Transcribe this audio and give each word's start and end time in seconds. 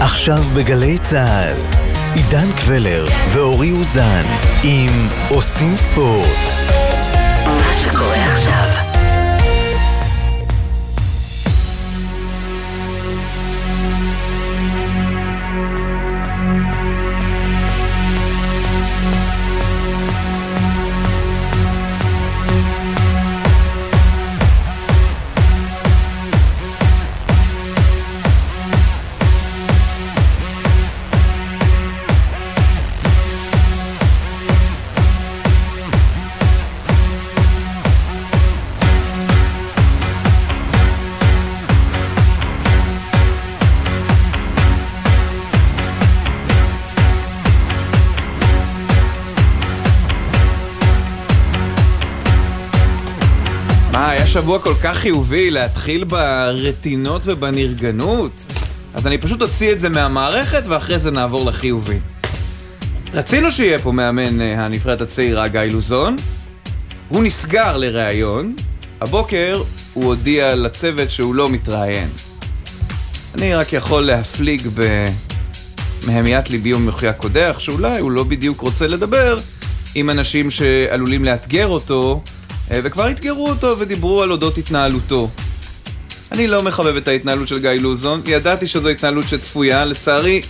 עכשיו 0.00 0.42
בגלי 0.56 0.98
צה"ל, 0.98 1.56
עידן 2.14 2.52
קבלר 2.52 3.06
ואורי 3.32 3.70
אוזן 3.72 4.24
עם 4.64 5.08
עושים 5.28 5.76
ספורט. 5.76 6.87
שבוע 54.42 54.58
כל 54.58 54.74
כך 54.82 54.96
חיובי 54.96 55.50
להתחיל 55.50 56.04
ברטינות 56.04 57.22
ובנרגנות? 57.24 58.32
אז 58.94 59.06
אני 59.06 59.18
פשוט 59.18 59.42
אוציא 59.42 59.72
את 59.72 59.80
זה 59.80 59.88
מהמערכת 59.88 60.62
ואחרי 60.66 60.98
זה 60.98 61.10
נעבור 61.10 61.46
לחיובי. 61.46 61.98
רצינו 63.14 63.52
שיהיה 63.52 63.78
פה 63.78 63.92
מאמן 63.92 64.40
אה, 64.40 64.64
הנבחרת 64.64 65.00
הצעירה 65.00 65.48
גיא 65.48 65.60
לוזון. 65.60 66.16
הוא 67.08 67.24
נסגר 67.24 67.76
לראיון. 67.76 68.54
הבוקר 69.00 69.62
הוא 69.92 70.04
הודיע 70.04 70.54
לצוות 70.54 71.10
שהוא 71.10 71.34
לא 71.34 71.50
מתראיין. 71.50 72.08
אני 73.34 73.54
רק 73.54 73.72
יכול 73.72 74.02
להפליג 74.02 74.68
במהמיית 76.04 76.50
ליבי 76.50 76.74
ומחויה 76.74 77.12
קודח, 77.12 77.56
שאולי 77.58 77.98
הוא 77.98 78.10
לא 78.10 78.24
בדיוק 78.24 78.60
רוצה 78.60 78.86
לדבר 78.86 79.38
עם 79.94 80.10
אנשים 80.10 80.50
שעלולים 80.50 81.24
לאתגר 81.24 81.66
אותו, 81.66 82.22
וכבר 82.70 83.10
אתגרו 83.10 83.48
אותו 83.48 83.78
ודיברו 83.78 84.22
על 84.22 84.32
אודות 84.32 84.58
התנהלותו. 84.58 85.28
אני 86.32 86.46
לא 86.46 86.62
מחבב 86.62 86.96
את 86.96 87.08
ההתנהלות 87.08 87.48
של 87.48 87.58
גיא 87.58 87.70
לוזון, 87.70 88.22
ידעתי 88.26 88.66
שזו 88.66 88.88
התנהלות 88.88 89.28
שצפויה, 89.28 89.84
לצערי 89.84 90.40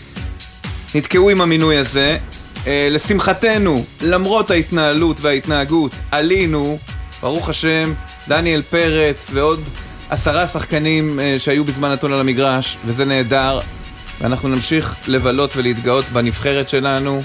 נתקעו 0.95 1.31
עם 1.31 1.41
המינוי 1.41 1.77
הזה. 1.77 2.19
אה, 2.67 2.89
לשמחתנו, 2.91 3.85
למרות 4.03 4.51
ההתנהלות 4.51 5.21
וההתנהגות, 5.21 5.93
עלינו, 6.11 6.79
ברוך 7.23 7.49
השם, 7.49 7.93
דניאל 8.29 8.63
פרץ 8.63 9.31
ועוד 9.35 9.61
עשרה 10.11 10.47
שחקנים 10.47 11.21
אה, 11.21 11.37
שהיו 11.39 11.65
בזמן 11.65 11.93
נתון 11.93 12.13
על 12.13 12.21
המגרש, 12.21 12.77
וזה 12.87 13.05
נהדר. 13.05 13.61
ואנחנו 14.21 14.49
נמשיך 14.49 14.95
לבלות 15.07 15.57
ולהתגאות 15.57 16.05
בנבחרת 16.05 16.69
שלנו 16.69 17.23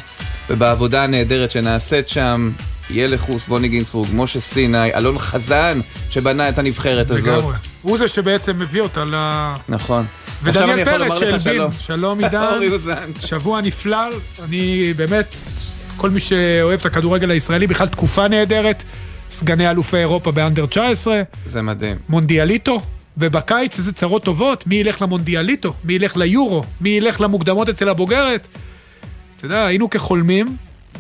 ובעבודה 0.50 1.04
הנהדרת 1.04 1.52
שנעשית 1.52 2.10
שם. 2.10 2.52
ילחוס, 2.94 3.46
בוני 3.46 3.68
גינצבורג, 3.68 4.10
משה 4.14 4.40
סיני, 4.40 4.94
אלון 4.94 5.20
חזן, 5.20 5.80
שבנה 6.10 6.50
את 6.50 6.60
הנבחרת 6.60 7.12
הזאת. 7.12 7.28
לגמרי. 7.28 7.56
הוא 7.82 7.98
זה 7.98 8.08
שבעצם 8.08 8.60
מביא 8.60 8.82
אותה 8.82 9.06
ל... 9.06 9.16
נכון. 9.70 10.06
ודניאל 10.44 10.86
פרץ 10.86 11.22
לך 11.22 11.40
שהלבין, 11.42 11.72
שלום. 11.80 12.24
עידן. 12.24 12.60
שבוע 13.28 13.62
נפלא, 13.62 13.98
אני 14.44 14.94
באמת, 14.94 15.36
כל 15.98 16.10
מי 16.10 16.20
שאוהב 16.20 16.80
את 16.80 16.86
הכדורגל 16.86 17.32
הישראלי, 17.32 17.68
בכלל 17.68 17.88
תקופה 17.88 18.28
נהדרת, 18.28 18.84
סגני 19.30 19.70
אלופי 19.70 19.98
אירופה 19.98 20.32
באנדר 20.32 20.66
19, 20.66 21.22
זה 21.46 21.62
מדהים. 21.62 21.98
מונדיאליטו, 22.10 22.82
ובקיץ 23.18 23.78
איזה 23.78 23.94
צרות 23.94 24.24
טובות, 24.24 24.68
מי 24.68 24.76
ילך 24.76 25.02
למונדיאליטו, 25.02 25.74
מי 25.84 25.94
ילך 25.94 26.18
ליורו, 26.18 26.64
מי 26.82 26.90
ילך 26.90 27.22
למוקדמות 27.22 27.70
אצל 27.70 27.90
הבוגרת. 27.90 28.48
אתה 29.38 29.46
יודע, 29.46 29.66
היינו 29.66 29.90
כחולמים, 29.90 30.58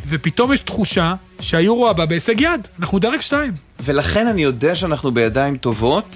ופתאום 0.07 0.53
יש 0.53 0.59
תחושה 0.59 1.13
שהיורו 1.39 1.89
הבא 1.89 2.05
בהישג 2.05 2.41
יד, 2.41 2.67
אנחנו 2.79 2.99
דרג 2.99 3.21
שתיים. 3.21 3.53
ולכן 3.83 4.27
אני 4.27 4.43
יודע 4.43 4.75
שאנחנו 4.75 5.11
בידיים 5.11 5.57
טובות, 5.57 6.15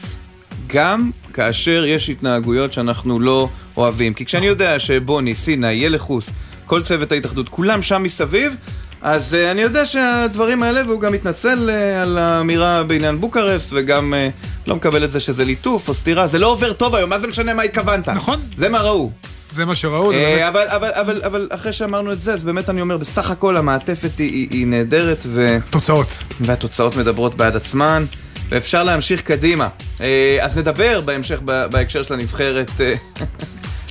גם 0.68 1.12
כאשר 1.34 1.86
יש 1.86 2.10
התנהגויות 2.10 2.74
שאנחנו 2.74 3.20
לא 3.20 3.50
אוהבים. 3.78 4.14
כי 4.14 4.26
כשאני 4.26 4.46
יודע 4.46 4.80
שבוני, 4.80 5.36
סיני, 5.36 5.72
ילחוס, 5.72 6.30
כל 6.66 6.84
צוות 6.84 7.12
ההתאחדות, 7.12 7.50
כולם 7.50 7.82
שם 7.82 8.04
מסביב, 8.04 8.56
אז 9.02 9.34
uh, 9.34 9.52
אני 9.52 9.62
יודע 9.62 9.86
שהדברים 9.86 10.64
האלה, 10.64 10.82
והוא 10.88 11.02
גם 11.02 11.14
מתנצל 11.14 11.70
uh, 11.70 12.04
על 12.04 12.18
האמירה 12.18 12.84
בעניין 12.84 13.22
בוקרשט, 13.22 13.70
וגם 13.74 14.14
uh, 14.14 14.70
לא 14.70 14.76
מקבל 14.76 15.04
את 15.04 15.12
זה 15.12 15.20
שזה 15.20 15.46
ליטוף 15.46 15.90
או 15.90 15.94
סתירה. 15.94 16.28
זה 16.28 16.40
לא 16.40 16.48
עובר 16.48 16.74
טוב 16.74 16.96
היום, 16.96 17.10
מה 17.10 17.20
זה 17.20 17.28
משנה 17.28 17.54
מה 17.54 17.64
התכוונת? 17.64 18.10
נכון. 18.10 18.40
זה 18.58 18.70
מה 18.70 18.82
ראו. 18.82 19.12
זה 19.56 19.66
מה 19.66 19.76
שראו, 19.76 20.14
זה 20.14 20.20
באמת... 20.20 20.40
אה, 20.40 20.48
אבל, 20.48 20.68
אבל, 20.68 20.92
אבל, 20.94 21.22
אבל 21.24 21.48
אחרי 21.52 21.74
שאמרנו 21.74 22.12
את 22.12 22.22
זה, 22.22 22.34
אז 22.34 22.44
באמת 22.44 22.70
אני 22.70 22.82
אומר, 22.82 22.98
בסך 22.98 23.32
הכל 23.32 23.58
המעטפת 23.58 24.18
היא, 24.18 24.32
היא, 24.32 24.48
היא 24.52 24.68
נהדרת, 24.68 25.24
ו... 25.28 25.58
תוצאות. 25.70 26.24
והתוצאות 26.40 26.96
מדברות 26.96 27.36
בעד 27.36 27.56
עצמן, 27.56 28.06
ואפשר 28.50 28.84
להמשיך 28.84 29.22
קדימה. 29.22 29.68
אה, 30.02 30.38
אז 30.42 30.58
נדבר 30.58 31.02
בהמשך 31.02 31.40
בהקשר 31.42 32.04
של 32.04 32.14
הנבחרת. 32.14 32.72
אה, 32.80 32.94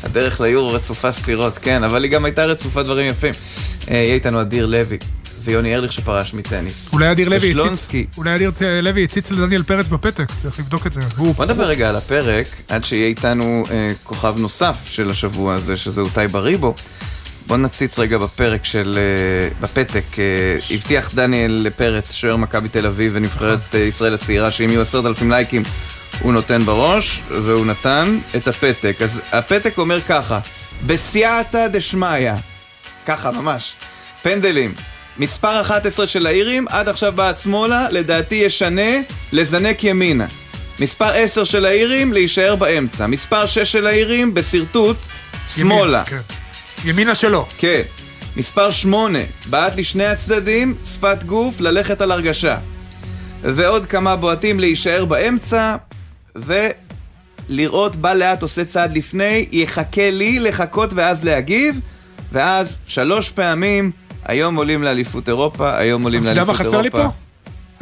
הדרך 0.05 0.41
ליורו 0.41 0.73
רצופה 0.73 1.13
סתירות, 1.13 1.59
כן, 1.59 1.85
אבל 1.85 2.05
היא 2.05 2.13
גם 2.13 2.25
הייתה 2.25 2.45
רצופה 2.45 2.83
דברים 2.83 3.07
יפים. 3.11 3.33
אה, 3.91 3.97
יהיה 3.97 4.15
איתנו 4.15 4.41
אדיר 4.41 4.67
לוי 4.67 4.99
ויוני 5.47 5.75
ארליך 5.75 5.93
שפרש 5.93 6.35
מטניס. 6.35 6.93
אולי 6.93 7.13
אדיר 7.13 7.29
לוי 7.29 7.55
הציץ. 7.71 8.07
אולי 8.17 8.35
אדיר 8.35 8.51
לוי 8.83 9.05
הציץ 9.05 9.31
לדניאל 9.31 9.63
פרץ 9.63 9.89
בפתק, 9.89 10.27
צריך 10.37 10.59
לבדוק 10.59 10.87
את 10.87 10.93
זה. 10.93 11.01
בוא 11.17 11.45
נדבר 11.45 11.65
רגע 11.65 11.89
על 11.89 11.97
הפרק, 11.97 12.47
עד 12.69 12.85
שיהיה 12.85 13.07
איתנו 13.07 13.63
אה, 13.71 13.91
כוכב 14.05 14.35
נוסף 14.39 14.79
של 14.91 15.11
השבוע 15.11 15.55
הזה, 15.55 15.77
שזהו 15.77 16.09
טי 16.09 16.29
בריבו. 16.29 16.75
בוא 17.47 17.57
נציץ 17.57 17.99
רגע 17.99 18.19
בפרק 18.19 18.65
של... 18.65 18.99
אה, 18.99 19.49
בפתק. 19.61 20.05
אה, 20.19 20.25
הבטיח 20.75 21.15
דניאל 21.15 21.67
פרץ, 21.77 22.13
שוער 22.13 22.37
מכבי 22.37 22.69
תל 22.69 22.87
אביב 22.87 23.13
ונבחרת 23.15 23.75
אה, 23.75 23.81
ישראל 23.81 24.15
הצעירה, 24.15 24.51
שאם 24.51 24.71
יהיו 24.71 24.83
עשרת 24.83 25.07
אלפים 25.07 25.31
לייקים, 25.31 25.63
הוא 26.21 26.33
נותן 26.33 26.63
בראש, 26.63 27.21
והוא 27.29 27.67
נתן 27.67 28.19
את 28.37 28.49
הפתק. 28.49 28.97
אז 29.03 29.21
הפתק 29.33 29.79
אומר 29.79 30.01
ככה, 30.01 30.39
בסייעתא 30.87 31.69
דשמיא, 31.69 32.33
ככה 33.07 33.31
ממש, 33.31 33.73
פנדלים. 34.23 34.75
מספר 35.19 35.61
11 35.61 36.07
של 36.07 36.27
האירים, 36.27 36.67
עד 36.69 36.89
עכשיו 36.89 37.13
בעט 37.13 37.37
שמאלה, 37.37 37.87
לדעתי 37.91 38.35
ישנה 38.35 39.01
לזנק 39.33 39.85
ימינה. 39.85 40.27
מספר 40.81 41.09
10 41.09 41.45
של 41.45 41.65
האירים, 41.65 42.13
להישאר 42.13 42.57
באמצע. 42.57 43.07
מספר 43.07 43.47
6 43.47 43.59
של 43.59 43.87
האירים, 43.87 44.35
בשרטוט, 44.35 44.97
שמאלה. 45.49 46.05
כן. 46.05 46.21
ימינה 46.85 47.15
שלו. 47.15 47.47
כן. 47.59 47.83
מספר 48.37 48.71
8, 48.71 49.19
בעט 49.47 49.77
לשני 49.77 50.07
הצדדים, 50.07 50.75
שפת 50.85 51.23
גוף, 51.23 51.61
ללכת 51.61 52.01
על 52.01 52.13
הרגשה. 52.13 52.57
ועוד 53.43 53.87
כמה 53.87 54.17
בועטים 54.17 54.61
להישאר 54.61 55.05
באמצע, 55.05 55.77
ולראות 56.37 57.97
בא 57.97 58.13
לאט 58.13 58.43
עושה 58.43 58.65
צעד 58.65 58.97
לפני, 58.97 59.47
יחכה 59.53 60.11
לי 60.11 60.39
לחכות 60.39 60.91
ואז 60.95 61.25
להגיב, 61.25 61.81
ואז 62.33 62.79
שלוש 62.87 63.31
פעמים, 63.31 63.91
היום 64.29 64.57
עולים 64.57 64.83
לאליפות 64.83 65.29
אירופה, 65.29 65.79
היום 65.79 66.03
עולים 66.03 66.21
אתה 66.21 66.29
יודע 66.29 66.41
לאליפות 66.45 66.61
מה 66.61 66.63
אירופה. 66.63 66.79
חסר 66.79 66.83
לי 66.83 67.11
פה? 67.11 67.11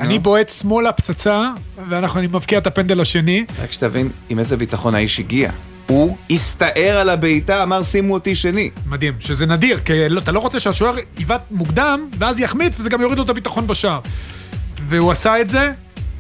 אני 0.01 0.19
בועט 0.19 0.49
שמאלה 0.49 0.93
פצצה, 0.93 1.51
ואני 1.89 2.27
מבקיע 2.27 2.59
את 2.59 2.67
הפנדל 2.67 3.01
השני. 3.01 3.45
רק 3.63 3.73
שתבין 3.73 4.09
עם 4.29 4.39
איזה 4.39 4.57
ביטחון 4.57 4.95
האיש 4.95 5.21
הגיע. 5.21 5.51
הוא 5.87 6.17
הסתער 6.31 6.97
על 7.01 7.09
הבעיטה, 7.09 7.63
אמר 7.63 7.83
שימו 7.83 8.15
אותי 8.15 8.35
שני. 8.35 8.71
מדהים, 8.87 9.15
שזה 9.21 9.47
נדיר, 9.47 9.81
כי 9.85 10.09
לא- 10.09 10.21
אתה 10.21 10.33
לא 10.33 10.39
רוצה 10.41 10.61
שהשוער 10.61 10.95
יבעט 11.19 11.43
מוקדם, 11.51 12.09
ואז 12.19 12.41
יחמיץ, 12.41 12.77
וזה 12.81 12.89
גם 12.89 13.01
יוריד 13.01 13.19
לו 13.19 13.25
את 13.25 13.31
הביטחון 13.31 13.67
בשער. 13.67 14.01
והוא 14.87 15.13
עשה 15.13 15.41
את 15.41 15.51
זה, 15.51 15.71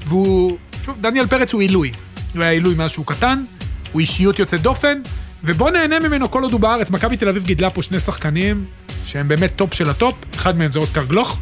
והוא... 0.06 0.56
שוב, 0.84 0.96
דניאל 1.00 1.26
פרץ 1.26 1.52
הוא 1.52 1.60
עילוי. 1.60 1.92
הוא 2.34 2.42
היה 2.42 2.50
עילוי 2.50 2.74
מאז 2.74 2.90
שהוא 2.90 3.06
קטן, 3.06 3.44
הוא 3.92 4.00
אישיות 4.00 4.38
יוצאת 4.38 4.60
דופן, 4.62 5.00
ובוא 5.44 5.70
נהנה 5.70 5.98
ממנו 5.98 6.30
כל 6.30 6.42
עוד 6.42 6.52
הוא 6.52 6.60
בארץ. 6.60 6.90
מכבי 6.90 7.16
תל 7.16 7.28
אביב 7.28 7.44
גידלה 7.44 7.70
פה 7.70 7.82
שני 7.82 8.00
שחקנים 8.00 8.64
שהם 9.06 9.28
באמת 9.28 9.52
טופ 9.56 9.74
של 9.74 9.90
הטופ, 9.90 10.14
אחד 10.34 10.58
מהם 10.58 10.70
זה 10.70 10.78
אוסקר 10.78 11.04
גלוך, 11.04 11.38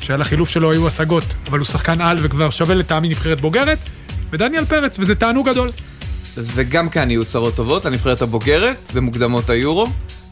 שעל 0.00 0.20
החילוף 0.20 0.48
שלו 0.48 0.72
היו 0.72 0.86
השגות, 0.86 1.24
אבל 1.48 1.58
הוא 1.58 1.66
שחקן 1.66 2.00
על 2.00 2.16
וכבר 2.20 2.50
שווה 2.50 2.74
לטעמי 2.74 3.08
נבחרת 3.08 3.40
בוגרת, 3.40 3.78
ודניאל 4.30 4.64
פרץ, 4.64 4.96
וזה 4.98 5.14
תענוג 5.14 5.48
גדול. 5.48 5.70
וגם 6.36 6.88
כאן 6.88 7.10
יהיו 7.10 7.24
צרות 7.24 7.54
טובות, 7.54 7.86
הנבחרת 7.86 8.22
הבוגרת 8.22 8.90
במוקדמות 8.94 9.50
היורו. 9.50 9.86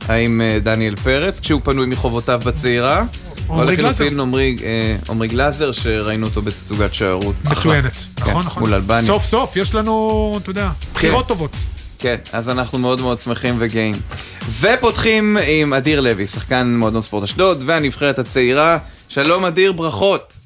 האם 0.08 0.40
אה, 0.40 0.58
דניאל 0.62 0.96
פרץ, 0.96 1.40
כשהוא 1.40 1.60
פנוי 1.64 1.86
מחובותיו 1.86 2.40
בצעירה, 2.44 3.04
או 3.48 3.64
לחילופין 3.64 4.20
עמרי 4.20 4.56
אה, 5.20 5.26
גלאזר, 5.26 5.72
שראינו 5.72 6.26
אותו 6.26 6.42
בתצוגת 6.42 6.94
שוערות. 6.94 7.34
מצוינת. 7.50 7.92
כן, 7.92 8.22
נכון, 8.22 8.42
נכון. 8.44 8.62
מול 8.62 8.74
אלבניה. 8.74 9.02
סוף 9.02 9.24
סוף, 9.24 9.56
יש 9.56 9.74
לנו, 9.74 10.38
אתה 10.42 10.50
יודע, 10.50 10.70
בחירות 10.94 11.28
טובות. 11.28 11.56
כן, 12.02 12.16
אז 12.32 12.49
אנחנו 12.49 12.78
מאוד 12.78 13.00
מאוד 13.00 13.19
שמחים 13.19 13.54
וגאים. 13.58 13.94
ופותחים 14.60 15.37
עם 15.46 15.75
אדיר 15.75 16.00
לוי, 16.00 16.26
שחקן 16.26 16.75
מועדון 16.76 17.00
ספורט 17.00 17.25
אשדוד, 17.25 17.62
והנבחרת 17.66 18.19
הצעירה. 18.19 18.78
שלום 19.08 19.44
אדיר, 19.44 19.72
ברכות. 19.72 20.38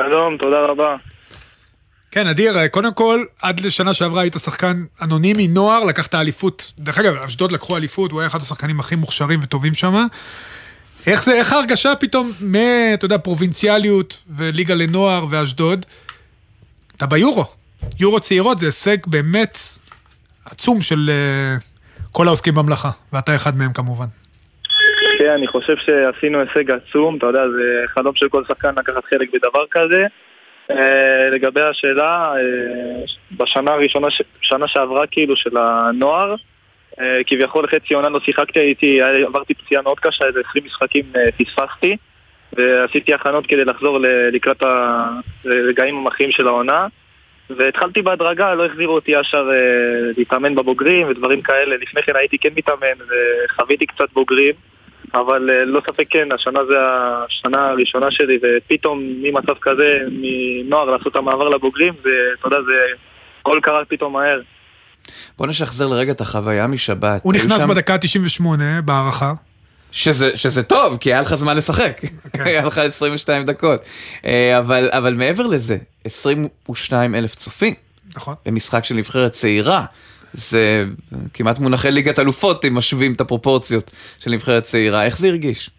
שלום, 0.00 0.36
תודה 0.36 0.60
רבה. 0.60 0.96
כן, 2.10 2.26
אדיר, 2.26 2.66
קודם 2.66 2.94
כל, 2.94 3.24
עד 3.42 3.60
לשנה 3.60 3.94
שעברה 3.94 4.22
היית 4.22 4.36
שחקן 4.44 4.84
אנונימי, 5.02 5.48
נוער, 5.48 5.84
לקחת 5.84 6.14
אליפות. 6.14 6.72
דרך 6.78 6.98
אגב, 6.98 7.14
אשדוד 7.16 7.52
לקחו 7.52 7.76
אליפות, 7.76 8.12
הוא 8.12 8.20
היה 8.20 8.26
אחד 8.26 8.40
השחקנים 8.40 8.80
הכי 8.80 8.96
מוכשרים 8.96 9.40
וטובים 9.42 9.74
שם. 9.74 10.06
איך 11.06 11.24
זה, 11.24 11.32
איך 11.32 11.52
ההרגשה 11.52 11.94
פתאום, 12.00 12.32
מ... 12.40 12.54
אתה 12.94 13.04
יודע, 13.04 13.18
פרובינציאליות 13.18 14.18
וליגה 14.28 14.74
לנוער 14.74 15.26
ואשדוד, 15.30 15.86
אתה 16.96 17.06
ביורו. 17.06 17.44
יורו 18.00 18.20
צעירות 18.20 18.58
זה 18.58 18.66
הישג 18.66 18.96
באמת 19.06 19.58
עצום 20.50 20.82
של 20.82 21.10
uh, 21.10 22.12
כל 22.12 22.26
העוסקים 22.26 22.54
במלאכה, 22.54 22.90
ואתה 23.12 23.34
אחד 23.34 23.56
מהם 23.56 23.72
כמובן. 23.72 24.06
כן, 25.18 25.30
אני 25.30 25.46
חושב 25.46 25.76
שעשינו 25.76 26.40
הישג 26.40 26.70
עצום, 26.70 27.16
אתה 27.16 27.26
יודע, 27.26 27.48
זה 27.48 27.82
חלום 27.86 28.14
של 28.14 28.28
כל 28.28 28.44
שחקן 28.48 28.74
לקחת 28.76 29.04
חלק 29.04 29.28
בדבר 29.32 29.64
כזה. 29.70 30.06
Uh, 30.72 30.74
לגבי 31.32 31.62
השאלה, 31.62 32.32
uh, 32.34 33.34
בשנה 33.36 33.70
הראשונה. 33.70 34.08
שנה 34.40 34.68
שעברה 34.68 35.06
כאילו 35.06 35.36
של 35.36 35.56
הנוער, 35.56 36.34
כביכול 37.26 37.66
חצי 37.66 37.94
עונה 37.94 38.08
לא 38.08 38.20
שיחקתי, 38.20 38.58
הייתי, 38.58 39.02
עברתי 39.02 39.54
פציעה 39.54 39.82
מאוד 39.82 40.00
קשה, 40.00 40.24
איזה 40.26 40.40
20 40.50 40.64
משחקים 40.64 41.04
פספסתי, 41.38 41.96
ועשיתי 42.52 43.14
הכנות 43.14 43.46
כדי 43.46 43.64
לחזור 43.64 43.98
לקראת 44.32 44.62
הרגעים 45.44 45.96
המכריעים 45.96 46.32
של 46.32 46.46
העונה. 46.46 46.86
והתחלתי 47.56 48.02
בהדרגה, 48.02 48.54
לא 48.54 48.66
החזירו 48.66 48.94
אותי 48.94 49.12
ישר 49.20 49.48
אה, 49.52 49.56
להתאמן 50.16 50.54
בבוגרים 50.54 51.08
ודברים 51.08 51.42
כאלה. 51.42 51.76
לפני 51.76 52.02
כן 52.02 52.12
הייתי 52.16 52.38
כן 52.38 52.48
מתאמן 52.56 53.04
וחוויתי 53.08 53.86
קצת 53.86 54.04
בוגרים, 54.14 54.54
אבל 55.14 55.50
אה, 55.50 55.64
לא 55.64 55.80
ספק 55.90 56.04
כן, 56.10 56.28
השנה 56.34 56.60
זה 56.70 56.74
השנה 56.80 57.68
הראשונה 57.68 58.10
שלי, 58.10 58.38
ופתאום 58.42 58.98
ממצב 59.22 59.54
כזה, 59.60 59.98
מנוער 60.10 60.84
לעשות 60.90 61.06
את 61.06 61.16
המעבר 61.16 61.48
לבוגרים, 61.48 61.94
זה, 62.04 62.10
אתה 62.38 62.46
יודע, 62.46 62.56
זה 62.66 62.72
הכל 63.40 63.58
קרה 63.62 63.84
פתאום 63.84 64.12
מהר. 64.12 64.40
בוא 65.38 65.46
נשחזר 65.46 65.86
לרגע 65.86 66.12
את 66.12 66.20
החוויה 66.20 66.66
משבת. 66.66 67.20
הוא 67.22 67.32
נכנס 67.34 67.62
שם- 67.62 67.68
בדקה 67.68 67.94
ה-98 67.94 68.44
בהערכה. 68.84 69.32
שזה, 69.92 70.36
שזה 70.36 70.62
טוב, 70.62 70.98
כי 71.00 71.12
היה 71.12 71.20
לך 71.20 71.34
זמן 71.34 71.56
לשחק. 71.56 72.00
כן. 72.32 72.42
היה 72.46 72.66
לך 72.66 72.78
22 72.78 73.44
דקות. 73.44 73.80
אה, 74.24 74.58
אבל, 74.58 74.88
אבל 74.92 75.14
מעבר 75.14 75.46
לזה, 75.46 75.76
22 76.04 77.14
אלף 77.14 77.34
צופים 77.34 77.74
נכון. 78.16 78.34
במשחק 78.46 78.84
של 78.84 78.94
נבחרת 78.94 79.32
צעירה. 79.32 79.84
זה 80.32 80.84
כמעט 81.34 81.58
מונחי 81.58 81.90
ליגת 81.90 82.18
אלופות 82.18 82.64
אם 82.64 82.74
משווים 82.74 83.12
את 83.12 83.20
הפרופורציות 83.20 83.90
של 84.20 84.30
נבחרת 84.30 84.62
צעירה. 84.62 85.04
איך 85.04 85.18
זה 85.18 85.28
הרגיש? 85.28 85.70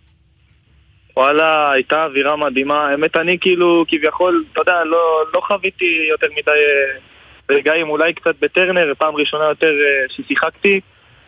וואלה, 1.18 1.72
הייתה 1.72 2.04
אווירה 2.06 2.36
מדהימה. 2.36 2.88
האמת, 2.88 3.18
אני 3.18 3.38
כאילו, 3.42 3.86
כביכול, 3.88 4.44
אתה 4.54 4.62
יודע, 4.62 4.84
לא, 4.84 5.24
לא 5.34 5.42
חוויתי 5.48 6.08
יותר 6.10 6.28
מדי 6.32 6.52
אה, 6.52 7.56
רגעים, 7.56 7.90
אולי 7.90 8.14
קצת 8.14 8.36
בטרנר, 8.42 8.94
פעם 8.98 9.16
ראשונה 9.16 9.46
יותר 9.46 9.68
אה, 9.68 10.06
ששיחקתי, 10.10 10.80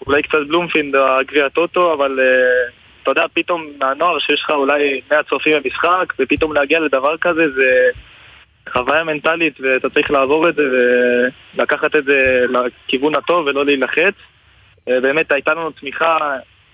אולי 0.07 0.21
קצת 0.23 0.37
בלומפילד, 0.47 0.95
הגביע 0.95 1.45
הטוטו, 1.45 1.93
אבל 1.93 2.19
אה, 2.19 2.69
אתה 3.03 3.11
יודע, 3.11 3.25
פתאום 3.33 3.67
מהנוער 3.79 4.19
שיש 4.19 4.41
לך 4.41 4.49
אולי 4.49 5.01
100 5.11 5.23
צופים 5.23 5.53
במשחק, 5.63 6.13
ופתאום 6.19 6.53
להגיע 6.53 6.79
לדבר 6.79 7.17
כזה 7.17 7.49
זה 7.55 7.89
חוויה 8.69 9.03
מנטלית, 9.03 9.59
ואתה 9.61 9.89
צריך 9.89 10.11
לעבור 10.11 10.49
את 10.49 10.55
זה 10.55 10.63
ולקחת 11.55 11.95
את 11.95 12.05
זה 12.05 12.45
לכיוון 12.49 13.15
הטוב 13.15 13.47
ולא 13.47 13.65
להילחץ. 13.65 14.13
אה, 14.89 15.01
באמת 15.01 15.31
הייתה 15.31 15.53
לנו 15.53 15.71
תמיכה 15.71 16.17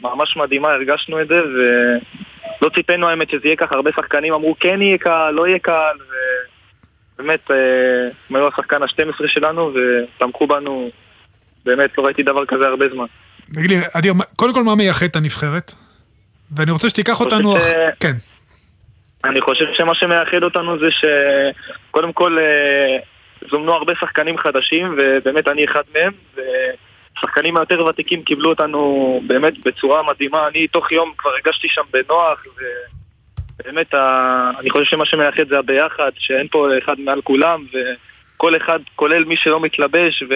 ממש 0.01 0.37
מדהימה, 0.37 0.71
הרגשנו 0.71 1.21
את 1.21 1.27
זה, 1.27 1.41
ולא 1.41 2.69
ציפינו 2.75 3.09
האמת 3.09 3.29
שזה 3.29 3.41
יהיה 3.47 3.55
ככה, 3.55 3.75
הרבה 3.75 3.91
שחקנים 3.91 4.33
אמרו 4.33 4.55
כן 4.59 4.81
יהיה 4.81 4.97
קל, 4.97 5.31
לא 5.31 5.47
יהיה 5.47 5.59
קל, 5.59 5.95
ובאמת, 7.19 7.51
אה, 7.51 8.07
הם 8.29 8.35
היו 8.35 8.47
השחקן 8.47 8.83
ה-12 8.83 9.27
שלנו, 9.27 9.71
ותמכו 9.73 10.47
בנו, 10.47 10.89
באמת 11.67 11.97
לא 11.97 12.05
ראיתי 12.05 12.23
דבר 12.23 12.45
כזה 12.45 12.65
הרבה 12.67 12.85
זמן. 12.93 13.05
תגיד 13.53 13.69
לי, 13.69 13.77
אדיר, 13.93 14.13
קודם 14.35 14.53
כל 14.53 14.63
מה 14.63 14.75
מייחד 14.75 15.05
את 15.05 15.15
הנבחרת? 15.15 15.73
ואני 16.55 16.71
רוצה 16.71 16.89
שתיקח 16.89 17.19
אותנו... 17.19 17.55
ש- 17.59 17.63
אח- 17.63 17.95
כן. 17.99 18.13
אני 19.23 19.41
חושב 19.41 19.65
שמה 19.73 19.95
שמאחד 19.95 20.43
אותנו 20.43 20.79
זה 20.79 20.85
שקודם 20.91 22.13
כל 22.13 22.37
אה, 22.39 22.97
זומנו 23.51 23.73
הרבה 23.73 23.93
שחקנים 23.99 24.37
חדשים, 24.37 24.97
ובאמת 24.97 25.47
אני 25.47 25.65
אחד 25.65 25.81
מהם, 25.95 26.11
ושחקנים 26.35 27.57
היותר 27.57 27.85
ותיקים 27.85 28.23
קיבלו 28.23 28.49
אותנו 28.49 28.79
באמת 29.27 29.53
בצורה 29.65 30.03
מדהימה. 30.03 30.47
אני 30.47 30.67
תוך 30.67 30.91
יום 30.91 31.11
כבר 31.17 31.29
הרגשתי 31.31 31.67
שם 31.69 31.81
בנוח, 31.93 32.43
ובאמת 33.59 33.93
ה- 33.93 34.51
אני 34.59 34.69
חושב 34.69 34.85
שמה 34.85 35.05
שמאחד 35.05 35.47
זה 35.49 35.59
הביחד, 35.59 36.11
שאין 36.17 36.47
פה 36.51 36.67
אחד 36.83 36.99
מעל 36.99 37.21
כולם, 37.21 37.65
וכל 37.73 38.57
אחד, 38.57 38.79
כולל 38.95 39.23
מי 39.23 39.35
שלא 39.37 39.59
מתלבש, 39.59 40.23
ו... 40.29 40.33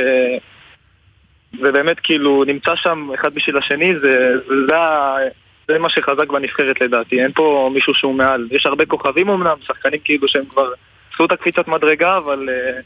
ובאמת 1.59 1.99
כאילו 2.03 2.43
נמצא 2.43 2.75
שם 2.75 3.09
אחד 3.15 3.33
בשביל 3.33 3.57
השני, 3.57 3.93
זה, 4.01 4.33
זה, 4.47 4.75
זה, 5.67 5.79
מה 5.79 5.89
שחזק 5.89 6.31
בנבחרת 6.31 6.81
לדעתי, 6.81 7.23
אין 7.23 7.31
פה 7.35 7.69
מישהו 7.73 7.93
שהוא 7.93 8.13
מעל. 8.13 8.47
יש 8.51 8.65
הרבה 8.65 8.85
כוכבים 8.85 9.29
אמנם, 9.29 9.55
שחקנים 9.61 9.99
כאילו 10.03 10.27
שהם 10.27 10.45
כבר 10.45 10.71
עשו 11.13 11.25
את 11.25 11.31
הקפיצת 11.31 11.67
מדרגה, 11.67 12.17
אבל 12.17 12.49
uh, 12.49 12.81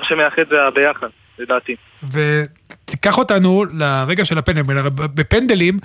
מה 0.00 0.04
שמאחד 0.08 0.42
זה 0.50 0.62
הביחד, 0.62 1.08
לדעתי. 1.38 1.76
ותיקח 2.02 3.18
אותנו 3.18 3.64
לרגע 3.78 4.24
של 4.24 4.38
הפנדלים. 4.38 4.70
הרי 4.70 4.90
בפנדלים, 4.96 5.78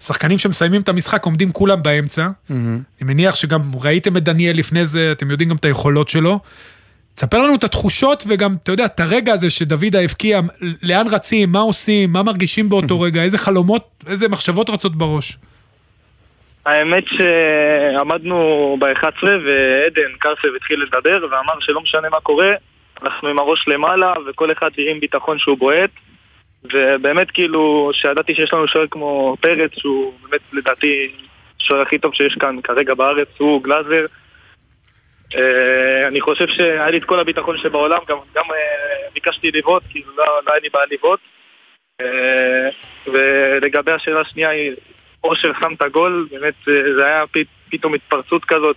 שחקנים 0.00 0.38
שמסיימים 0.38 0.80
את 0.80 0.88
המשחק 0.88 1.24
עומדים 1.24 1.52
כולם 1.52 1.82
באמצע. 1.82 2.28
אני 2.50 2.80
מניח 3.00 3.34
שגם 3.34 3.60
ראיתם 3.82 4.16
את 4.16 4.22
דניאל 4.22 4.56
לפני 4.56 4.86
זה, 4.86 5.12
אתם 5.12 5.30
יודעים 5.30 5.48
גם 5.48 5.56
את 5.56 5.64
היכולות 5.64 6.08
שלו. 6.08 6.40
תספר 7.14 7.38
לנו 7.38 7.54
את 7.54 7.64
התחושות 7.64 8.24
וגם, 8.28 8.50
אתה 8.62 8.72
יודע, 8.72 8.84
את 8.84 9.00
הרגע 9.00 9.32
הזה 9.32 9.50
שדוידה 9.50 10.00
הבקיע, 10.00 10.40
לאן 10.82 11.06
רצים, 11.10 11.52
מה 11.52 11.58
עושים, 11.58 12.12
מה 12.12 12.22
מרגישים 12.22 12.68
באותו 12.68 13.00
רגע, 13.06 13.22
איזה 13.22 13.38
חלומות, 13.38 14.04
איזה 14.06 14.28
מחשבות 14.28 14.70
רצות 14.70 14.96
בראש. 14.96 15.38
האמת 16.66 17.04
שעמדנו 17.08 18.76
ב-11 18.80 19.24
ועדן 19.24 20.12
קרסב 20.18 20.48
התחיל 20.56 20.82
לדבר 20.82 21.26
ואמר 21.30 21.60
שלא 21.60 21.80
משנה 21.80 22.08
מה 22.08 22.20
קורה, 22.20 22.52
אנחנו 23.02 23.28
עם 23.28 23.38
הראש 23.38 23.68
למעלה 23.68 24.14
וכל 24.26 24.52
אחד 24.52 24.70
הרים 24.78 25.00
ביטחון 25.00 25.38
שהוא 25.38 25.58
בועט 25.58 25.90
ובאמת 26.64 27.30
כאילו 27.30 27.90
שידעתי 27.94 28.34
שיש 28.34 28.52
לנו 28.52 28.68
שוער 28.68 28.86
כמו 28.90 29.36
פרץ 29.40 29.70
שהוא 29.76 30.12
באמת 30.22 30.40
לדעתי 30.52 31.12
השוער 31.60 31.80
הכי 31.80 31.98
טוב 31.98 32.14
שיש 32.14 32.34
כאן 32.40 32.56
כרגע 32.64 32.94
בארץ, 32.94 33.28
הוא 33.38 33.62
גלאזר 33.62 34.06
אני 36.06 36.20
חושב 36.20 36.46
שהיה 36.48 36.90
לי 36.90 36.98
את 36.98 37.04
כל 37.04 37.20
הביטחון 37.20 37.58
שבעולם, 37.58 37.98
גם, 38.08 38.16
גם 38.34 38.44
אה, 38.50 39.08
ביקשתי 39.14 39.50
לבעוט, 39.50 39.82
כאילו 39.90 40.12
לא, 40.16 40.24
לא 40.46 40.52
היה 40.52 40.60
לי 40.62 40.68
בעיה 40.68 40.86
לבעוט 40.90 41.20
אה, 42.00 42.68
ולגבי 43.06 43.92
השאלה 43.92 44.20
השנייה 44.20 44.50
אושר 45.24 45.52
שם 45.60 45.74
את 45.74 45.82
הגול, 45.82 46.28
באמת 46.30 46.54
אה, 46.68 46.94
זה 46.96 47.06
היה 47.06 47.24
פתאום 47.70 47.94
התפרצות 47.94 48.44
כזאת, 48.44 48.76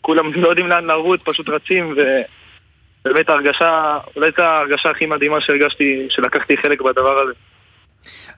כולם 0.00 0.32
לא 0.42 0.48
יודעים 0.48 0.68
לאן 0.68 0.84
לרוץ, 0.84 1.20
פשוט 1.24 1.48
רצים, 1.48 1.94
ובאמת 3.04 3.28
ההרגשה, 3.30 3.98
אולי 4.16 4.30
זו 4.36 4.42
ההרגשה 4.42 4.90
הכי 4.90 5.06
מדהימה 5.06 5.40
שהרגשתי, 5.40 6.06
שלקחתי 6.10 6.56
חלק 6.56 6.80
בדבר 6.80 7.18
הזה. 7.18 7.32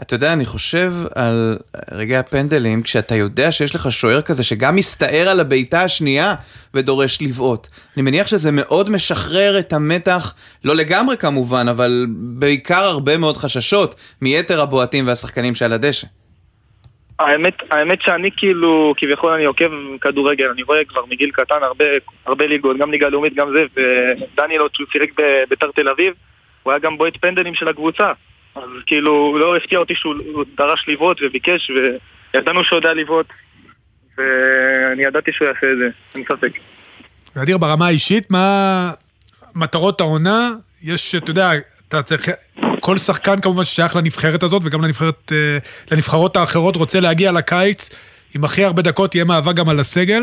אתה 0.03 0.15
יודע, 0.15 0.33
אני 0.33 0.45
חושב 0.45 0.93
על 1.15 1.59
רגעי 1.93 2.17
הפנדלים, 2.17 2.83
כשאתה 2.83 3.15
יודע 3.15 3.53
שיש 3.53 3.75
לך 3.75 3.93
שוער 3.93 4.21
כזה 4.21 4.43
שגם 4.43 4.77
מסתער 4.77 5.29
על 5.29 5.41
הבעיטה 5.41 5.83
השנייה 5.83 6.35
ודורש 6.75 7.23
לבעוט. 7.23 7.69
אני 7.97 8.03
מניח 8.03 8.27
שזה 8.27 8.51
מאוד 8.53 8.91
משחרר 8.91 9.59
את 9.59 9.73
המתח, 9.73 10.35
לא 10.65 10.77
לגמרי 10.77 11.17
כמובן, 11.17 11.69
אבל 11.69 12.07
בעיקר 12.11 12.85
הרבה 12.85 13.19
מאוד 13.19 13.37
חששות 13.37 13.95
מיתר 14.23 14.61
הבועטים 14.61 15.07
והשחקנים 15.07 15.55
שעל 15.55 15.73
הדשא. 15.73 16.07
האמת, 17.19 17.55
האמת 17.71 18.03
שאני 18.03 18.31
כאילו, 18.37 18.95
כביכול 18.97 19.33
אני 19.33 19.45
עוקב 19.45 19.71
כדורגל, 20.01 20.49
אני 20.49 20.63
רואה 20.63 20.85
כבר 20.85 21.01
מגיל 21.11 21.31
קטן 21.31 21.63
הרבה, 21.63 21.85
הרבה 22.27 22.47
ליגות, 22.47 22.77
גם 22.79 22.91
ליגה 22.91 23.09
לאומית, 23.09 23.35
גם 23.35 23.49
זה, 23.53 23.65
ודניאל 23.75 24.61
עוד 24.61 24.71
שהוא 24.75 24.87
שיחק 24.93 25.09
בביתר 25.19 25.71
תל 25.75 25.89
אביב, 25.89 26.15
הוא 26.63 26.73
היה 26.73 26.79
גם 26.79 26.99
בועט 26.99 27.17
פנדלים 27.17 27.55
של 27.55 27.69
הקבוצה. 27.69 28.13
אז 28.55 28.63
כאילו, 28.87 29.39
לא 29.39 29.57
הפתיע 29.57 29.79
אותי 29.79 29.95
שהוא 29.95 30.15
הוא 30.33 30.45
דרש 30.57 30.85
לבעוט 30.89 31.19
וביקש, 31.23 31.71
וידענו 32.35 32.65
שהוא 32.65 32.77
יודע 32.77 32.95
לבעוט, 32.95 33.27
ואני 34.19 35.03
ידעתי 35.03 35.33
שהוא 35.33 35.49
יעשה 35.49 35.67
את 35.73 35.79
זה, 35.79 35.89
אין 36.15 36.25
ספק. 36.25 36.53
ואדיר, 37.37 37.59
ברמה 37.59 37.87
האישית, 37.87 38.31
מה 38.31 38.93
מטרות 39.55 40.01
העונה? 40.01 40.53
יש, 40.83 41.15
אתה 41.15 41.31
יודע, 41.31 41.51
אתה 41.89 42.03
צריך, 42.03 42.29
כל 42.81 42.99
שחקן 42.99 43.41
כמובן 43.41 43.65
ששייך 43.65 43.97
לנבחרת 43.97 44.43
הזאת, 44.43 44.63
וגם 44.65 44.85
לנבחרת, 44.85 45.33
אה, 45.33 45.59
לנבחרות 45.93 46.37
האחרות 46.37 46.77
רוצה 46.77 47.01
להגיע 47.01 47.33
לקיץ 47.33 47.91
עם 48.35 48.45
הכי 48.45 48.65
הרבה 48.65 48.83
דקות, 48.83 49.15
יהיה 49.15 49.25
מאבק 49.25 49.55
גם 49.55 49.69
על 49.69 49.81
הסגל. 49.81 50.23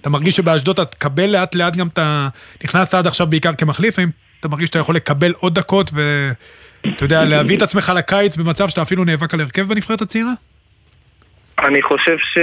אתה 0.00 0.10
מרגיש 0.10 0.36
שבאשדוד 0.36 0.80
אתה 0.80 0.90
תקבל 0.90 1.26
לאט 1.26 1.54
לאט 1.54 1.76
גם 1.76 1.86
את 1.86 1.98
ה... 1.98 2.28
נכנסת 2.64 2.94
עד 2.94 3.06
עכשיו 3.06 3.26
בעיקר 3.26 3.54
כמחליף, 3.54 3.98
האם 3.98 4.08
אתה 4.40 4.48
מרגיש 4.48 4.66
שאתה 4.66 4.78
יכול 4.78 4.94
לקבל 4.94 5.32
עוד 5.38 5.54
דקות 5.54 5.90
אתה 6.88 7.04
יודע, 7.04 7.24
להביא 7.24 7.56
את 7.56 7.62
עצמך 7.62 7.92
לקיץ 7.96 8.36
במצב 8.36 8.68
שאתה 8.68 8.82
אפילו 8.82 9.04
נאבק 9.04 9.34
על 9.34 9.40
הרכב 9.40 9.62
בנבחרת 9.62 10.02
הצעירה? 10.02 10.32
אני 11.58 11.82
חושב 11.82 12.16
ש... 12.18 12.38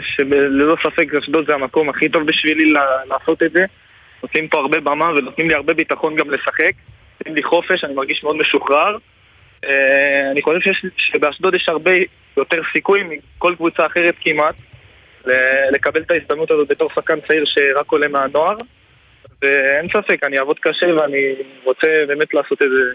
שללא 0.00 0.76
ספק 0.82 1.14
אשדוד 1.14 1.46
זה 1.46 1.54
המקום 1.54 1.88
הכי 1.88 2.08
טוב 2.08 2.26
בשבילי 2.26 2.72
לעשות 3.08 3.42
את 3.42 3.52
זה. 3.52 3.64
נותנים 4.22 4.48
פה 4.48 4.58
הרבה 4.58 4.80
במה 4.80 5.10
ונותנים 5.10 5.48
לי 5.48 5.54
הרבה 5.54 5.74
ביטחון 5.74 6.16
גם 6.16 6.30
לשחק. 6.30 6.72
נותנים 7.18 7.36
לי 7.36 7.42
חופש, 7.42 7.84
אני 7.84 7.94
מרגיש 7.94 8.24
מאוד 8.24 8.36
משוחרר. 8.36 8.96
אה, 9.64 10.30
אני 10.30 10.42
חושב 10.42 10.60
שיש, 10.60 10.84
שבאשדוד 10.96 11.54
יש 11.54 11.68
הרבה 11.68 11.90
יותר 12.36 12.60
סיכוי 12.72 13.02
מכל 13.02 13.54
קבוצה 13.56 13.86
אחרת 13.86 14.14
כמעט 14.20 14.54
לקבל 15.72 16.00
את 16.00 16.10
ההזדמנות 16.10 16.50
הזאת 16.50 16.68
בתור 16.68 16.90
שחקן 16.94 17.20
צעיר 17.28 17.44
שרק 17.44 17.92
עולה 17.92 18.08
מהנוער. 18.08 18.56
ואין 19.42 19.88
ספק, 19.88 20.24
אני 20.24 20.38
אעבוד 20.38 20.58
קשה 20.60 20.86
ואני 20.86 21.34
רוצה 21.64 21.88
באמת 22.08 22.34
לעשות 22.34 22.62
את 22.62 22.68
זה 22.70 22.94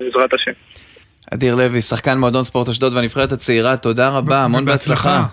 בעזרת 0.00 0.34
השם. 0.34 0.50
אדיר 1.34 1.54
לוי, 1.54 1.80
שחקן 1.80 2.18
מועדון 2.18 2.42
ספורט 2.42 2.68
אשדוד 2.68 2.92
והנבחרת 2.92 3.32
הצעירה, 3.32 3.76
תודה 3.76 4.08
רבה, 4.08 4.44
המון 4.44 4.64
בהצלחה. 4.64 5.26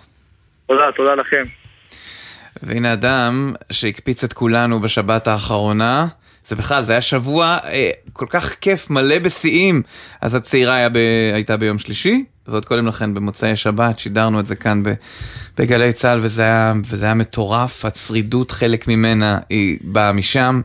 תודה, 0.68 0.92
תודה 0.96 1.16
לכם. 1.16 1.44
והנה 2.64 2.94
אדם 2.94 3.54
שהקפיץ 3.72 4.24
את 4.24 4.34
כולנו 4.34 4.80
בשבת 4.80 5.28
האחרונה. 5.28 6.08
זה 6.48 6.56
בכלל, 6.56 6.84
זה 6.84 6.94
היה 6.94 7.02
שבוע 7.02 7.58
אה, 7.64 7.92
כל 8.14 8.26
כך 8.30 8.56
כיף, 8.62 8.90
מלא 8.90 9.20
בשיאים. 9.20 9.82
אז 10.22 10.36
הצעירה 10.36 10.76
היה 10.76 10.90
ב... 10.90 10.98
הייתה 11.34 11.58
ביום 11.58 11.78
שלישי, 11.78 12.24
ועוד 12.48 12.66
קודם 12.66 12.88
לכן 12.88 13.14
במוצאי 13.14 13.56
שבת, 13.56 14.00
שידרנו 14.00 14.40
את 14.40 14.46
זה 14.46 14.56
כאן 14.56 14.84
ב... 14.84 14.94
בגלי 15.58 15.94
צה"ל, 15.94 16.20
וזה 16.22 16.42
היה, 16.42 16.74
וזה 16.86 17.06
היה 17.06 17.14
מטורף, 17.14 17.86
הצרידות, 17.86 18.52
חלק 18.52 18.88
ממנה 18.88 19.40
היא 19.50 19.78
באה 19.82 20.12
משם. 20.12 20.62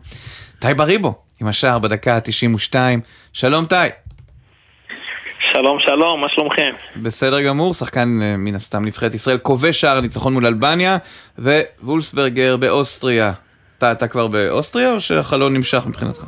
טי 0.59 0.75
בריבו, 0.75 1.19
עם 1.41 1.49
השער 1.49 1.79
בדקה 1.79 2.15
ה-92. 2.15 2.75
שלום 3.33 3.65
טי. 3.65 3.75
שלום 5.53 5.81
שלום, 5.81 6.21
מה 6.21 6.29
שלומכם? 6.29 6.71
בסדר 6.97 7.41
גמור, 7.41 7.75
שחקן 7.75 8.19
אה, 8.23 8.37
מן 8.37 8.55
הסתם 8.55 8.85
נבחרת 8.85 9.15
ישראל, 9.15 9.39
כובש 9.39 9.81
שער 9.81 10.01
ניצחון 10.01 10.33
מול 10.33 10.47
אלבניה, 10.47 10.97
ווולסברגר 11.83 12.57
באוסטריה. 12.57 13.33
אתה, 13.79 13.93
אתה 13.93 14.09
כבר 14.09 14.27
באוסטריה 14.27 14.93
או 14.93 15.01
שהחלון 15.01 15.55
נמשך 15.55 15.83
מבחינתך? 15.87 16.25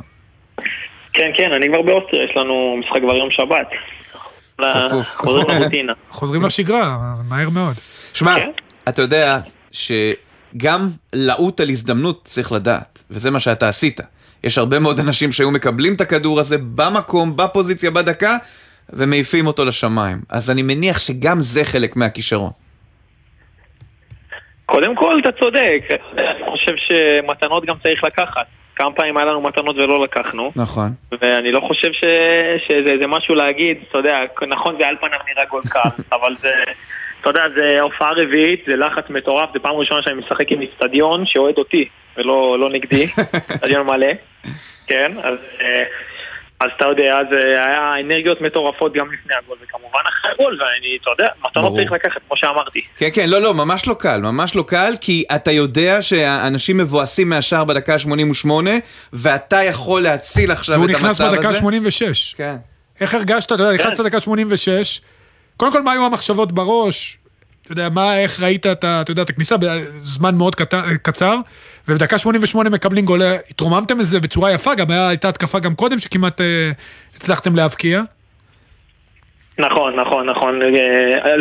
כן, 1.13 1.31
כן, 1.37 1.53
אני 1.53 1.67
כבר 1.67 1.81
באוסטריה, 1.81 2.23
יש 2.23 2.31
לנו 2.35 2.77
משחק 2.79 3.01
כבר 3.01 3.15
יום 3.15 3.31
שבת. 3.31 3.67
צפוף. 4.67 5.17
חוזרים 5.17 5.47
לרוטינה. 5.49 5.93
חוזרים 6.09 6.41
לשגרה, 6.45 6.97
מהר 7.29 7.49
מאוד. 7.49 7.75
שמע, 8.13 8.35
כן. 8.35 8.49
אתה 8.89 9.01
יודע 9.01 9.39
שגם 9.71 10.89
לעוט 11.13 11.59
על 11.59 11.69
הזדמנות 11.69 12.21
צריך 12.23 12.51
לדעת, 12.51 13.03
וזה 13.09 13.31
מה 13.31 13.39
שאתה 13.39 13.67
עשית. 13.67 13.99
יש 14.43 14.57
הרבה 14.57 14.79
מאוד 14.79 14.99
אנשים 14.99 15.31
שהיו 15.31 15.51
מקבלים 15.51 15.93
את 15.93 16.01
הכדור 16.01 16.39
הזה 16.39 16.57
במקום, 16.75 17.35
בפוזיציה, 17.35 17.91
בדקה, 17.91 18.37
ומעיפים 18.89 19.47
אותו 19.47 19.65
לשמיים. 19.65 20.17
אז 20.29 20.49
אני 20.49 20.61
מניח 20.61 20.99
שגם 20.99 21.39
זה 21.39 21.63
חלק 21.63 21.95
מהכישרון. 21.95 22.51
קודם 24.65 24.95
כל, 24.95 25.19
אתה 25.21 25.31
צודק, 25.31 25.83
אני 26.17 26.51
חושב 26.51 26.73
שמתנות 26.77 27.65
גם 27.65 27.75
צריך 27.83 28.03
לקחת. 28.03 28.45
כמה 28.75 28.91
פעמים 28.91 29.17
היה 29.17 29.25
לנו 29.25 29.41
מתנות 29.41 29.75
ולא 29.75 30.03
לקחנו, 30.03 30.51
נכון. 30.55 30.91
ואני 31.21 31.51
לא 31.51 31.59
חושב 31.59 31.91
ש... 31.91 32.03
שזה 32.67 32.89
איזה 32.89 33.07
משהו 33.07 33.35
להגיד, 33.35 33.77
אתה 33.89 33.97
יודע, 33.97 34.19
נכון 34.47 34.75
זה 34.79 34.87
על 34.87 34.95
פניו 34.99 35.19
נראה 35.29 35.45
גול 35.45 35.61
קל, 35.69 35.89
אבל 36.15 36.35
זה, 36.41 36.51
אתה 37.21 37.29
יודע, 37.29 37.43
זה 37.55 37.81
הופעה 37.81 38.11
רביעית, 38.13 38.63
זה 38.67 38.75
לחץ 38.75 39.09
מטורף, 39.09 39.49
זה 39.53 39.59
פעם 39.59 39.75
ראשונה 39.75 40.01
שאני 40.01 40.15
משחק 40.15 40.51
עם 40.51 40.61
אצטדיון 40.61 41.25
שאוהד 41.25 41.57
אותי, 41.57 41.87
ולא 42.17 42.59
לא 42.59 42.69
נגדי, 42.71 43.07
אצטדיון 43.37 43.87
מלא, 43.87 44.07
כן, 44.91 45.11
אז, 45.23 45.37
אה, 45.61 45.83
אז 46.59 46.69
אתה 46.77 46.85
יודע, 46.85 47.17
אז 47.19 47.27
אה, 47.33 47.65
היה 47.65 47.99
אנרגיות 47.99 48.41
מטורפות 48.41 48.93
גם 48.93 49.11
לפני 49.13 49.35
הגול, 49.35 49.57
וכמובן 49.63 49.99
אחרי 50.09 50.31
הגול, 50.31 50.59
ואני, 50.61 50.97
אתה 51.01 51.09
יודע, 51.09 51.27
מתנות 51.39 51.65
ברור. 51.65 51.77
צריך 51.77 51.91
לקחת, 51.91 52.21
כמו 52.27 52.37
שאמרתי. 52.37 52.81
כן, 52.97 53.09
כן, 53.13 53.29
לא, 53.29 53.41
לא, 53.41 53.53
ממש 53.53 53.87
לא 53.87 53.93
קל, 53.93 54.21
ממש 54.21 54.55
לא 54.55 54.63
קל, 54.67 54.93
כי 55.01 55.23
אתה 55.35 55.51
יודע 55.51 56.01
שהאנשים 56.01 56.77
מבואסים 56.77 57.29
מהשער 57.29 57.63
בדקה 57.63 57.93
ה-88, 57.93 58.49
ואתה 59.13 59.63
יכול 59.63 60.01
להציל 60.01 60.51
עכשיו 60.51 60.75
והוא 60.75 60.89
את 60.89 60.95
המצב 60.95 61.23
הזה. 61.23 61.23
נכנס 61.23 61.45
בדקה 61.45 61.53
86. 61.53 62.33
כן. 62.33 62.55
איך 63.01 63.13
הרגשת, 63.13 63.51
אתה 63.51 63.63
יודע, 63.63 63.73
נכנסת 63.73 63.97
כן. 63.97 64.03
לדקה 64.03 64.19
86, 64.19 65.01
קודם 65.57 65.71
כל, 65.71 65.81
מה 65.81 65.91
היו 65.91 66.05
המחשבות 66.05 66.51
בראש? 66.51 67.17
אתה 67.63 67.71
יודע, 67.71 67.89
מה, 67.89 68.19
איך 68.19 68.39
ראית 68.41 68.65
את 68.67 68.77
אתה 68.85 69.03
יודע, 69.09 69.21
את 69.21 69.29
הכניסה 69.29 69.55
בזמן 69.57 70.35
מאוד 70.35 70.55
קט- 70.55 70.73
קצר, 71.01 71.35
ובדקה 71.87 72.17
88 72.17 72.69
מקבלים 72.69 73.05
גול, 73.05 73.21
התרוממתם 73.49 73.99
לזה 73.99 74.19
בצורה 74.19 74.51
יפה, 74.51 74.75
גם 74.75 74.91
היה- 74.91 75.07
הייתה 75.07 75.29
התקפה 75.29 75.59
גם 75.59 75.75
קודם 75.75 75.99
שכמעט 75.99 76.41
אה, 76.41 76.71
הצלחתם 77.15 77.55
להבקיע. 77.55 78.01
נכון, 79.57 79.95
נכון, 79.99 80.29
נכון. 80.29 80.61
אה, 80.61 80.69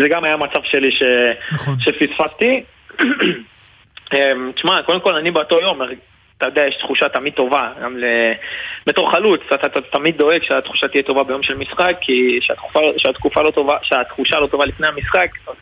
זה 0.03 0.09
גם 0.09 0.25
היה 0.25 0.37
מצב 0.37 0.61
שלי 0.65 0.93
ש... 0.93 1.03
נכון. 1.53 1.77
שפספסתי. 1.81 2.62
אמ, 4.15 4.53
תשמע, 4.55 4.83
קודם 4.83 5.00
כל 5.00 5.15
אני 5.15 5.31
באותו 5.31 5.61
יום, 5.61 5.81
אתה 6.39 6.47
יודע, 6.47 6.62
יש 6.69 6.77
תחושה 6.77 7.09
תמיד 7.09 7.33
טובה, 7.33 7.73
גם 7.83 7.99
ל... 7.99 8.05
בתור 8.87 9.11
חלוץ, 9.12 9.41
אתה, 9.55 9.67
אתה 9.67 9.81
תמיד 9.93 10.17
דואג 10.19 10.43
שהתחושה 10.43 10.89
תהיה 10.89 11.03
טובה 11.03 11.25
ביום 11.25 11.43
של 11.43 11.55
משחק, 11.55 11.97
כי 12.00 12.39
שהתקופה, 12.43 12.81
שהתקופה 12.99 13.43
לא 13.43 13.50
טובה, 13.50 13.77
שהתחושה 13.83 14.41
לא 14.41 14.47
טובה 14.47 14.67
לפני 14.67 14.87
המשחק, 14.87 15.29
אה, 15.49 15.53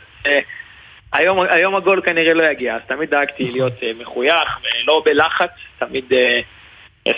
היום, 1.13 1.39
היום 1.51 1.75
הגול 1.75 2.01
כנראה 2.05 2.35
לא 2.35 2.43
יגיע, 2.43 2.75
אז 2.75 2.81
תמיד 2.87 3.11
דאגתי 3.11 3.51
להיות 3.51 3.83
אה, 3.83 3.91
מחוייך 4.01 4.59
ולא 4.63 5.03
בלחץ, 5.05 5.51
תמיד 5.79 6.13
אה, 6.13 6.41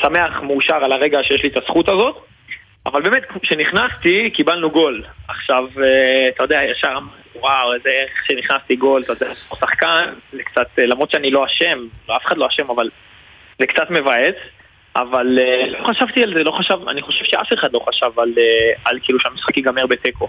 שמח, 0.02 0.40
מאושר 0.42 0.74
על 0.74 0.92
הרגע 0.92 1.22
שיש 1.22 1.42
לי 1.42 1.48
את 1.48 1.56
הזכות 1.56 1.88
הזאת. 1.88 2.16
אבל 2.86 3.02
באמת, 3.02 3.22
כשנכנסתי, 3.42 4.30
קיבלנו 4.30 4.70
גול. 4.70 5.04
עכשיו, 5.28 5.64
אה, 5.82 6.28
אתה 6.28 6.44
יודע, 6.44 6.64
ישר, 6.64 6.98
וואו, 7.34 7.74
איזה 7.74 7.88
איך 7.88 8.24
שנכנסתי 8.26 8.76
גול, 8.76 9.02
אתה 9.02 9.12
יודע, 9.12 9.34
כמו 9.48 9.56
שחקן, 9.56 10.14
זה 10.32 10.42
קצת, 10.42 10.68
למרות 10.78 11.10
שאני 11.10 11.30
לא 11.30 11.46
אשם, 11.46 11.86
לא, 12.08 12.16
אף 12.16 12.24
אחד 12.26 12.38
לא 12.38 12.46
אשם, 12.46 12.70
אבל 12.70 12.88
זה 13.58 13.66
קצת 13.66 13.90
מבאס. 13.90 14.34
אבל 14.96 15.38
אה, 15.38 15.66
לא 15.68 15.84
חשבתי 15.84 16.22
על 16.22 16.34
זה, 16.34 16.44
לא 16.44 16.50
חשב, 16.50 16.88
אני 16.88 17.02
חושב 17.02 17.24
שאף 17.24 17.52
אחד 17.52 17.72
לא 17.72 17.80
חשב 17.88 18.20
על, 18.20 18.32
אה, 18.38 18.72
על 18.84 18.98
כאילו 19.02 19.20
שהמשחק 19.20 19.56
ייגמר 19.56 19.86
בתיקו. 19.86 20.28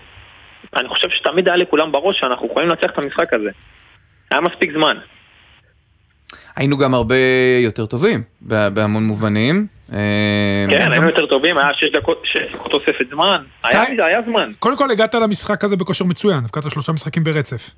אני 0.76 0.90
חושב 0.90 1.10
שתמיד 1.10 1.48
היה 1.48 1.58
לכולם 1.58 1.92
בראש 1.92 2.20
שאנחנו 2.20 2.48
יכולים 2.52 2.70
לנצח 2.70 2.92
את 2.94 2.98
המשחק 2.98 3.34
הזה. 3.34 3.50
היה 4.32 4.42
מספיק 4.42 4.72
זמן. 4.72 4.98
היינו 6.56 6.78
גם 6.78 6.94
הרבה 6.94 7.16
יותר 7.64 7.86
טובים, 7.86 8.24
בהמון 8.42 9.04
מובנים. 9.04 9.68
אה, 9.94 10.66
כן, 10.70 10.92
היינו 10.92 11.08
יותר 11.08 11.26
טובים, 11.26 11.58
היה 11.58 11.74
שש 11.74 11.92
דקות, 11.92 12.22
שש 12.24 12.54
דקות 12.54 12.72
תוספת 12.72 13.06
זמן. 13.12 13.44
היה, 13.64 14.22
זמן. 14.26 14.52
קודם 14.60 14.78
כל 14.78 14.92
הגעת 14.92 15.16
למשחק 15.16 15.64
הזה 15.64 15.76
בכושר 15.76 16.06
מצוין, 16.06 16.38
הבקעת 16.38 16.72
שלושה 16.72 16.92
משחקים 16.92 17.24
ברצף. 17.24 17.72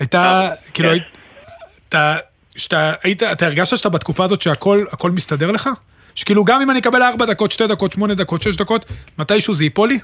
הייתה, 0.00 0.50
כאילו, 0.74 0.88
כן. 0.88 0.98
אתה, 1.88 2.16
שאתה 2.56 2.92
היית, 3.02 3.22
אתה 3.22 3.46
הרגשת 3.46 3.76
שאתה 3.76 3.88
בתקופה 3.88 4.24
הזאת 4.24 4.40
שהכל 4.40 4.84
הכל 4.92 5.10
מסתדר 5.10 5.50
לך? 5.50 5.68
שכאילו 6.14 6.44
גם 6.44 6.60
אם 6.60 6.70
אני 6.70 6.78
אקבל 6.78 7.02
ארבע 7.02 7.26
דקות, 7.26 7.50
שתי 7.50 7.66
דקות, 7.66 7.92
שמונה 7.92 8.14
דקות, 8.14 8.42
שש 8.42 8.56
דקות, 8.56 8.84
מתישהו 9.18 9.54
זה 9.54 9.64
ייפול 9.64 9.88
לי? 9.88 9.98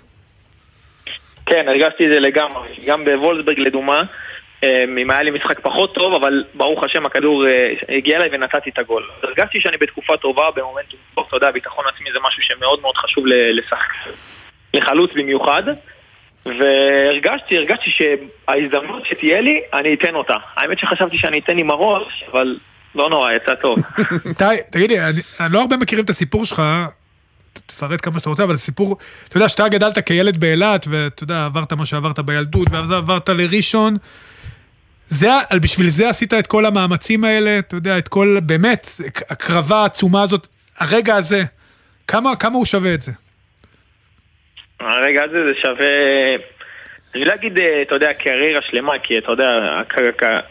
כן, 1.51 1.69
הרגשתי 1.69 2.05
את 2.05 2.11
זה 2.11 2.21
לגמרי. 2.21 2.69
גם 2.87 3.05
בוולסברג 3.05 3.59
לדוגמה, 3.59 4.03
אה, 4.65 4.85
אם 5.03 5.11
היה 5.11 5.23
לי 5.23 5.31
משחק 5.31 5.61
פחות 5.61 5.95
טוב, 5.95 6.15
אבל 6.15 6.45
ברוך 6.55 6.85
השם 6.85 7.07
הכדור 7.07 7.47
אה, 7.47 7.73
הגיע 7.89 8.17
אליי 8.17 8.29
ונתתי 8.33 8.71
את 8.71 8.79
הגול. 8.79 9.09
הרגשתי 9.23 9.61
שאני 9.61 9.77
בתקופה 9.77 10.17
טובה, 10.17 10.51
במומנטום 10.57 11.01
אתה 11.29 11.37
יודע, 11.37 11.51
ביטחון 11.51 11.85
עצמי 11.95 12.13
זה 12.13 12.19
משהו 12.29 12.43
שמאוד 12.43 12.81
מאוד 12.81 12.97
חשוב 12.97 13.25
לשחק. 13.27 13.93
לחלוץ 14.75 15.11
במיוחד. 15.15 15.63
והרגשתי, 16.47 17.57
הרגשתי 17.57 17.91
שההזדמנות 17.91 19.07
שתהיה 19.07 19.41
לי, 19.41 19.61
אני 19.73 19.95
אתן 19.95 20.15
אותה. 20.15 20.37
האמת 20.57 20.79
שחשבתי 20.79 21.19
שאני 21.19 21.39
אתן 21.39 21.59
עם 21.59 21.71
הראש, 21.71 22.25
אבל 22.33 22.59
לא 22.95 23.11
נורא, 23.11 23.33
יצא 23.33 23.55
טוב. 23.55 23.79
די, 24.39 24.57
תגידי, 24.73 25.01
אני 25.01 25.53
לא 25.53 25.61
הרבה 25.61 25.77
מכירים 25.77 26.05
את 26.05 26.11
הסיפור 26.11 26.45
שלך, 26.45 26.63
תפרט 27.53 28.05
כמה 28.05 28.19
שאתה 28.19 28.31
רוצה, 28.31 28.45
אבל 28.45 28.55
זה 28.55 28.61
סיפור, 28.61 28.99
אתה 29.29 29.37
יודע, 29.37 29.49
שאתה 29.49 29.69
גדלת 29.69 30.07
כילד 30.07 30.37
באילת, 30.37 30.87
ואתה 30.91 31.25
יודע, 31.25 31.45
עברת 31.45 31.73
מה 31.73 31.87
שעברת 31.87 32.19
בילדות, 32.19 32.69
ואז 32.71 32.91
עברת 32.91 33.29
לראשון, 33.29 33.97
זה, 35.09 35.29
בשביל 35.63 35.89
זה 35.89 36.09
עשית 36.09 36.35
את 36.35 36.47
כל 36.47 36.67
המאמצים 36.67 37.25
האלה, 37.25 37.59
אתה 37.59 37.77
יודע, 37.77 37.99
את 37.99 38.09
כל, 38.09 38.39
באמת, 38.43 38.87
הקרבה 39.31 39.77
העצומה 39.77 40.23
הזאת, 40.23 40.47
הרגע 40.79 41.17
הזה, 41.17 41.45
כמה, 42.09 42.37
כמה 42.37 42.57
הוא 42.57 42.65
שווה 42.65 42.95
את 42.95 43.01
זה? 43.01 43.13
הרגע 44.81 45.23
הזה 45.25 45.39
זה 45.49 45.55
שווה... 45.63 45.87
אני 47.15 47.25
לא 47.25 47.35
אגיד, 47.35 47.59
אה, 47.59 47.83
אתה 47.83 47.95
יודע, 47.95 48.15
קריירה 48.15 48.63
שלמה, 48.63 48.99
כי 48.99 49.19
אתה 49.19 49.33
יודע, 49.33 49.83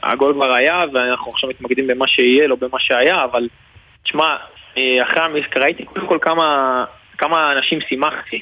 הגול 0.04 0.34
כבר 0.34 0.54
היה, 0.54 0.84
ואנחנו 0.94 1.32
עכשיו 1.32 1.50
מתמקדים 1.50 1.88
במה 1.88 2.08
שיהיה, 2.08 2.48
לא 2.48 2.56
במה 2.56 2.80
שהיה, 2.80 3.24
אבל 3.24 3.48
תשמע, 4.04 4.36
אחרי 4.78 5.24
המשחק 5.24 5.58
ראיתי 5.58 5.86
קודם 5.86 6.08
כל 6.08 6.18
כמה, 6.22 6.86
כמה 7.18 7.52
אנשים 7.52 7.82
שימחתי. 7.82 8.42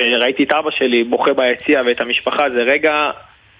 אה, 0.00 0.18
ראיתי 0.18 0.44
את 0.44 0.52
אבא 0.52 0.70
שלי 0.70 1.04
בוכה 1.04 1.32
ביציע 1.32 1.82
ואת 1.86 2.00
המשפחה, 2.00 2.50
זה 2.50 2.62
רגע 2.62 3.10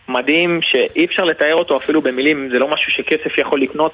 מדהים 0.09 0.61
שאי 0.63 1.05
אפשר 1.05 1.25
לתאר 1.25 1.55
אותו 1.55 1.77
אפילו 1.77 2.03
במילים, 2.03 2.49
זה 2.53 2.59
לא 2.59 2.69
משהו 2.69 2.93
שכסף 2.93 3.39
יכול 3.39 3.61
לקנות, 3.61 3.93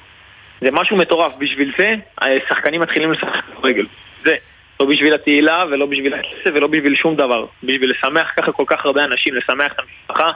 זה 0.61 0.71
משהו 0.71 0.97
מטורף. 0.97 1.33
בשביל 1.37 1.71
זה, 1.77 1.95
השחקנים 2.21 2.81
מתחילים 2.81 3.11
לשחק 3.11 3.43
כדורגל. 3.45 3.85
זה. 4.25 4.35
לא 4.79 4.85
בשביל 4.85 5.13
התהילה 5.13 5.65
ולא 5.69 5.85
בשביל 5.85 6.13
הכסף 6.13 6.51
ולא 6.53 6.67
בשביל 6.67 6.95
שום 6.95 7.15
דבר. 7.15 7.45
בשביל 7.63 7.91
לשמח 7.91 8.31
ככה 8.37 8.51
כל 8.51 8.63
כך 8.67 8.85
הרבה 8.85 9.03
אנשים, 9.03 9.35
לשמח 9.35 9.73
את 9.73 9.79
המשפחה. 9.79 10.31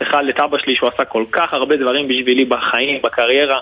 בכלל 0.00 0.30
את 0.30 0.40
אבא 0.40 0.58
שלי 0.58 0.76
שהוא 0.76 0.88
עשה 0.94 1.04
כל 1.04 1.24
כך 1.32 1.54
הרבה 1.54 1.76
דברים 1.76 2.08
בשבילי 2.08 2.44
בחיים, 2.44 3.02
בקריירה. 3.02 3.58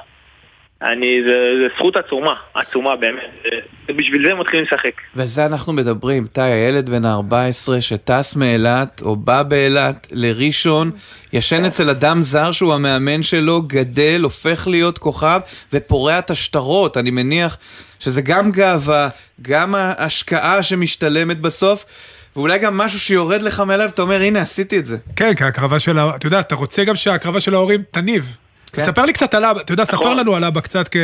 אני, 0.82 1.22
זה, 1.26 1.32
זה 1.62 1.74
זכות 1.76 1.96
עצומה, 1.96 2.34
עצומה 2.54 2.96
באמת. 2.96 3.30
ובשביל 3.88 4.26
זה 4.26 4.32
הם 4.32 4.40
מתחילים 4.40 4.64
לשחק. 4.64 4.92
ועל 5.14 5.26
זה 5.26 5.46
אנחנו 5.46 5.72
מדברים, 5.72 6.26
טי, 6.26 6.40
הילד 6.40 6.90
בן 6.90 7.04
ה-14 7.04 7.80
שטס 7.80 8.36
מאילת, 8.36 9.02
או 9.02 9.16
בא 9.16 9.42
באילת 9.42 10.08
לראשון, 10.12 10.90
ישן 11.32 11.64
אצל 11.64 11.90
אדם 11.90 12.22
זר 12.22 12.52
שהוא 12.52 12.74
המאמן 12.74 13.22
שלו, 13.22 13.62
גדל, 13.62 14.20
הופך 14.22 14.68
להיות 14.68 14.98
כוכב, 14.98 15.40
ופורע 15.72 16.18
את 16.18 16.30
השטרות. 16.30 16.96
אני 16.96 17.10
מניח 17.10 17.56
שזה 17.98 18.22
גם 18.22 18.52
גאווה, 18.52 19.08
גם 19.42 19.74
ההשקעה 19.74 20.62
שמשתלמת 20.62 21.40
בסוף. 21.40 21.84
ואולי 22.36 22.58
גם 22.58 22.76
משהו 22.76 23.00
שיורד 23.00 23.42
לך 23.42 23.60
מאליו, 23.60 23.88
אתה 23.88 24.02
אומר, 24.02 24.20
הנה, 24.20 24.40
עשיתי 24.40 24.78
את 24.78 24.86
זה. 24.86 24.96
כן, 25.16 25.34
כי 25.34 25.44
ההקרבה 25.44 25.78
של 25.78 25.98
ה... 25.98 26.16
אתה 26.16 26.26
יודע, 26.26 26.40
אתה 26.40 26.54
רוצה 26.54 26.84
גם 26.84 26.96
שההקרבה 26.96 27.40
של 27.40 27.54
ההורים 27.54 27.80
תניב. 27.90 28.36
כן. 28.80 28.86
ספר 28.86 29.04
לי 29.04 29.12
קצת 29.12 29.34
על 29.34 29.44
אבא, 29.44 29.60
אתה 29.60 29.72
יודע, 29.72 29.84
ספר 29.84 29.96
נכון. 29.96 30.16
לנו 30.16 30.36
על 30.36 30.44
אבא 30.44 30.60
קצת, 30.60 30.88
כי... 30.88 30.98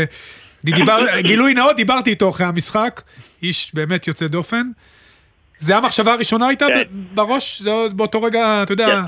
דיבר, 0.64 0.98
גילוי 1.28 1.54
נאות, 1.54 1.76
דיברתי 1.76 2.10
איתו 2.10 2.30
אחרי 2.30 2.46
המשחק, 2.46 3.00
איש 3.42 3.74
באמת 3.74 4.08
יוצא 4.08 4.26
דופן. 4.26 4.62
זה 5.58 5.76
המחשבה 5.76 6.12
הראשונה 6.12 6.48
הייתה 6.48 6.66
כן. 6.66 6.82
בראש, 6.90 7.62
זה 7.62 7.70
באותו 7.96 8.22
רגע, 8.22 8.60
אתה 8.62 8.72
יודע. 8.72 9.00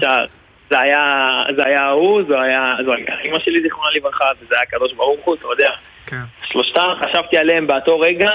זה 0.71 0.80
היה, 0.80 1.42
זה 1.56 1.64
היה 1.64 1.88
הוא, 1.88 2.23
זו 2.28 2.40
היה, 2.40 2.75
זו 2.85 2.92
הייתה 2.92 3.12
אמא 3.25 3.38
שלי 3.38 3.62
זיכרונה 3.62 3.90
לברכה, 3.97 4.25
וזה 4.40 4.54
היה 4.54 4.62
הקדוש 4.62 4.92
ברוך 4.92 5.25
הוא, 5.25 5.35
אתה 5.35 5.47
יודע. 5.50 5.71
כן. 6.06 6.23
שלושתם, 6.52 6.88
חשבתי 7.00 7.37
עליהם 7.38 7.66
באותו 7.66 8.00
רגע, 8.00 8.30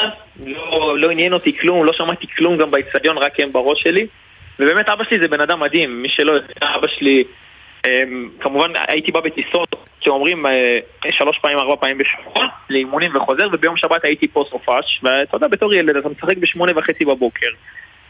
לא, 0.45 0.97
לא 0.99 1.11
עניין 1.11 1.33
אותי 1.33 1.57
כלום, 1.57 1.85
לא 1.85 1.93
שמעתי 1.93 2.27
כלום 2.37 2.57
גם 2.57 2.71
באצטדיון, 2.71 3.17
רק 3.17 3.39
הם 3.39 3.51
בראש 3.51 3.81
שלי. 3.81 4.07
ובאמת 4.59 4.89
אבא 4.89 5.03
שלי 5.03 5.19
זה 5.19 5.27
בן 5.27 5.41
אדם 5.41 5.59
מדהים, 5.59 6.01
מי 6.01 6.09
שלא 6.09 6.31
יודע, 6.31 6.75
אבא 6.75 6.87
שלי, 6.87 7.23
אמ, 7.85 8.29
כמובן 8.39 8.71
הייתי 8.87 9.11
בא 9.11 9.19
בטיסות 9.19 9.88
שאומרים 10.01 10.45
אה, 10.45 10.79
שלוש 11.11 11.39
פעמים, 11.39 11.57
ארבע 11.57 11.75
פעמים 11.75 11.97
בשבוע, 11.97 12.47
לאימונים 12.69 13.15
וחוזר, 13.15 13.47
וביום 13.53 13.77
שבת 13.77 14.03
הייתי 14.03 14.27
פה 14.27 14.45
סופש, 14.49 14.99
ואתה 15.03 15.35
יודע, 15.35 15.47
בתור 15.47 15.73
ילד 15.73 15.95
אתה 15.95 16.09
משחק 16.09 16.37
בשמונה 16.37 16.71
וחצי 16.75 17.05
בבוקר. 17.05 17.47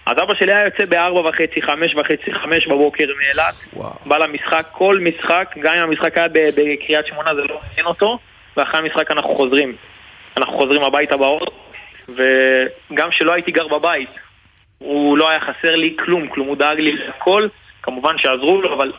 אז 0.06 0.18
אבא 0.24 0.34
שלי 0.34 0.54
היה 0.54 0.66
יוצא 0.66 0.86
בארבע 0.86 1.30
וחצי, 1.30 1.62
חמש 1.62 1.96
וחצי, 1.96 2.34
חמש 2.34 2.68
בבוקר 2.68 3.06
מאילת. 3.18 3.86
בא 4.06 4.18
למשחק, 4.18 4.66
כל 4.72 5.00
משחק, 5.00 5.56
גם 5.60 5.76
אם 5.76 5.84
המשחק 5.84 6.18
היה 6.18 6.28
בקריית 6.56 7.06
שמונה 7.06 7.36
זה 7.36 7.42
לא 7.42 7.60
מעניין 7.68 7.86
אותו, 7.86 8.20
ואחרי 8.58 8.80
המשחק 8.80 9.12
אנחנו 9.12 9.36
חוזרים. 9.36 9.76
אנחנו 10.38 10.58
חוזרים 10.58 10.84
הביתה 10.84 11.18
באוטו, 11.18 11.52
וגם 12.10 13.12
שלא 13.12 13.34
הייתי 13.34 13.52
גר 13.52 13.68
בבית, 13.68 14.10
הוא 14.78 15.18
לא 15.18 15.30
היה 15.30 15.40
חסר 15.40 15.76
לי 15.76 15.96
כלום, 16.06 16.28
כלום, 16.28 16.48
הוא 16.48 16.58
דאג 16.58 16.80
לי 16.80 16.92
לכל, 16.92 17.48
כמובן 17.82 18.18
שעזרו 18.18 18.62
לו, 18.62 18.74
אבל 18.74 18.92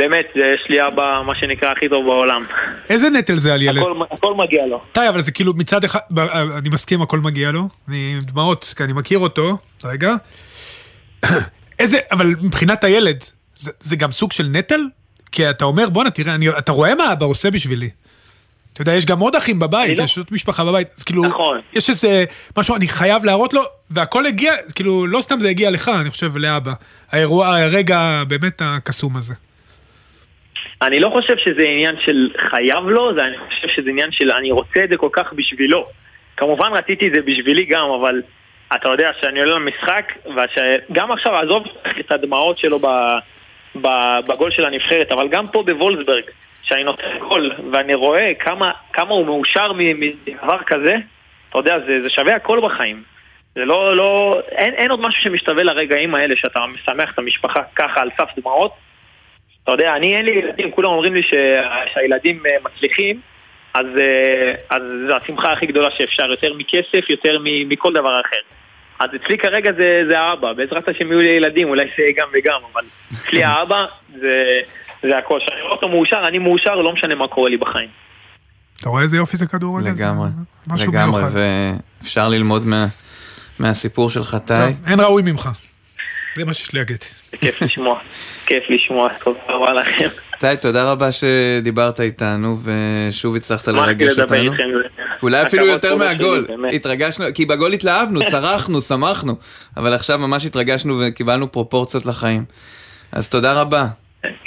באמת, 0.00 0.26
יש 0.34 0.66
לי 0.68 0.86
אבא, 0.88 1.22
מה 1.26 1.34
שנקרא, 1.34 1.72
הכי 1.72 1.88
טוב 1.88 2.04
בעולם. 2.04 2.44
איזה 2.90 3.10
נטל 3.10 3.36
זה 3.36 3.54
על 3.54 3.62
ילד? 3.62 3.78
הכל, 3.78 4.02
הכל 4.10 4.34
מגיע 4.34 4.66
לו. 4.66 4.82
די, 4.94 5.08
אבל 5.08 5.20
זה 5.20 5.32
כאילו 5.32 5.54
מצד 5.54 5.84
אחד, 5.84 5.98
ב- 6.10 6.18
אני 6.58 6.68
מסכים, 6.68 7.02
הכל 7.02 7.20
מגיע 7.20 7.50
לו. 7.50 7.68
אני 7.88 8.12
עם 8.14 8.20
דמעות, 8.20 8.74
כי 8.76 8.84
אני 8.84 8.92
מכיר 8.92 9.18
אותו. 9.18 9.58
רגע. 9.84 10.14
איזה, 11.78 11.98
אבל 12.12 12.26
מבחינת 12.26 12.84
הילד, 12.84 13.24
זה, 13.54 13.70
זה 13.80 13.96
גם 13.96 14.10
סוג 14.10 14.32
של 14.32 14.46
נטל? 14.52 14.80
כי 15.32 15.50
אתה 15.50 15.64
אומר, 15.64 15.88
בואנה, 15.88 16.10
תראה, 16.10 16.34
אני, 16.34 16.48
אתה 16.48 16.72
רואה 16.72 16.94
מה 16.94 17.12
אבא 17.12 17.26
עושה 17.26 17.50
בשבילי. 17.50 17.90
אתה 18.72 18.82
יודע, 18.82 18.92
יש 18.92 19.06
גם 19.06 19.18
עוד 19.18 19.36
אחים 19.36 19.58
בבית, 19.58 19.98
לא- 19.98 20.04
יש 20.04 20.18
עוד 20.18 20.26
משפחה 20.30 20.64
בבית, 20.64 20.88
אז 20.96 21.04
כאילו, 21.04 21.24
נכון. 21.24 21.60
יש 21.74 21.90
איזה 21.90 22.24
משהו, 22.56 22.76
אני 22.76 22.88
חייב 22.88 23.24
להראות 23.24 23.52
לו, 23.54 23.62
והכל 23.90 24.26
הגיע, 24.26 24.52
כאילו, 24.74 25.06
לא 25.06 25.20
סתם 25.20 25.40
זה 25.40 25.48
הגיע 25.48 25.70
לך, 25.70 25.90
אני 26.00 26.10
חושב, 26.10 26.36
לאבא. 26.36 26.72
האירוע, 27.12 27.56
הרגע 27.56 28.22
באמת 28.28 28.62
הקסום 28.64 29.16
הזה. 29.16 29.34
אני 30.82 31.00
לא 31.00 31.10
חושב 31.10 31.36
שזה 31.36 31.62
עניין 31.62 31.96
של 32.04 32.30
חייב 32.36 32.88
לו, 32.88 33.14
זה 33.14 33.24
אני 33.24 33.36
חושב 33.38 33.68
שזה 33.68 33.90
עניין 33.90 34.12
של 34.12 34.32
אני 34.32 34.50
רוצה 34.50 34.84
את 34.84 34.88
זה 34.88 34.96
כל 34.96 35.08
כך 35.12 35.32
בשבילו. 35.32 35.86
כמובן 36.36 36.72
רציתי 36.72 37.08
את 37.08 37.12
זה 37.14 37.22
בשבילי 37.22 37.64
גם, 37.64 37.90
אבל 37.90 38.22
אתה 38.74 38.88
יודע 38.88 39.10
שאני 39.20 39.40
עולה 39.40 39.54
למשחק, 39.54 40.12
וגם 40.26 41.12
עכשיו 41.12 41.36
עזוב 41.36 41.64
את 42.00 42.12
הדמעות 42.12 42.58
שלו 42.58 42.78
ב, 42.78 42.86
ב, 43.80 43.88
בגול 44.28 44.50
של 44.50 44.64
הנבחרת, 44.64 45.12
אבל 45.12 45.28
גם 45.28 45.48
פה 45.48 45.62
בוולסברג, 45.62 46.24
שאני 46.62 46.84
נותן 46.84 47.18
גול, 47.18 47.52
ואני 47.72 47.94
רואה 47.94 48.32
כמה, 48.38 48.72
כמה 48.92 49.10
הוא 49.10 49.26
מאושר 49.26 49.72
מדבר 49.72 50.58
כזה, 50.66 50.96
אתה 51.50 51.58
יודע, 51.58 51.78
זה, 51.86 52.02
זה 52.02 52.10
שווה 52.10 52.36
הכל 52.36 52.60
בחיים. 52.64 53.02
זה 53.54 53.64
לא, 53.64 53.96
לא, 53.96 54.40
אין, 54.48 54.74
אין 54.74 54.90
עוד 54.90 55.00
משהו 55.00 55.22
שמשתווה 55.22 55.62
לרגעים 55.62 56.14
האלה 56.14 56.36
שאתה 56.36 56.60
משמח 56.66 57.12
את 57.14 57.18
המשפחה 57.18 57.60
ככה 57.76 58.00
על 58.00 58.10
סף 58.16 58.28
דמעות. 58.36 58.72
אתה 59.64 59.72
יודע, 59.72 59.96
אני 59.96 60.16
אין 60.16 60.24
לי 60.24 60.30
ילדים, 60.30 60.70
כולם 60.70 60.88
אומרים 60.90 61.14
לי 61.14 61.22
שה- 61.22 61.62
שהילדים 61.94 62.42
אה, 62.46 62.50
מצליחים, 62.64 63.20
אז, 63.74 63.86
אה, 63.98 64.54
אז 64.70 64.82
זו 65.08 65.14
השמחה 65.16 65.52
הכי 65.52 65.66
גדולה 65.66 65.88
שאפשר, 65.98 66.30
יותר 66.30 66.54
מכסף, 66.54 67.10
יותר 67.10 67.38
מ- 67.44 67.68
מכל 67.68 67.92
דבר 67.92 68.20
אחר. 68.20 68.36
אז 69.00 69.10
אצלי 69.16 69.38
כרגע 69.38 69.72
זה, 69.72 70.02
זה 70.08 70.20
האבא, 70.20 70.52
בעזרת 70.52 70.88
השם 70.88 71.06
יהיו 71.12 71.20
לי 71.20 71.28
ילדים, 71.28 71.68
אולי 71.68 71.84
זה 71.84 72.02
יהיה 72.02 72.12
גם 72.16 72.28
וגם, 72.34 72.60
אבל 72.72 72.82
אצלי 73.14 73.44
האבא 73.48 73.86
זה, 74.20 74.60
זה 75.02 75.18
הכל. 75.18 75.38
כשאני 75.42 75.60
רואה 75.62 75.72
אותו 75.72 75.88
מאושר, 75.88 76.24
אני 76.28 76.38
מאושר, 76.38 76.74
לא 76.74 76.92
משנה 76.92 77.14
מה 77.14 77.28
קורה 77.28 77.50
לי 77.50 77.56
בחיים. 77.56 77.88
אתה 78.80 78.88
רואה 78.88 79.02
איזה 79.02 79.16
יופי 79.16 79.36
זה 79.36 79.46
כדורגל? 79.46 79.88
לגמרי, 79.90 80.28
משהו 80.66 80.92
לגמרי, 80.92 81.22
מיוחד. 81.22 81.40
ואפשר 82.00 82.28
ללמוד 82.28 82.66
מה- 82.66 82.86
מהסיפור 83.58 84.10
שלך, 84.10 84.36
טי. 84.46 84.54
אין 84.86 85.00
ראוי 85.00 85.22
ממך. 85.26 85.48
זה 86.36 86.44
מה 86.44 86.54
שיש 86.54 86.72
לי 86.72 86.78
להגיד. 86.78 87.04
כיף 87.40 87.62
לשמוע, 87.62 87.98
כיף 88.46 88.64
לשמוע, 88.68 89.08
תודה 89.24 89.40
רבה 89.48 89.72
לכם. 89.72 90.08
טי, 90.38 90.46
תודה 90.62 90.92
רבה 90.92 91.08
שדיברת 91.12 92.00
איתנו, 92.00 92.58
ושוב 92.62 93.36
הצלחת 93.36 93.68
לרגש 93.68 94.18
אותנו. 94.18 94.52
אולי 95.22 95.42
אפילו 95.42 95.66
יותר 95.66 95.96
מהגול. 95.96 96.46
התרגשנו, 96.72 97.24
כי 97.34 97.46
בגול 97.46 97.72
התלהבנו, 97.72 98.20
צרחנו, 98.30 98.82
שמחנו, 98.82 99.36
אבל 99.76 99.94
עכשיו 99.94 100.18
ממש 100.18 100.46
התרגשנו 100.46 101.02
וקיבלנו 101.06 101.52
פרופורציות 101.52 102.06
לחיים. 102.06 102.44
אז 103.12 103.28
תודה 103.28 103.52
רבה, 103.52 103.86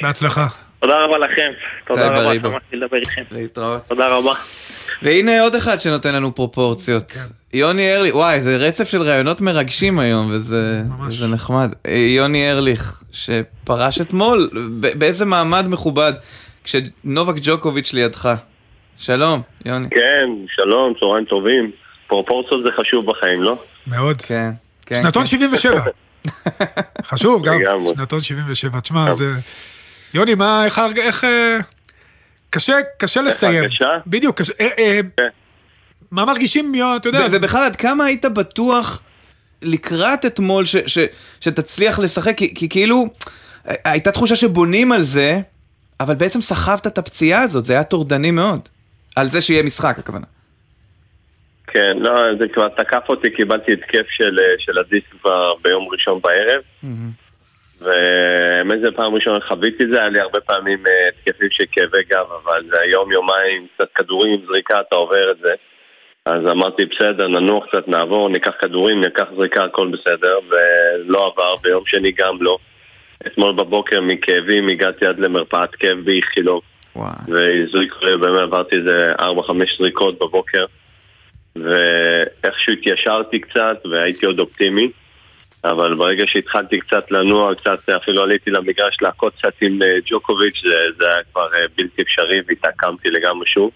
בהצלחה. 0.02 0.48
תודה 0.80 1.04
רבה 1.04 1.18
לכם, 1.18 1.52
תודה 1.88 2.08
רבה. 2.08 2.50
שמחתי 2.50 2.76
לדבר 2.76 2.98
איתכם. 2.98 3.24
להתראות. 3.32 3.82
תודה 3.88 4.08
רבה. 4.08 4.34
והנה 5.02 5.42
עוד 5.42 5.56
אחד 5.56 5.82
שנותן 5.82 6.16
לנו 6.16 6.36
פרופורציות. 6.36 7.12
כן. 7.12 7.20
יוני 7.54 7.96
ארליך, 7.96 8.16
וואי, 8.16 8.42
זה 8.42 8.58
רצף 8.58 8.90
של 8.90 9.02
ראיונות 9.02 9.42
מרגשים 9.42 10.00
היום, 10.00 10.32
וזה 10.32 10.82
ממש. 10.90 11.16
זה 11.16 11.28
נחמד. 11.28 11.74
אה, 11.88 11.94
יוני 11.94 12.52
ארליך, 12.52 13.04
שפרש 13.12 14.02
אתמול, 14.02 14.50
באיזה 14.80 15.26
מעמד 15.26 15.66
מכובד, 15.68 16.14
כשנובק 16.64 17.36
ג'וקוביץ' 17.42 17.94
לידך. 17.94 18.34
שלום, 18.98 19.42
יוני. 19.66 19.88
כן, 19.90 20.30
שלום, 20.56 20.94
צהריים 21.00 21.26
טובים. 21.26 21.72
פרופורציות 22.08 22.64
זה 22.66 22.70
חשוב 22.78 23.06
בחיים, 23.06 23.44
לא? 23.44 23.58
מאוד. 23.88 24.22
כן, 24.22 24.50
כן. 24.86 24.96
שנתון 24.96 25.22
כן. 25.24 25.28
77. 25.28 25.82
חשוב 27.12 27.44
גם. 27.46 27.60
שנתון 27.96 28.22
77. 28.22 28.80
תשמע, 28.80 29.12
זה... 29.12 29.32
יוני, 30.14 30.36
מה, 30.36 30.66
איך... 30.66 30.82
איך... 30.98 31.26
אה, 32.54 32.60
קשה, 32.60 32.78
קשה 32.98 33.22
לסיים. 33.22 33.64
הרגשה? 33.64 33.98
בדיוק, 34.08 34.38
קשה. 34.42 34.54
אה, 34.60 34.68
אה, 34.78 35.00
כן. 35.18 35.28
מה 36.12 36.26
מרגישים, 36.26 36.76
יו, 36.76 36.94
אתה 36.98 37.10
יודע, 37.10 37.26
ובכלל, 37.32 37.64
עד 37.64 37.76
כמה 37.76 38.06
היית 38.06 38.26
בטוח 38.26 39.02
לקראת 39.62 40.26
אתמול 40.26 40.66
ש- 40.66 40.76
ש- 40.86 41.08
שתצליח 41.42 42.00
לשחק? 42.00 42.38
כי, 42.38 42.54
כי 42.56 42.70
כאילו, 42.70 43.06
אה, 43.68 43.76
הייתה 43.86 44.12
תחושה 44.12 44.36
שבונים 44.36 44.92
על 44.92 45.02
זה, 45.02 45.40
אבל 46.00 46.16
בעצם 46.16 46.42
סחבת 46.42 46.88
את 46.88 46.98
הפציעה 46.98 47.42
הזאת, 47.42 47.66
זה 47.66 47.74
היה 47.74 47.84
טורדני 47.84 48.32
מאוד. 48.32 48.70
על 49.16 49.30
זה 49.30 49.42
שיהיה 49.42 49.64
משחק, 49.64 50.00
הכוונה. 50.00 50.26
כן, 51.68 51.98
לא, 52.00 52.36
זה 52.40 52.46
כבר 52.54 52.68
תקף 52.70 53.04
אותי, 53.10 53.30
קיבלתי 53.36 53.74
התקף 53.74 54.06
של, 54.10 54.40
אה, 54.40 54.46
של 54.60 54.78
הדיסק 54.80 55.10
כבר 55.22 55.54
ביום 55.64 55.88
ראשון 55.92 56.20
בערב. 56.24 56.62
ומאיזה 57.84 58.92
פעם 58.92 59.16
ראשונה 59.16 59.40
חוויתי 59.40 59.84
את 59.84 59.90
זה, 59.90 60.00
היה 60.00 60.10
לי 60.10 60.20
הרבה 60.20 60.40
פעמים 60.40 60.84
אה, 60.88 61.08
התקפים 61.08 61.48
של 61.52 61.64
כאבי 61.72 62.04
גב, 62.10 62.26
אבל 62.44 62.64
זה 62.70 62.80
היום 62.82 63.12
יומיים, 63.12 63.68
קצת 63.76 63.88
כדורים, 63.96 64.42
זריקה, 64.48 64.82
אתה 64.82 64.96
עובר 64.96 65.32
את 65.32 65.38
זה. 65.38 65.54
אז 66.26 66.48
אמרתי, 66.52 66.86
בסדר, 66.86 67.28
ננוח 67.28 67.66
קצת, 67.66 67.88
נעבור, 67.88 68.30
ניקח 68.30 68.54
כדורים, 68.60 69.02
ניקח 69.02 69.26
זריקה, 69.36 69.64
הכל 69.64 69.88
בסדר, 69.88 70.40
ולא 70.50 71.28
עבר, 71.28 71.56
ביום 71.64 71.84
שני 71.86 72.12
גם 72.12 72.38
לא. 72.42 72.58
אתמול 73.28 73.54
בבוקר 73.54 74.02
מכאבים 74.02 74.68
הגעתי 74.68 75.06
עד 75.06 75.20
למרפאת 75.20 75.76
כאב 75.76 75.98
באיכילוב. 76.04 76.62
והזריקו 77.28 78.06
לי, 78.06 78.18
באמת 78.18 78.42
עברתי 78.42 78.76
איזה 78.76 79.14
4-5 79.20 79.24
זריקות 79.78 80.16
בבוקר 80.16 80.66
ואיכשהו 81.56 82.74
התיישרתי 82.74 83.40
קצת 83.40 83.82
והייתי 83.92 84.26
עוד 84.26 84.40
אופטימי 84.40 84.92
אבל 85.66 85.96
ברגע 85.96 86.24
שהתחלתי 86.28 86.80
קצת 86.80 87.12
לנוע, 87.12 87.56
קצת 87.56 87.90
אפילו 87.90 88.24
עליתי 88.24 88.52
למגרש 88.52 88.98
להכות 89.02 89.34
קצת 89.38 89.54
עם 89.62 89.82
אה, 89.82 89.88
ג'וקוביץ' 90.06 90.62
זה, 90.64 90.76
זה 91.00 91.06
היה 91.10 91.24
כבר 91.32 91.48
אה, 91.56 91.66
בלתי 91.78 92.02
אפשרי 92.02 92.42
והתעקמתי 92.48 93.10
לגמרי 93.10 93.46
שוב 93.48 93.72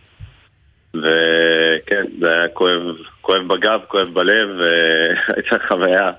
וכן, 0.93 2.03
זה 2.19 2.29
היה 2.31 2.47
כואב, 2.53 2.81
כואב 3.21 3.47
בגב, 3.47 3.79
כואב 3.87 4.07
בלב, 4.13 4.49
והייתה 4.59 5.55
חוויה 5.67 6.09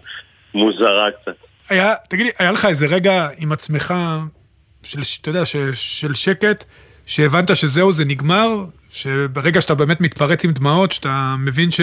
מוזרה 0.55 1.09
קצת. 1.23 1.33
היה, 1.69 1.95
תגיד 2.09 2.27
לי, 2.27 2.33
היה 2.39 2.51
לך 2.51 2.65
איזה 2.65 2.87
רגע 2.87 3.29
עם 3.39 3.53
עצמך, 3.53 3.95
של, 4.83 4.99
אתה 5.21 5.31
יודע, 5.31 5.45
ש, 5.45 5.57
של 5.73 6.15
שקט, 6.15 6.65
שהבנת 7.07 7.57
שזהו, 7.57 7.93
זה 7.93 8.05
נגמר? 8.05 8.49
שברגע 8.93 9.61
שאתה 9.61 9.75
באמת 9.75 10.01
מתפרץ 10.01 10.45
עם 10.45 10.53
דמעות, 10.53 10.93
שאתה 10.93 11.35
מבין 11.39 11.71
ש... 11.71 11.81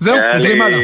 זהו, 0.00 0.16
עוברים 0.34 0.56
לי- 0.58 0.64
הלאה. 0.64 0.78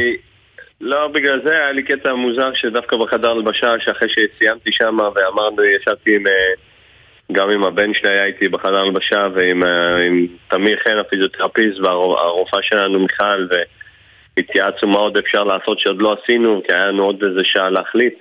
לא, 0.81 1.07
בגלל 1.07 1.41
זה 1.43 1.51
היה 1.51 1.71
לי 1.71 1.83
קטע 1.83 2.13
מוזר 2.13 2.53
שדווקא 2.53 2.97
בחדר 2.97 3.31
הלבשה, 3.31 3.73
שאחרי 3.79 4.09
שסיימתי 4.09 4.71
שם 4.71 4.97
ואמרנו, 5.15 5.63
ישבתי 5.63 6.15
עם, 6.15 6.27
אה, 6.27 6.53
גם 7.31 7.49
עם 7.49 7.63
הבן 7.63 7.93
שלי 7.93 8.09
היה 8.09 8.25
איתי 8.25 8.47
בחדר 8.47 8.79
הלבשה 8.79 9.27
ועם 9.33 9.63
אה, 9.63 10.05
עם 10.05 10.27
תמיר 10.47 10.79
חן 10.83 10.97
הפיזיותרפיסט 10.97 11.79
והרופאה 11.79 12.61
שלנו 12.61 12.99
מיכל 12.99 13.47
והתייעצנו 14.37 14.87
מה 14.89 14.97
עוד 14.97 15.17
אפשר 15.17 15.43
לעשות 15.43 15.79
שעוד 15.79 16.01
לא 16.01 16.17
עשינו 16.23 16.61
כי 16.67 16.73
היה 16.73 16.87
לנו 16.87 17.03
עוד 17.03 17.23
איזה 17.23 17.41
שעה 17.43 17.69
להחליט. 17.69 18.13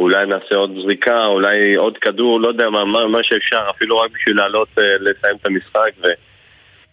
אולי 0.00 0.26
נעשה 0.26 0.54
עוד 0.54 0.70
זריקה, 0.82 1.26
אולי 1.26 1.74
עוד 1.74 1.98
כדור, 1.98 2.40
לא 2.40 2.48
יודע 2.48 2.70
מה, 2.70 2.84
מה, 2.84 3.06
מה 3.06 3.18
שאפשר, 3.22 3.66
אפילו 3.70 3.98
רק 3.98 4.10
בשביל 4.14 4.36
לעלות, 4.36 4.68
אה, 4.78 4.96
לסיים 5.00 5.36
את 5.36 5.46
המשחק 5.46 5.90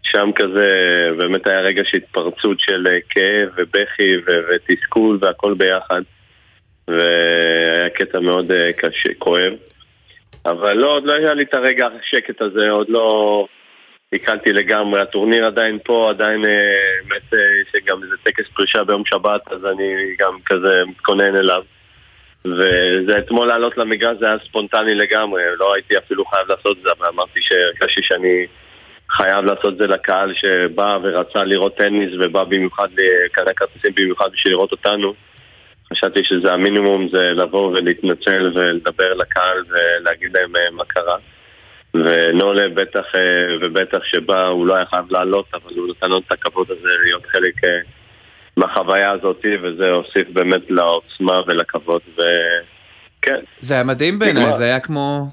ושם 0.03 0.29
כזה 0.35 1.09
באמת 1.17 1.47
היה 1.47 1.59
רגע 1.59 1.83
של 1.85 1.97
התפרצות 1.97 2.59
של 2.59 2.87
אה, 2.89 2.97
כאב 3.09 3.49
ובכי 3.57 4.17
ו- 4.27 4.41
ותסכול 4.49 5.17
והכל 5.21 5.53
ביחד. 5.53 6.01
והיה 6.87 7.89
קטע 7.89 8.19
מאוד 8.19 8.51
אה, 8.51 8.73
קשה, 8.73 9.09
כואב. 9.19 9.53
אבל 10.45 10.73
לא, 10.73 10.95
עוד 10.95 11.05
לא 11.05 11.13
היה 11.13 11.33
לי 11.33 11.43
את 11.43 11.53
הרגע 11.53 11.87
השקט 12.01 12.41
הזה, 12.41 12.69
עוד 12.69 12.89
לא 12.89 13.47
עיכלתי 14.11 14.53
לגמרי, 14.53 15.01
הטורניר 15.01 15.45
עדיין 15.45 15.79
פה, 15.85 16.09
עדיין 16.09 16.45
אה, 16.45 16.49
באמת 17.07 17.33
אה, 17.33 17.39
שגם 17.71 18.03
איזה 18.03 18.15
טקס 18.23 18.45
פרישה 18.55 18.83
ביום 18.83 19.05
שבת, 19.05 19.41
אז 19.51 19.65
אני 19.65 20.15
גם 20.19 20.37
כזה 20.45 20.83
מתכונן 20.87 21.35
אליו. 21.35 21.63
וזה 22.45 23.17
אתמול 23.17 23.47
לעלות 23.47 23.77
למגרש 23.77 24.17
זה 24.19 24.25
היה 24.27 24.37
ספונטני 24.45 24.95
לגמרי, 24.95 25.43
לא 25.59 25.73
הייתי 25.73 25.97
אפילו 25.97 26.25
חייב 26.25 26.47
לעשות 26.49 26.77
את 26.77 26.83
זה, 26.83 26.89
אבל 26.97 27.07
אמרתי 27.07 27.39
שהרגשתי 27.41 28.01
שאני 28.03 28.45
חייב 29.17 29.45
לעשות 29.45 29.73
את 29.73 29.77
זה 29.77 29.87
לקהל 29.87 30.33
שבא 30.33 30.97
ורצה 31.03 31.43
לראות 31.43 31.77
טניס 31.77 32.09
ובא 32.19 32.43
במיוחד, 32.43 32.87
ל- 32.97 33.27
קנה 33.31 33.53
כרטיסים 33.55 33.91
במיוחד 33.95 34.29
בשביל 34.33 34.53
לראות 34.53 34.71
אותנו. 34.71 35.13
חשבתי 35.93 36.23
שזה 36.23 36.53
המינימום, 36.53 37.07
זה 37.11 37.31
לבוא 37.33 37.67
ולהתנצל 37.67 38.51
ולדבר 38.55 39.13
לקהל 39.13 39.57
ולהגיד 39.69 40.37
להם 40.37 40.55
אה, 40.55 40.71
מה 40.71 40.83
קרה. 40.87 41.15
ונולה 41.93 42.69
בטח 42.69 43.05
אה, 43.15 43.57
ובטח 43.61 44.03
שבא, 44.03 44.47
הוא 44.47 44.67
לא 44.67 44.75
היה 44.75 44.85
חייב 44.85 45.05
לעלות, 45.09 45.45
אבל 45.53 45.75
הוא 45.75 45.87
נתן 45.89 46.07
לנו 46.07 46.17
את 46.27 46.31
הכבוד 46.31 46.71
הזה 46.71 46.89
להיות 47.03 47.25
חלק 47.25 47.63
אה, 47.63 47.79
מהחוויה 48.57 49.11
הזאת, 49.11 49.45
וזה 49.63 49.91
הוסיף 49.91 50.27
באמת 50.33 50.61
לעוצמה 50.69 51.41
ולכבוד, 51.47 52.01
וכן. 52.15 53.39
זה 53.59 53.73
היה 53.73 53.83
מדהים 53.83 54.19
בעיניי. 54.19 54.53
זה 54.53 54.63
היה 54.63 54.79
כמו 54.79 55.27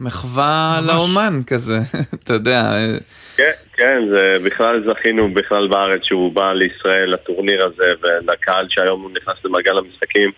מחווה 0.00 0.80
ממש. 0.82 0.90
לאומן 0.90 1.40
כזה, 1.46 1.78
אתה 2.22 2.32
יודע. 2.32 2.62
כן, 3.36 3.50
כן, 3.76 4.02
זה 4.14 4.36
בכלל 4.42 4.84
זכינו 4.90 5.34
בכלל 5.34 5.68
בארץ 5.68 6.00
שהוא 6.04 6.32
בא 6.32 6.52
לישראל 6.52 7.14
לטורניר 7.14 7.64
הזה 7.64 7.92
ולקהל 8.02 8.66
שהיום 8.68 9.02
הוא 9.02 9.10
נכנס 9.10 9.36
למעגל 9.44 9.78
המשחקים 9.78 10.30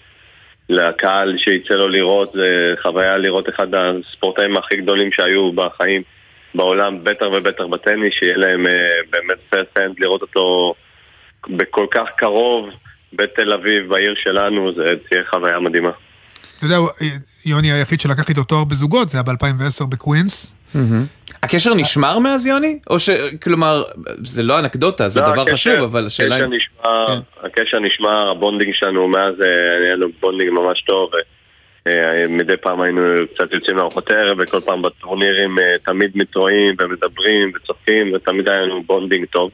לקהל 0.68 1.38
שיצא 1.38 1.74
לו 1.74 1.88
לראות, 1.88 2.32
זה 2.32 2.74
חוויה 2.82 3.16
לראות 3.16 3.48
אחד 3.48 3.66
הספורטאים 3.74 4.56
הכי 4.56 4.76
גדולים 4.76 5.12
שהיו 5.12 5.52
בחיים 5.52 6.02
בעולם, 6.54 7.04
בטח 7.04 7.26
ובטח 7.26 7.64
בטניס, 7.64 8.14
שיהיה 8.18 8.36
להם 8.36 8.66
אה, 8.66 8.88
באמת 9.10 9.38
present 9.50 10.00
לראות 10.00 10.22
אותו 10.22 10.74
בכל 11.48 11.86
כך 11.90 12.08
קרוב 12.16 12.68
בתל 13.12 13.52
אביב, 13.52 13.88
בעיר 13.88 14.14
שלנו, 14.22 14.72
זה 14.74 14.88
תהיה 15.08 15.22
חוויה 15.30 15.58
מדהימה. 15.58 15.90
אתה 16.58 16.66
יודע, 16.66 16.76
יוני 17.46 17.72
היחיד 17.72 18.00
שלקח 18.00 18.28
איתו 18.28 18.44
תואר 18.44 18.64
בזוגות, 18.64 19.08
זה 19.08 19.18
היה 19.18 19.22
ב-2010 19.22 19.86
בקווינס. 19.88 20.54
הקשר 21.42 21.74
נשמר 21.74 22.18
מאז 22.18 22.46
יוני? 22.46 22.78
או 22.90 22.98
ש... 22.98 23.10
כלומר, 23.42 23.82
זה 24.18 24.42
לא 24.42 24.58
אנקדוטה, 24.58 25.08
זה 25.08 25.20
לא, 25.20 25.32
דבר 25.32 25.44
חשוב, 25.52 25.74
אבל 25.74 26.06
השאלה. 26.06 26.46
נשמר, 26.46 27.06
כן. 27.06 27.46
הקשר 27.46 27.78
נשמר, 27.80 28.30
ה 28.30 28.36
bonding 28.36 28.74
שלנו 28.74 29.08
מאז 29.08 29.34
אה, 29.40 29.46
היה 29.84 29.96
לנו 29.96 30.06
bonding 30.20 30.50
ממש 30.50 30.82
טוב. 30.82 31.10
אה, 31.86 32.26
מדי 32.28 32.56
פעם 32.56 32.80
היינו 32.80 33.00
קצת 33.34 33.52
יוצאים 33.52 33.76
לארוחות 33.76 34.10
ערב, 34.10 34.36
וכל 34.40 34.60
פעם 34.60 34.82
בטורנירים 34.82 35.58
אה, 35.58 35.74
תמיד 35.84 36.10
מתרואים 36.14 36.74
ומדברים 36.78 37.52
וצוחקים, 37.54 38.12
ותמיד 38.14 38.48
היה 38.48 38.60
לנו 38.60 38.82
bonding 38.82 39.26
טוב. 39.26 39.50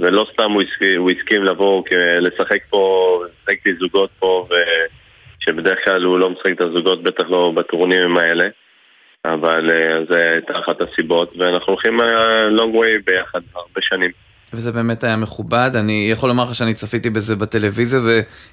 ולא 0.00 0.26
סתם 0.32 0.50
הוא 0.98 1.10
הסכים, 1.10 1.44
לבוא 1.44 1.82
לשחק 2.20 2.58
פה, 2.70 3.22
לשחק 3.26 3.66
איתי 3.66 3.74
זוגות 3.80 4.10
פה, 4.18 4.48
שבדרך 5.40 5.78
כלל 5.84 6.04
הוא 6.04 6.18
לא 6.18 6.30
משחק 6.30 6.52
את 6.52 6.60
הזוגות, 6.60 7.02
בטח 7.02 7.24
לא 7.28 7.52
בטורנירים 7.56 8.18
האלה. 8.18 8.48
אבל 9.24 9.70
אה, 9.70 10.04
זה 10.10 10.30
הייתה 10.32 10.58
אחת 10.58 10.76
הסיבות, 10.80 11.32
ואנחנו 11.38 11.72
הולכים 11.72 12.00
אה, 12.00 12.48
long 12.48 12.74
way 12.74 13.02
ביחד 13.06 13.40
הרבה 13.54 13.80
שנים. 13.80 14.10
וזה 14.52 14.72
באמת 14.72 15.04
היה 15.04 15.16
מכובד, 15.16 15.70
אני 15.74 16.08
יכול 16.12 16.28
לומר 16.28 16.44
לך 16.44 16.54
שאני 16.54 16.74
צפיתי 16.74 17.10
בזה 17.10 17.36
בטלוויזיה 17.36 18.00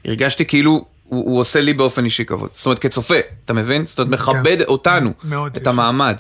והרגשתי 0.05 0.45
כאילו 0.45 0.71
הוא, 1.03 1.25
הוא 1.25 1.39
עושה 1.39 1.61
לי 1.61 1.73
באופן 1.73 2.05
אישי 2.05 2.25
כבוד. 2.25 2.49
זאת 2.51 2.65
אומרת, 2.65 2.79
כצופה, 2.79 3.15
אתה 3.45 3.53
מבין? 3.53 3.85
זאת 3.85 3.99
אומרת, 3.99 4.13
מכבד 4.13 4.61
אותנו, 4.61 5.11
מאוד, 5.23 5.55
את 5.55 5.61
יש. 5.61 5.67
המעמד. 5.67 6.15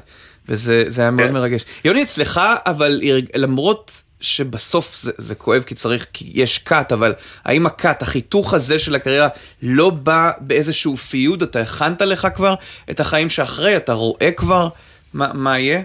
וזה 0.49 0.83
זה 0.87 1.01
היה 1.01 1.11
מאוד 1.11 1.27
כן. 1.27 1.33
מרגש. 1.33 1.65
יוני, 1.85 2.03
אצלך, 2.03 2.41
אבל 2.65 3.01
למרות 3.35 4.03
שבסוף 4.21 4.95
זה, 4.95 5.11
זה 5.17 5.35
כואב 5.35 5.63
כי 5.63 5.75
צריך, 5.75 6.05
כי 6.13 6.31
יש 6.33 6.57
קאט, 6.57 6.91
אבל 6.91 7.13
האם 7.45 7.65
הקאט, 7.65 8.01
החיתוך 8.01 8.53
הזה 8.53 8.79
של 8.79 8.95
הקריירה, 8.95 9.27
לא 9.63 9.89
בא 9.89 10.31
באיזשהו 10.39 10.97
פיוד? 10.97 11.43
אתה 11.43 11.61
הכנת 11.61 12.01
לך 12.01 12.27
כבר 12.35 12.53
את 12.89 12.99
החיים 12.99 13.29
שאחרי? 13.29 13.77
אתה 13.77 13.93
רואה 13.93 14.31
כבר 14.31 14.67
מה, 15.13 15.27
מה 15.33 15.59
יהיה? 15.59 15.81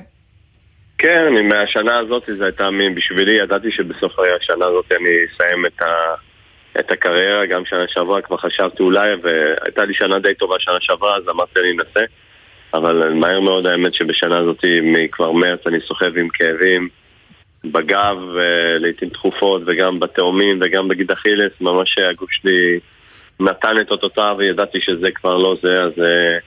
כן, 0.99 1.47
מהשנה 1.49 1.99
הזאת 1.99 2.23
זו 2.27 2.45
הייתה 2.45 2.71
מין 2.71 2.95
בשבילי, 2.95 3.33
ידעתי 3.43 3.71
שבסוף 3.71 4.13
השנה 4.41 4.67
הזאת 4.67 4.93
אני 4.93 5.11
אסיים 5.35 5.67
את, 5.67 5.83
ה, 5.83 6.15
את 6.81 6.93
הקריירה, 6.93 7.47
גם 7.47 7.65
שנה 7.65 7.85
שעברה 7.89 8.23
כבר 8.23 8.37
חשבתי 8.37 8.83
אולי, 8.83 9.11
והייתה 9.23 9.85
לי 9.85 9.95
שנה 9.95 10.19
די 10.19 10.35
טובה 10.35 10.55
שנה 10.59 10.77
שעברה, 10.81 11.17
אז 11.17 11.29
אמרתי 11.29 11.61
אני 11.61 11.71
אנסה, 11.71 12.05
אבל 12.75 13.13
מהר 13.15 13.41
מאוד 13.41 13.67
האמת 13.67 13.95
שבשנה 13.95 14.39
הזאת, 14.39 14.65
מכבר 14.83 15.33
מרץ, 15.33 15.61
אני 15.67 15.79
סוחב 15.81 16.17
עם 16.17 16.29
כאבים 16.29 16.89
בגב, 17.65 18.17
אה, 18.39 18.79
לעיתים 18.79 19.09
תכופות, 19.09 19.63
וגם 19.67 20.01
בתאומים 20.01 20.59
וגם 20.63 20.89
בגיד 20.89 21.11
אכילס, 21.11 21.53
ממש 21.61 21.99
הגוף 21.99 22.31
שלי 22.31 22.81
נתן 23.41 23.81
את 23.81 23.91
אותותיו, 23.91 24.35
וידעתי 24.39 24.81
שזה 24.81 25.11
כבר 25.15 25.39
לא 25.39 25.57
זה, 25.63 25.83
אז... 25.83 25.93
אה, 26.03 26.39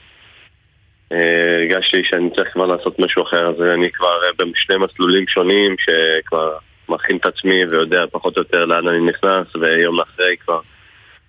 אה, 1.11 1.57
הרגשתי 1.57 2.03
שאני 2.03 2.29
צריך 2.35 2.53
כבר 2.53 2.65
לעשות 2.65 2.99
משהו 2.99 3.23
אחר, 3.23 3.49
אז 3.49 3.61
אני 3.61 3.91
כבר 3.91 4.19
בשני 4.37 4.77
מסלולים 4.77 5.27
שונים 5.27 5.75
שכבר 5.79 6.57
מכין 6.89 7.17
את 7.17 7.25
עצמי 7.25 7.65
ויודע 7.65 8.03
פחות 8.11 8.37
או 8.37 8.41
יותר 8.41 8.65
לאן 8.65 8.87
אני 8.87 9.05
נכנס, 9.05 9.55
ויום 9.55 9.99
אחרי 9.99 10.37
כבר 10.37 10.59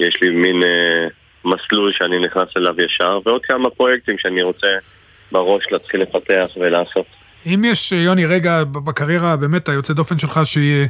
יש 0.01 0.23
לי 0.23 0.31
מין 0.31 0.63
מסלול 1.45 1.93
שאני 1.93 2.19
נכנס 2.19 2.49
אליו 2.57 2.81
ישר, 2.81 3.19
ועוד 3.25 3.43
כמה 3.43 3.71
פרויקטים 3.71 4.19
שאני 4.19 4.43
רוצה 4.43 4.77
בראש 5.33 5.65
להתחיל 5.71 6.03
לפתח 6.03 6.47
ולעשות. 6.57 7.07
אם 7.47 7.65
יש, 7.65 7.93
יוני, 7.93 8.27
רגע 8.27 8.65
בקריירה 8.65 9.37
באמת 9.37 9.69
היוצא 9.69 9.93
דופן 9.95 10.19
שלך, 10.19 10.41
שהיא- 10.45 10.87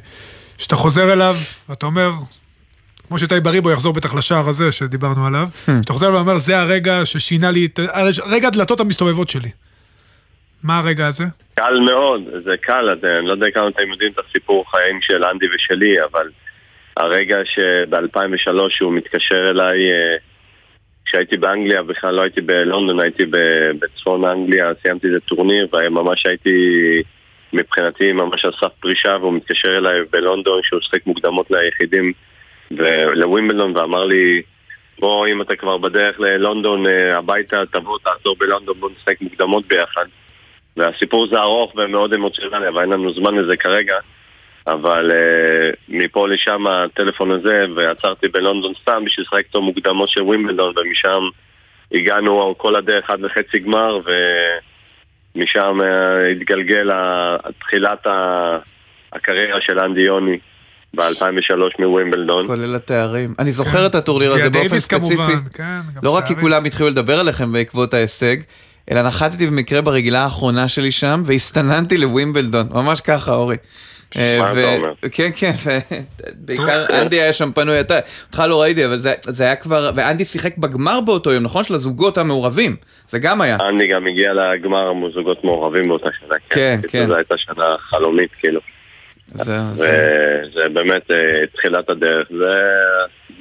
שאתה 0.59 0.77
חוזר 0.77 1.13
אליו, 1.13 1.37
ואתה 1.69 1.87
אומר, 1.87 2.11
כמו 3.09 3.19
שטי 3.19 3.41
בריבו 3.41 3.71
יחזור 3.71 3.93
בטח 3.93 4.15
לשער 4.15 4.49
הזה 4.49 4.73
שדיברנו 4.73 5.27
עליו, 5.27 5.49
שאתה 5.67 5.93
חוזר 5.93 6.07
אליו 6.07 6.19
ואומר, 6.19 6.39
זה 6.39 6.59
הרגע 6.59 7.01
ששינה 7.05 7.51
לי, 7.51 7.67
את- 7.67 7.81
רגע 8.27 8.49
הדלתות 8.49 8.81
המסתובבות 8.81 9.29
שלי. 9.31 9.49
מה 10.63 10.79
הרגע 10.79 11.07
הזה? 11.07 11.25
קל 11.55 11.79
מאוד, 11.87 12.21
זה 12.45 12.55
קל, 12.61 12.93
אתה- 12.99 13.19
אני 13.19 13.27
לא 13.27 13.33
יודע 13.33 13.47
כמה 13.55 13.69
אתם 13.69 13.91
יודעים 13.93 14.13
את 14.13 14.25
הסיפור 14.29 14.65
חיים 14.71 14.99
של 15.03 15.25
אנדי 15.25 15.47
ושלי, 15.55 15.95
אבל 16.13 16.29
הרגע 16.97 17.37
שב-2003 17.45 18.51
הוא 18.81 18.95
מתקשר 18.95 19.51
אליי, 19.51 19.77
אה, 19.91 20.17
כשהייתי 21.07 21.37
באנגליה, 21.37 21.83
בכלל 21.83 22.15
לא 22.15 22.23
הייתי 22.23 22.41
בלונדון, 22.41 23.01
הייתי 23.01 23.23
בצפון 23.81 24.25
אנגליה, 24.25 24.73
סיימתי 24.83 25.07
איזה 25.07 25.21
טורניר, 25.21 25.69
וממש 25.73 26.27
הייתי, 26.27 26.53
מבחינתי, 27.53 28.13
ממש 28.13 28.45
על 28.45 28.53
סף 28.61 28.73
פרישה, 28.81 29.17
והוא 29.21 29.33
מתקשר 29.33 29.77
אליי 29.77 30.01
בלונדון, 30.11 30.61
שהוא 30.63 30.81
שחק 30.81 31.07
מוקדמות 31.07 31.51
ליחידים 31.51 32.13
ולווימבלדון, 32.71 33.77
ואמר 33.77 34.05
לי, 34.05 34.43
בוא, 34.99 35.27
אם 35.27 35.43
אתה 35.43 35.57
כבר 35.57 35.79
בדרך 35.79 36.21
ללונדון 36.21 36.87
אה, 36.87 37.19
הביתה, 37.19 37.63
תבוא, 37.73 37.99
תעצור 38.05 38.37
בלונדון, 38.39 38.81
בוא 38.81 38.91
נשחק 38.97 39.21
מוקדמות 39.21 39.67
ביחד. 39.67 40.07
והסיפור 40.77 41.27
זה 41.29 41.39
ארוך 41.39 41.75
ומאוד 41.77 42.13
אמוציונלי, 42.15 42.69
אבל 42.69 42.83
אין 42.83 42.91
לנו 42.91 43.13
זמן 43.13 43.35
לזה 43.35 43.57
כרגע. 43.57 43.95
אבל 44.67 45.11
uh, 45.11 45.77
מפה 45.89 46.29
לשם 46.29 46.67
הטלפון 46.67 47.31
הזה, 47.31 47.65
ועצרתי 47.77 48.29
בלונדון 48.29 48.73
סתם 48.83 49.05
בשביל 49.05 49.27
לשחק 49.27 49.39
איתו 49.39 49.63
מוקדמות 49.63 50.09
של 50.09 50.23
ווימבלדון, 50.23 50.75
ומשם 50.77 51.29
הגענו 51.93 52.55
כל 52.59 52.77
הדרך 52.77 53.11
עד 53.11 53.21
לחצי 53.21 53.59
גמר, 53.59 54.01
ומשם 55.35 55.79
uh, 55.81 56.27
התגלגל 56.33 56.91
תחילת. 57.61 58.07
הקריירה 59.17 59.61
של 59.61 59.79
אנדי 59.79 60.01
יוני 60.01 60.39
ב-2003 60.97 61.83
מווימבלדון. 61.83 62.47
כולל 62.47 62.75
התארים. 62.75 63.35
אני 63.39 63.53
זוכר 63.53 63.87
את 63.87 63.95
הטורניר 63.95 64.33
הזה 64.33 64.51
באופן 64.51 64.79
ספציפי. 64.79 65.17
כמובן, 65.17 65.49
כן, 65.55 65.63
גם 65.95 66.01
לא 66.03 66.11
רק 66.11 66.27
כי. 66.27 66.37
כולם 66.37 66.65
התחילו 66.65 66.89
לדבר 66.89 67.21
עליכם 67.21 67.53
בעקבות 67.53 67.95
ההישג, 67.95 68.37
אלא 68.91 69.03
נחתתי 69.03 69.47
במקרה 69.47 69.81
ברגילה 69.81 70.23
האחרונה 70.23 70.69
שלי 70.69 70.91
שם, 70.91 71.23
והסתננתי 71.25 71.99
לווימבלדון, 71.99 72.69
ממש 72.71 73.01
ככה, 73.01 73.35
אורי. 73.35 73.57
אה, 74.17 74.53
אתה 74.53 74.75
אומר? 74.77 74.93
כן, 75.13 75.31
כן, 75.37 75.53
בעיקר 76.35 76.85
אנדי 77.03 77.21
היה 77.21 77.33
שם 77.33 77.53
פנוי, 77.55 77.81
אתה, 77.81 77.99
אותך 78.27 78.43
לא 78.49 78.63
ראיתי, 78.63 78.87
אבל 78.87 78.97
זה- 78.99 79.15
זה 79.21 79.45
היה 79.45 79.57
כבר, 79.57 79.91
ואנדי 79.97 80.25
שיחק 80.25 80.59
בגמר 80.59 81.01
באותו 81.01 81.33
יום, 81.33 81.43
נכון? 81.45 81.65
של 81.65 81.75
הזוגות 81.75 82.19
המעורבים, 82.19 82.77
זה 83.07 83.19
גם 83.19 83.41
היה. 83.41 83.57
אנדי 83.69 83.87
גם 83.87 84.07
הגיע 84.07 84.33
לגמר 84.33 84.93
זוגות 85.15 85.45
מעורבים 85.45 85.83
באותה 85.89 86.09
שנה. 86.21 86.35
כן, 86.51 86.77
בקיצור, 86.83 87.01
כן. 87.01 87.07
זו 87.07 87.17
הייתה 87.17 87.35
שנה 87.39 87.77
חלומית, 87.79 88.31
כאילו. 88.41 88.61
זה- 89.27 90.69
באמת 90.73 91.11
אה, 91.11 91.17
תחילת 91.57 91.91
הדרך. 91.91 92.29
זה 92.39 92.61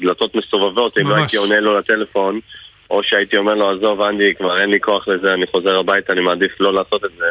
דלתות 0.02 0.36
מסתובבות, 0.36 0.98
אם 0.98 1.10
לא. 1.10 1.16
הייתי 1.16 1.38
עונה 1.38 1.60
לו 1.60 1.78
לטלפון, 1.80 2.40
או 2.90 3.04
שהייתי 3.04 3.38
אומר 3.38 3.54
לו, 3.54 3.70
עזוב 3.72 4.02
אנדי, 4.02 4.34
כבר 4.38 4.62
אין 4.62 4.70
לי 4.70 4.80
כוח 4.80 5.08
לזה, 5.08 5.34
אני 5.34 5.48
חוזר 5.48 5.80
הביתה, 5.80 6.14
אני 6.14 6.22
מעדיף 6.22 6.52
לא 6.60 6.74
לעשות 6.74 7.06
את 7.06 7.10
זה. 7.18 7.26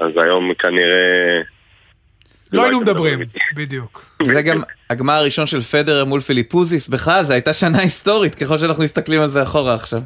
אז 0.00 0.10
היום 0.16 0.54
כנראה... 0.54 1.40
לא 2.52 2.62
היינו 2.62 2.78
הייתם 2.78 2.90
מדברים. 2.90 3.18
בדיוק. 3.54 4.04
זה 4.26 4.42
גם 4.42 4.62
הגמר 4.90 5.14
הראשון 5.14 5.46
של 5.46 5.60
פדרר 5.60 6.04
מול 6.04 6.20
פיליפוזיס, 6.20 6.88
בכלל, 6.88 7.22
זו 7.22 7.32
הייתה 7.32 7.52
שנה 7.52 7.78
היסטורית, 7.78 8.34
ככל 8.34 8.58
שאנחנו 8.58 8.82
מסתכלים 8.82 9.20
על 9.20 9.26
זה 9.26 9.42
אחורה 9.42 9.74
עכשיו. 9.74 10.00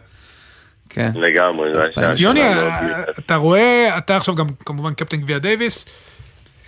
כן. 0.89 1.11
לגמרי, 1.15 1.71
יוני, 2.17 2.43
אה. 2.43 3.03
אתה 3.19 3.37
רואה, 3.37 3.99
אתה 3.99 4.17
עכשיו 4.17 4.35
גם 4.35 4.47
כמובן 4.67 4.95
קפטן 4.95 5.17
גביע 5.17 5.39
דייוויס, 5.39 5.87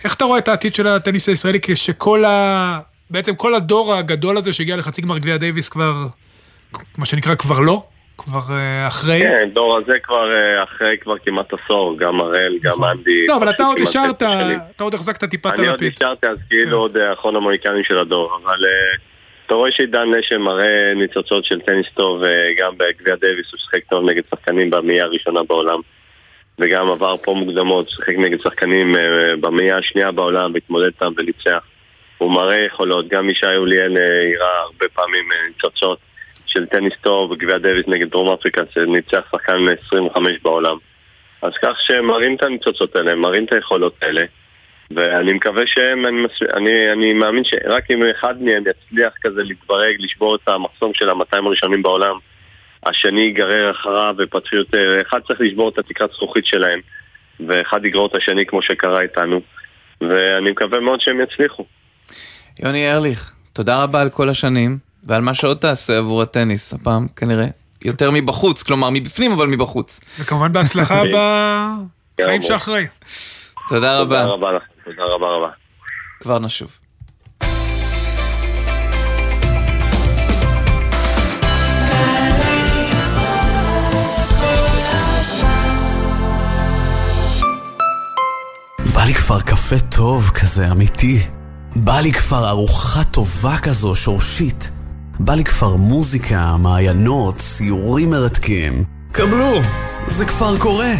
איך 0.03 0.13
אתה 0.13 0.25
רואה 0.25 0.39
את 0.39 0.47
העתיד 0.47 0.75
של 0.75 0.87
הטניס 0.87 1.29
הישראלי 1.29 1.59
כשכל 1.61 2.25
ה... 2.25 2.79
בעצם 3.09 3.35
כל 3.35 3.55
הדור 3.55 3.95
הגדול 3.95 4.37
הזה 4.37 4.53
שהגיע 4.53 4.75
לחצי 4.75 5.01
גמר 5.01 5.17
גביע 5.17 5.37
דייוויס 5.37 5.69
כבר, 5.69 6.07
מה 6.97 7.05
שנקרא 7.05 7.35
כבר 7.35 7.59
לא, 7.59 7.83
כבר 8.17 8.39
אה, 8.49 8.87
אחרי. 8.87 9.19
כן, 9.19 9.49
דור 9.53 9.77
הזה 9.77 9.99
כבר 9.99 10.33
אה, 10.33 10.63
אחרי 10.63 10.97
כבר 11.01 11.17
כמעט 11.17 11.53
עשור, 11.53 11.97
גם 11.97 12.19
הראל, 12.19 12.57
גם 12.61 12.83
אנדי. 12.83 13.27
לא, 13.27 13.37
אבל 13.37 13.49
אתה 13.49 13.63
עוד 13.63 13.77
השארת. 13.81 14.23
אתה 14.75 14.83
עוד 14.83 14.93
החזקת 14.93 15.23
טיפה 15.23 15.49
את 15.49 15.53
אני 15.53 15.67
עוד 15.67 15.73
הלפיד. 15.73 15.93
נשארתי 15.93 16.27
אז 16.27 16.37
כאילו 16.49 16.77
עוד 16.77 16.97
אה, 16.97 17.13
אחרון 17.13 17.35
המוהיקנים 17.35 17.83
של 17.83 17.97
הדור, 17.97 18.39
אבל 18.43 18.65
אתה 19.45 19.53
רואה 19.53 19.71
שעידן 19.71 20.09
לשם 20.09 20.41
מראה 20.41 20.93
ניצוצות 20.95 21.45
של 21.45 21.61
טניס 21.61 21.87
טוב, 21.93 22.23
גם 22.57 22.73
בגביע 22.77 23.15
דייוויס 23.15 23.51
הוא 23.51 23.59
שיחק 23.59 23.83
טוב 23.89 24.09
נגד 24.09 24.23
שחקנים 24.31 24.69
במאה 24.69 25.03
הראשונה 25.03 25.43
בעולם, 25.43 25.79
וגם 26.59 26.91
עבר 26.91 27.15
פה 27.21 27.33
מוקדמות, 27.33 27.89
שיחק 27.89 28.13
נגד 28.17 28.41
שחקנים 28.41 28.95
אה, 28.95 29.35
במאייה 29.41 29.77
השנייה 29.77 30.11
בעולם, 30.11 30.53
והתמודד 30.53 30.85
איתם 30.85 31.11
וניצח. 31.17 31.63
הוא 32.17 32.31
מראה 32.31 32.59
יכולות, 32.59 33.07
גם 33.07 33.29
ישי 33.29 33.55
אוליאל 33.55 33.97
אה, 33.97 34.35
הראה 34.35 34.59
הרבה 34.61 34.85
פעמים 34.93 35.29
ניצוצות 35.47 35.99
של 36.55 36.65
טניס 36.65 36.93
טוב 37.01 37.33
בגביע 37.33 37.57
דייוויס 37.57 37.87
נגד 37.87 38.09
דרום 38.09 38.33
אפריקה, 38.33 38.61
שניצח 38.73 39.21
שחקן 39.31 39.65
25 39.87 40.31
בעולם. 40.43 40.77
אז 41.41 41.51
כך 41.61 41.77
שהם 41.81 42.05
מראים 42.07 42.35
את 42.35 42.43
הניצוצות 42.43 42.95
האלה, 42.95 43.15
מראים 43.15 43.45
את 43.45 43.53
היכולות 43.53 43.95
האלה. 44.01 44.25
ואני 44.91 45.33
מקווה 45.33 45.63
שהם, 45.65 46.05
אני. 46.05 46.17
אני, 46.53 46.91
אני 46.91 47.13
מאמין 47.13 47.43
שרק 47.43 47.91
אם 47.91 48.03
אחד 48.11 48.41
מהם 48.41 48.63
יצליח 48.69 49.13
כזה 49.21 49.43
להתברג, 49.43 49.95
לשבור 49.99 50.35
את 50.35 50.47
המחסום 50.47 50.91
של 50.93 51.09
ה-200 51.09 51.45
הראשונים 51.45 51.83
בעולם, 51.83 52.15
השני 52.85 53.21
ייגרר 53.21 53.71
אחריו 53.71 54.15
ופתחו 54.17 54.55
יותר, 54.55 54.97
אחד 55.01 55.19
צריך 55.27 55.41
לשבור 55.41 55.69
את 55.69 55.77
התקרת 55.79 56.11
זכוכית 56.11 56.45
שלהם, 56.45 56.79
ואחד 57.47 57.85
יגרור 57.85 58.07
את 58.07 58.15
השני 58.15 58.45
כמו 58.45 58.61
שקרה 58.61 59.01
איתנו, 59.01 59.41
ואני 60.01 60.51
מקווה 60.51 60.79
מאוד 60.79 61.01
שהם 61.01 61.21
יצליחו. 61.21 61.65
יוני 62.59 62.91
ארליך, 62.91 63.31
תודה 63.53 63.83
רבה 63.83 64.01
על 64.01 64.09
כל 64.09 64.29
השנים, 64.29 64.77
ועל 65.05 65.21
מה 65.21 65.33
שעוד 65.33 65.57
תעשה 65.57 65.97
עבור 65.97 66.21
הטניס, 66.21 66.73
הפעם 66.73 67.07
כנראה. 67.15 67.45
יותר 67.81 68.11
מבחוץ, 68.11 68.63
כלומר 68.63 68.89
מבפנים 68.89 69.31
אבל 69.31 69.47
מבחוץ. 69.47 70.01
וכמובן 70.19 70.51
בהצלחה 70.51 71.01
בחיים 72.19 72.41
כן. 72.41 72.47
שאחרי. 72.47 72.85
תודה 73.69 73.97
תודה 73.97 73.99
רבה, 73.99 74.23
רבה 74.23 74.51
לכם, 74.51 74.65
תודה 74.85 75.03
רבה 75.03 75.27
רבה. 75.27 75.49
כבר 76.19 76.39
נשוב. 76.39 76.71
בא 88.93 89.03
לי 89.03 89.13
כבר 89.13 89.41
קפה 89.41 89.75
טוב 89.79 90.29
כזה 90.33 90.71
אמיתי. 90.71 91.19
בא 91.75 91.99
לי 91.99 92.13
כבר 92.13 92.49
ארוחה 92.49 93.03
טובה 93.03 93.57
כזו 93.57 93.95
שורשית. 93.95 94.71
בא 95.19 95.33
לי 95.33 95.43
כבר 95.43 95.75
מוזיקה, 95.75 96.55
מעיינות, 96.57 97.39
סיורים 97.39 98.09
מרתקים. 98.09 98.83
קבלו, 99.11 99.53
זה 100.07 100.25
כבר 100.25 100.57
קורה. 100.57 100.93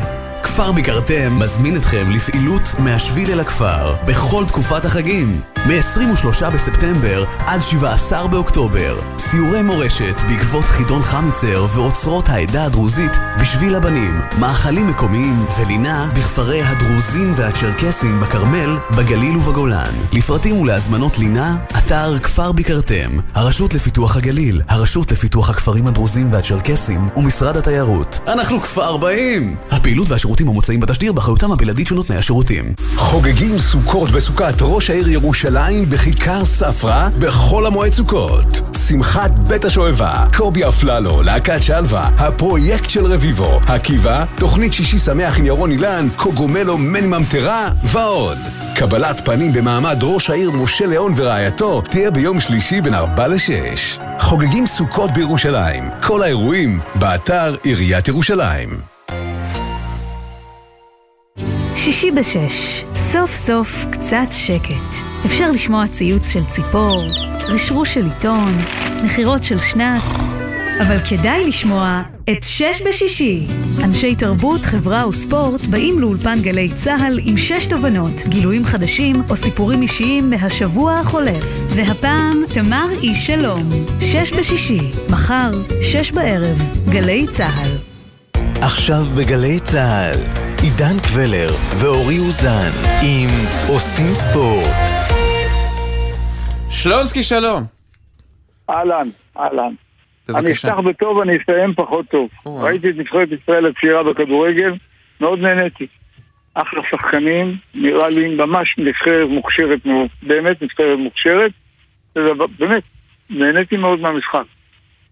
כפר 0.44 0.72
ביקרתם 0.72 1.40
מזמין 1.40 1.78
אתכם 1.78 2.10
לפעילות 2.10 2.62
מהשביל 2.80 3.32
אל 3.32 3.40
הכפר 3.40 3.96
בכל 4.08 4.46
תקופת 4.48 4.86
החגים. 4.86 5.42
מ-23 5.68 6.50
בספטמבר 6.50 7.24
עד 7.40 7.60
17 7.62 8.28
באוקטובר. 8.28 9.00
סיורי 9.18 9.62
מורשת 9.62 10.22
בעקבות 10.28 10.64
חידון 10.64 11.02
חמיצר 11.02 11.66
ואוצרות 11.76 12.30
העדה 12.30 12.66
הדרוזית 12.66 13.12
בשביל 13.42 13.76
הבנים. 13.76 14.22
מאכלים 14.40 14.88
מקומיים 14.88 15.46
ולינה 15.60 16.10
בכפרי 16.16 16.62
הדרוזים 16.64 17.34
והצ'רקסים 17.36 18.20
בכרמל, 18.20 18.78
בגליל 18.98 19.38
ובגולן. 19.38 19.94
לפרטים 20.14 20.58
ולהזמנות 20.58 21.20
לינה, 21.20 21.58
אתר 21.78 22.20
כפר 22.20 22.52
ביקרתם, 22.52 23.10
הרשות 23.34 23.74
לפיתוח 23.74 24.18
הגליל, 24.18 24.62
הרשות 24.68 25.12
לפיתוח 25.12 25.50
הכפרים 25.50 25.88
הדרוזים 25.88 26.34
והצ'רקסים 26.34 27.10
ומשרד 27.16 27.58
התיירות. 27.58 28.20
אנחנו 28.28 28.60
כפר 28.60 28.98
באים! 28.98 29.56
הפעילות 29.72 30.10
והשירותים 30.10 30.48
המוצעים 30.48 30.80
בתשדיר 30.80 31.14
באחריותם 31.14 31.52
הבלעדית 31.52 31.88
של 31.88 31.96
נותני 31.96 32.16
השירותים. 32.16 32.74
חוגגים 32.96 33.60
סוכות 33.60 34.10
בסוכת 34.10 34.56
ראש 34.62 34.90
העיר 34.90 35.10
ירושלים 35.10 35.55
בכיכר 35.90 36.46
ספרא 36.46 37.10
בחול 37.20 37.66
המועד 37.66 37.94
סוכות. 37.94 38.78
שמחת 38.88 39.32
בית 39.32 39.66
השואבה, 39.66 40.26
קובי 40.38 40.68
אפללו, 40.68 41.22
להקת 41.24 41.64
שלווה, 41.64 42.10
הפרויקט 42.18 42.90
של 42.90 43.06
רביבו, 43.06 43.60
עקיבא, 43.68 44.26
תוכנית 44.36 44.74
שישי 44.74 44.98
שמח 44.98 45.40
עם 45.40 45.46
ירון 45.46 45.72
אילן, 45.72 46.08
קוגומלו 46.16 46.78
מני 46.78 47.08
ממטרה 47.08 47.70
ועוד. 47.84 48.38
קבלת 48.76 49.26
פנים 49.26 49.54
במעמד 49.54 49.98
ראש 50.02 50.30
העיר 50.30 50.52
משה 50.52 50.86
ליאון 50.86 51.14
ורעייתו 51.16 51.82
תהיה 51.82 52.12
ביום 52.12 52.40
שלישי 52.40 52.82
בין 52.82 52.94
4 52.94 53.28
ל-6. 53.28 54.02
חוגגים 54.20 54.68
סוכות 54.68 55.12
בירושלים. 55.12 55.90
כל 56.04 56.24
האירועים 56.24 56.80
באתר 56.96 57.56
עיריית 57.64 58.08
ירושלים. 58.08 58.70
שישי 61.76 62.12
בשש, 62.12 62.86
סוף 63.12 63.34
סוף 63.34 63.86
קצת 63.92 64.32
שקט. 64.32 65.15
אפשר 65.26 65.52
לשמוע 65.52 65.88
ציוץ 65.88 66.30
של 66.30 66.44
ציפור, 66.50 67.04
רשרוש 67.48 67.94
של 67.94 68.06
עיתון, 68.06 68.54
נחירות 69.04 69.44
של 69.44 69.60
שנץ, 69.60 70.04
אבל 70.82 70.98
כדאי 71.10 71.48
לשמוע 71.48 72.02
את 72.32 72.44
שש 72.44 72.82
בשישי. 72.88 73.48
אנשי 73.84 74.16
תרבות, 74.16 74.62
חברה 74.62 75.08
וספורט 75.08 75.62
באים 75.62 76.00
לאולפן 76.00 76.42
גלי 76.42 76.70
צה"ל 76.76 77.20
עם 77.24 77.38
שש 77.38 77.66
תובנות, 77.66 78.12
גילויים 78.28 78.66
חדשים 78.66 79.24
או 79.30 79.36
סיפורים 79.36 79.82
אישיים 79.82 80.30
מהשבוע 80.30 80.94
החולף. 80.94 81.44
והפעם, 81.70 82.44
תמר 82.54 82.88
איש 83.02 83.28
שלום. 83.28 83.70
שש 84.02 84.34
בשישי, 84.34 84.80
מחר, 85.10 85.52
שש 85.82 86.12
בערב, 86.12 86.58
גלי 86.90 87.26
צה"ל. 87.32 87.78
עכשיו 88.62 89.06
בגלי 89.16 89.60
צה"ל, 89.60 90.20
עידן 90.62 91.00
קבלר 91.00 91.50
ואורי 91.78 92.20
אוזן 92.20 92.72
עם 93.02 93.30
עושים 93.68 94.16
ספורט. 94.16 94.95
שלונסקי 96.86 97.24
שלום. 97.24 97.64
אהלן, 98.70 99.10
אהלן. 99.38 99.74
אני 100.30 100.42
בבקשה. 100.42 100.70
אפתח 100.70 100.80
בטוב, 100.80 101.20
אני 101.20 101.38
אסיים 101.38 101.74
פחות 101.74 102.06
טוב. 102.10 102.30
או-אה. 102.46 102.64
ראיתי 102.64 102.90
את 102.90 102.96
נבחרת 102.98 103.30
ישראל 103.32 103.66
הצעירה 103.66 104.04
בכדורגל, 104.04 104.74
מאוד 105.22 105.40
נהניתי. 105.40 105.88
אחלה 106.54 106.82
שחקנים, 106.92 107.58
נראה 107.76 108.10
לי 108.10 108.36
ממש 108.36 108.76
נבחרת 108.78 109.28
מוכשרת 109.30 109.86
מאוד, 109.86 110.08
באמת 110.24 110.62
נבחרת 110.62 110.98
מוכשרת, 110.98 111.52
באמת, 112.60 112.84
נהניתי 113.30 113.78
מאוד 113.78 114.00
מהמשחק. 114.00 114.46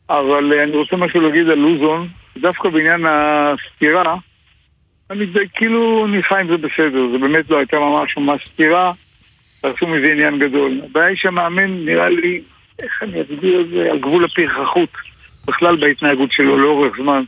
אבל 0.09 0.53
אה, 0.53 0.63
אני 0.63 0.71
רוצה 0.71 0.95
משהו 0.95 1.21
להגיד 1.21 1.49
על 1.49 1.57
לוזון, 1.57 2.07
דווקא 2.37 2.69
בעניין 2.69 3.05
הסתירה, 3.05 4.15
אני 5.09 5.25
די, 5.25 5.39
כאילו 5.53 6.05
אני 6.05 6.23
חי 6.23 6.39
עם 6.39 6.47
זה 6.47 6.57
בסדר, 6.57 7.11
זה 7.11 7.17
באמת 7.17 7.49
לא 7.49 7.57
הייתה 7.57 7.79
ממש 7.79 8.17
ממש 8.17 8.49
סתירה, 8.53 8.91
ועשו 9.63 9.87
מזה 9.87 10.11
עניין 10.11 10.39
גדול. 10.39 10.81
הבעיה 10.83 11.07
היא 11.07 11.17
שהמאמן 11.17 11.85
נראה 11.85 12.09
לי, 12.09 12.41
איך 12.79 13.03
אני 13.03 13.21
אסביר 13.21 13.61
את 13.61 13.69
זה, 13.69 13.91
על 13.91 13.99
גבול 13.99 14.25
הפרחחות, 14.25 14.89
בכלל 15.47 15.75
בהתנהגות 15.75 16.31
שלו 16.31 16.57
לאורך 16.57 16.97
זמן. 16.97 17.23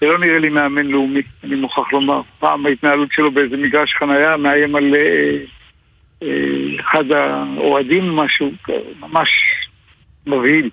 זה 0.00 0.06
לא 0.06 0.18
נראה 0.18 0.38
לי 0.38 0.48
מאמן 0.48 0.86
לאומי, 0.86 1.22
אני 1.44 1.54
מוכרח 1.54 1.92
לומר. 1.92 2.20
פעם 2.38 2.66
ההתנהלות 2.66 3.08
שלו 3.12 3.30
באיזה 3.30 3.56
מגרש 3.56 3.94
חנייה 3.98 4.36
מאיים 4.36 4.76
על, 4.76 4.94
אה, 4.94 5.36
אה, 6.22 6.80
אחד 6.80 7.04
האוהדים 7.12 8.16
משהו, 8.16 8.52
ממש 9.00 9.30
מבהיל, 10.26 10.70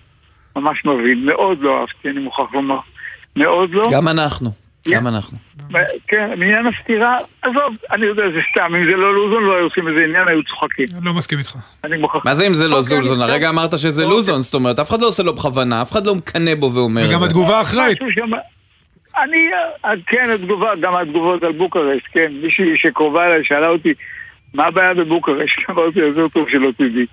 ממש 0.56 0.86
מבהיל, 0.86 1.26
מאוד 1.26 1.62
לא 1.62 1.80
אהבתי, 1.82 2.10
אני 2.10 2.20
מוכרח 2.20 2.54
לומר, 2.54 2.80
מאוד 3.36 3.72
לא. 3.72 3.84
גם 3.94 4.08
אנחנו, 4.08 4.65
גם 4.92 5.08
אנחנו. 5.08 5.38
כן, 6.08 6.30
מעניין 6.30 6.66
הסתירה, 6.68 7.18
עזוב, 7.42 7.62
אני 7.92 8.06
יודע, 8.06 8.24
זה 8.30 8.40
סתם, 8.52 8.76
אם 8.76 8.86
זה 8.90 8.96
לא 8.96 9.14
לוזון 9.16 9.44
לא 9.44 9.56
היו 9.56 9.64
עושים 9.64 9.88
איזה 9.88 10.04
עניין, 10.04 10.28
היו 10.28 10.44
צוחקים. 10.44 10.86
לא 11.04 11.14
מסכים 11.14 11.38
איתך. 11.40 11.56
אני 11.84 11.98
מוכרח... 11.98 12.26
מה 12.26 12.34
זה 12.36 12.48
אם 12.48 12.54
זה 12.54 12.68
לא 12.68 12.80
אוקיי, 12.80 12.98
לוזון? 13.00 13.22
אני- 13.22 13.32
הרגע 13.32 13.50
אמרת 13.50 13.78
שזה 13.78 14.02
אוקיי. 14.04 14.16
לוזון, 14.16 14.42
זאת 14.42 14.54
אומרת, 14.54 14.80
אף 14.80 14.90
אחד 14.90 15.02
לא 15.02 15.08
עושה 15.08 15.24
לו 15.24 15.34
בכוונה, 15.36 15.82
אף 15.82 15.92
אחד 15.92 16.08
לא 16.08 16.16
מקנא 16.16 16.56
בו 16.56 16.72
ואומר 16.74 17.04
את 17.04 17.10
זה. 17.10 17.16
וגם 17.16 17.24
התגובה 17.26 17.62
שם- 18.16 18.30
אני, 19.24 19.38
אז 19.84 20.00
כן, 20.08 20.30
התגובה, 20.36 20.70
גם 20.82 20.96
התגובות 20.96 21.44
על 21.44 21.52
בוקרשט, 21.52 22.04
כן. 22.12 22.32
מישהי 22.44 22.78
שקרובה 22.78 23.26
אליי 23.26 23.44
שאלה 23.44 23.68
אותי, 23.70 23.94
מה 24.54 24.66
הבעיה 24.66 24.94
בבוקרשט? 24.94 25.58
אמרתי, 25.70 26.00
יותר 26.00 26.28
טוב 26.28 26.50
שלא 26.50 26.70
תדעי. 26.78 27.06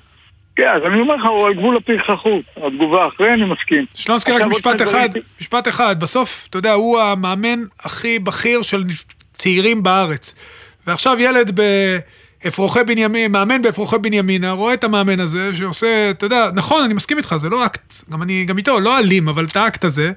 כן, 0.56 0.66
אז 0.76 0.82
אני 0.86 1.00
אומר 1.00 1.14
לך, 1.14 1.24
הוא 1.24 1.46
על 1.46 1.54
גבול 1.54 1.76
הפרחחות. 1.76 2.44
התגובה 2.56 3.08
אחרי, 3.08 3.34
אני 3.34 3.44
מסכים. 3.44 3.86
שלונסקי 3.94 4.32
רק 4.32 4.42
משפט 4.42 4.82
אחד, 4.82 5.06
דברים. 5.08 5.22
משפט 5.40 5.68
אחד, 5.68 6.00
בסוף, 6.00 6.46
אתה 6.50 6.58
יודע, 6.58 6.72
הוא 6.72 7.00
המאמן 7.00 7.58
הכי 7.80 8.18
בכיר 8.18 8.62
של 8.62 8.84
צעירים 9.32 9.82
בארץ. 9.82 10.34
ועכשיו 10.86 11.16
ילד 11.20 11.60
באפרוחי 12.44 12.84
בנימין, 12.84 13.32
מאמן 13.32 13.62
באפרוחי 13.62 13.98
בנימינה, 13.98 14.52
רואה 14.52 14.74
את 14.74 14.84
המאמן 14.84 15.20
הזה 15.20 15.50
שעושה, 15.54 16.10
אתה 16.10 16.26
יודע, 16.26 16.50
נכון, 16.54 16.84
אני 16.84 16.94
מסכים 16.94 17.18
איתך, 17.18 17.34
זה 17.36 17.48
לא 17.48 17.66
אקט, 17.66 17.94
גם 18.10 18.22
אני, 18.22 18.44
גם 18.44 18.58
איתו, 18.58 18.80
לא 18.80 18.98
אלים, 18.98 19.28
אבל 19.28 19.44
את 19.44 19.56
האקט 19.56 19.84
הזה, 19.84 20.12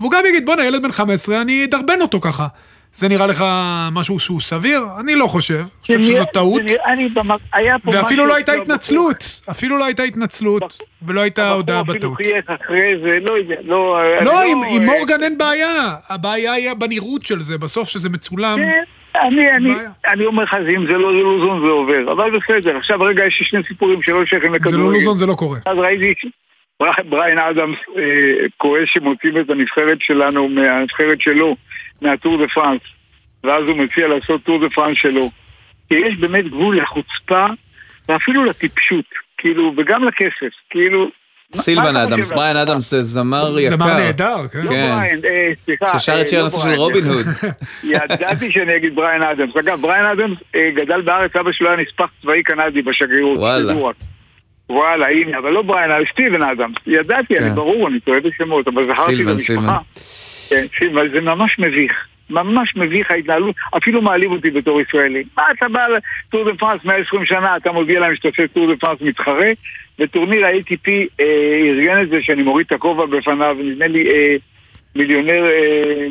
והוא 0.00 0.10
גם 0.10 0.22
יגיד, 0.28 0.46
בואנה, 0.46 0.64
ילד 0.64 0.82
בן 0.82 0.92
15, 0.92 1.42
אני 1.42 1.64
אדרבן 1.64 2.00
אותו 2.00 2.20
ככה. 2.20 2.46
זה 2.96 3.08
נראה 3.08 3.26
לך 3.26 3.44
משהו 3.92 4.18
שהוא 4.18 4.40
סביר? 4.40 4.80
אני 5.00 5.14
לא 5.14 5.26
חושב, 5.26 5.54
אני 5.54 5.64
חושב 5.82 5.98
זה 6.00 6.12
שזו 6.12 6.24
טעות. 6.32 6.62
זה 6.68 6.74
נראה- 6.74 6.92
אני 6.92 7.08
במ- 7.08 7.30
היה 7.52 7.78
פה 7.78 7.90
ואפילו 7.90 8.04
משהו 8.06 8.26
לא 8.26 8.34
הייתה 8.34 8.52
התנצלות, 8.52 9.40
אפילו 9.50 9.78
לא 9.78 9.84
הייתה 9.84 10.02
התנצלות, 10.02 10.78
ולא 11.02 11.20
הייתה 11.20 11.50
הודעה 11.50 11.82
בטעות. 11.82 12.18
אחרי 12.46 12.92
זה, 13.06 13.18
לא 13.22 13.38
יודע, 13.38 13.54
לא... 13.64 13.98
לא, 14.20 14.42
עם, 14.42 14.58
עם 14.70 14.80
אה, 14.80 14.86
מורגן 14.98 15.22
אין 15.22 15.38
בעיה, 15.38 15.74
הבעיה 16.08 16.52
היא 16.52 16.72
בנראות 16.74 17.22
של 17.24 17.40
זה, 17.40 17.58
בסוף 17.58 17.88
שזה 17.88 18.08
מצולם. 18.08 18.58
כן, 18.58 18.82
אני, 19.20 19.50
אני. 19.52 19.70
אני 20.12 20.24
אומר 20.26 20.42
לך, 20.42 20.54
אם 20.76 20.86
זה 20.86 20.92
לא 20.92 21.22
לוזון 21.22 21.66
זה 21.66 21.70
עובר, 21.72 22.12
אבל 22.12 22.30
בסדר. 22.30 22.76
עכשיו 22.76 23.00
רגע, 23.00 23.24
יש 23.26 23.36
לי 23.40 23.46
שני 23.46 23.60
סיפורים 23.68 24.02
שלא 24.02 24.26
שייכים 24.26 24.50
זה 24.52 24.56
לכדורגל. 24.56 24.78
לא 24.84 24.92
לוזון, 24.92 25.14
זה 25.14 25.26
לא 25.26 25.34
קורה. 25.34 25.58
אז 25.66 25.78
ראיתי 25.78 26.14
ברי- 26.80 27.08
בריין 27.08 27.38
אדמס 27.38 27.76
אה, 27.98 28.02
כועס 28.56 28.88
שמוצאים 28.94 29.38
את 29.40 29.50
הנבחרת 29.50 29.98
שלנו, 30.00 30.48
מהנבחרת 30.48 31.20
שלו, 31.20 31.56
מהטור 32.02 32.36
דה 32.36 32.48
פרנס, 32.54 32.80
ואז 33.44 33.64
הוא 33.68 33.76
מציע 33.76 34.08
לעשות 34.08 34.42
טור 34.42 34.60
דה 34.60 34.70
פרנס 34.70 34.96
שלו. 34.98 35.30
כי 35.88 35.94
יש 35.94 36.14
באמת 36.16 36.48
גבול 36.48 36.78
לחוצפה, 36.78 37.46
ואפילו 38.08 38.44
לטיפשות, 38.44 39.04
כאילו, 39.38 39.74
וגם 39.76 40.04
לכסף, 40.04 40.54
כאילו... 40.70 41.10
סילבן 41.54 41.96
אדמס, 41.96 42.30
בריין 42.30 42.56
לעצמך? 42.56 42.70
אדמס 42.70 42.90
זה 42.90 43.02
זמר 43.02 43.58
יקר. 43.58 43.76
זמר 43.76 43.96
נהדר, 43.96 44.48
כן. 44.52 44.58
לא 44.58 44.70
כן. 44.70 44.94
בריין, 44.94 45.20
אה, 45.24 45.52
סליחה. 45.64 45.98
ששר 45.98 46.12
אה, 46.12 46.20
את 46.20 46.28
שיר 46.28 46.38
לא 46.38 46.42
הנושא 46.42 46.56
של 46.56 46.62
בריין. 46.62 46.78
רובין 46.78 47.04
הוד. 47.04 47.26
ידעתי 48.12 48.52
שאני 48.52 48.76
אגיד 48.76 48.94
בריין 48.94 49.22
אדמס. 49.22 49.56
אגב, 49.56 49.80
בריין 49.80 50.04
אדמס 50.04 50.38
אה, 50.54 50.70
גדל 50.74 51.00
בארץ, 51.00 51.36
אבא 51.36 51.52
שלו 51.52 51.68
היה 51.68 51.76
נספח 51.76 52.06
צבאי 52.22 52.42
קנדי 52.42 52.82
בשגרירות. 52.82 53.38
וואלה. 53.38 53.74
וואלה, 54.70 55.06
הנה, 55.08 55.38
אבל 55.38 55.50
לא 55.50 55.62
בריין, 55.62 55.90
אדמס, 55.90 56.08
סטיבן 56.12 56.42
אדמס. 56.42 56.76
ידעתי, 56.86 57.38
אני 57.38 57.48
כן. 57.48 57.54
ברור, 57.54 57.88
אני 57.88 58.00
טועה 58.00 58.20
בשמות, 58.20 58.68
אבל 58.68 58.84
זכרתי 58.92 59.12
את 59.12 59.16
סילבן, 59.16 59.30
המשפחה. 59.30 59.78
כן, 60.48 60.66
זה 61.12 61.20
ממש 61.20 61.58
מביך. 61.58 62.06
ממש 62.30 62.76
מביך 62.76 63.10
ההתנהלות, 63.10 63.54
אפילו 63.76 64.02
מעליב 64.02 64.32
אותי 64.32 64.50
בתור 64.50 64.80
ישראלי. 64.80 65.24
מה 65.36 65.42
אתה 65.58 65.68
בא 65.68 65.86
לטור 65.88 66.44
דה 66.44 66.56
פרנס 66.58 66.84
120 66.84 67.24
שנה, 67.24 67.56
אתה 67.56 67.72
מודיע 67.72 68.00
להם 68.00 68.14
שאתה 68.14 68.28
עושה 68.28 68.48
טור 68.48 68.66
דה 68.66 68.76
פרנס 68.76 69.00
מתחרה, 69.00 69.50
וטורניר 69.98 70.46
ה-ATP 70.46 70.90
אה, 71.20 71.60
ארגן 71.68 72.02
את 72.02 72.08
זה 72.08 72.22
שאני 72.22 72.42
מוריד 72.42 72.66
את 72.66 72.72
הכובע 72.72 73.06
בפניו, 73.06 73.56
נדמה 73.60 73.86
לי 73.86 74.10
אה, 74.10 74.36
מיליונר. 74.96 75.44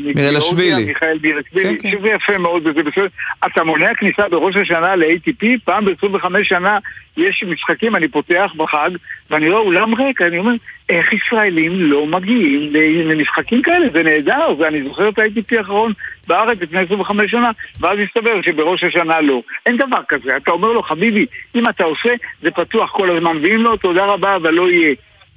מגיאורגיה, 0.06 0.78
מיכאל 0.78 1.18
בירשווילי, 1.18 1.78
כן, 1.78 1.90
כן. 1.90 1.98
שזה 1.98 2.08
יפה 2.08 2.38
מאוד 2.38 2.68
וזה 2.68 2.84
בסדר. 2.84 3.08
אתה 3.46 3.64
מונע 3.64 3.96
כניסה 3.96 4.30
בראש 4.30 4.56
השנה 4.56 4.96
ל-ATP, 4.96 5.46
פעם 5.66 5.86
ב-25 5.86 6.28
שנה 6.44 6.78
יש 7.18 7.44
משחקים, 7.48 7.96
אני 7.96 8.08
פותח 8.08 8.52
בחג, 8.58 8.90
ואני 9.30 9.50
רואה 9.50 9.62
אולם 9.62 9.94
ריק, 9.94 10.22
אני 10.22 10.38
אומר, 10.38 10.54
איך 10.90 11.14
ישראלים 11.14 11.72
לא 11.76 12.06
מגיעים 12.06 12.74
למשחקים 13.08 13.62
כאלה? 13.62 13.86
זה 13.94 14.04
נהדר, 14.04 14.54
ואני 14.60 14.84
זוכר 14.84 15.10
את 15.10 15.20
ה-ATP 15.20 15.58
האחרון 15.58 15.94
בארץ 16.28 16.58
לפני 16.62 16.80
25 16.80 17.32
שנה, 17.32 17.52
ואז 17.80 18.00
הסתבר 18.00 18.42
שבראש 18.42 18.84
השנה 18.84 19.22
לא. 19.22 19.42
אין 19.66 19.78
דבר 19.78 20.02
כזה, 20.08 20.38
אתה 20.38 20.52
אומר 20.52 20.72
לו, 20.72 20.84
חביבי, 20.84 21.26
אם 21.56 21.70
אתה 21.70 21.84
עושה, 21.84 22.10
זה 22.42 22.52
פתוח 22.52 22.92
כל 22.92 23.10
הזמן, 23.10 23.38
ואם 23.44 23.64
לא, 23.64 23.78
תודה 23.82 24.06
רבה, 24.06 24.36
אבל 24.36 24.54
לא 24.54 24.70
יהיה. 24.70 24.96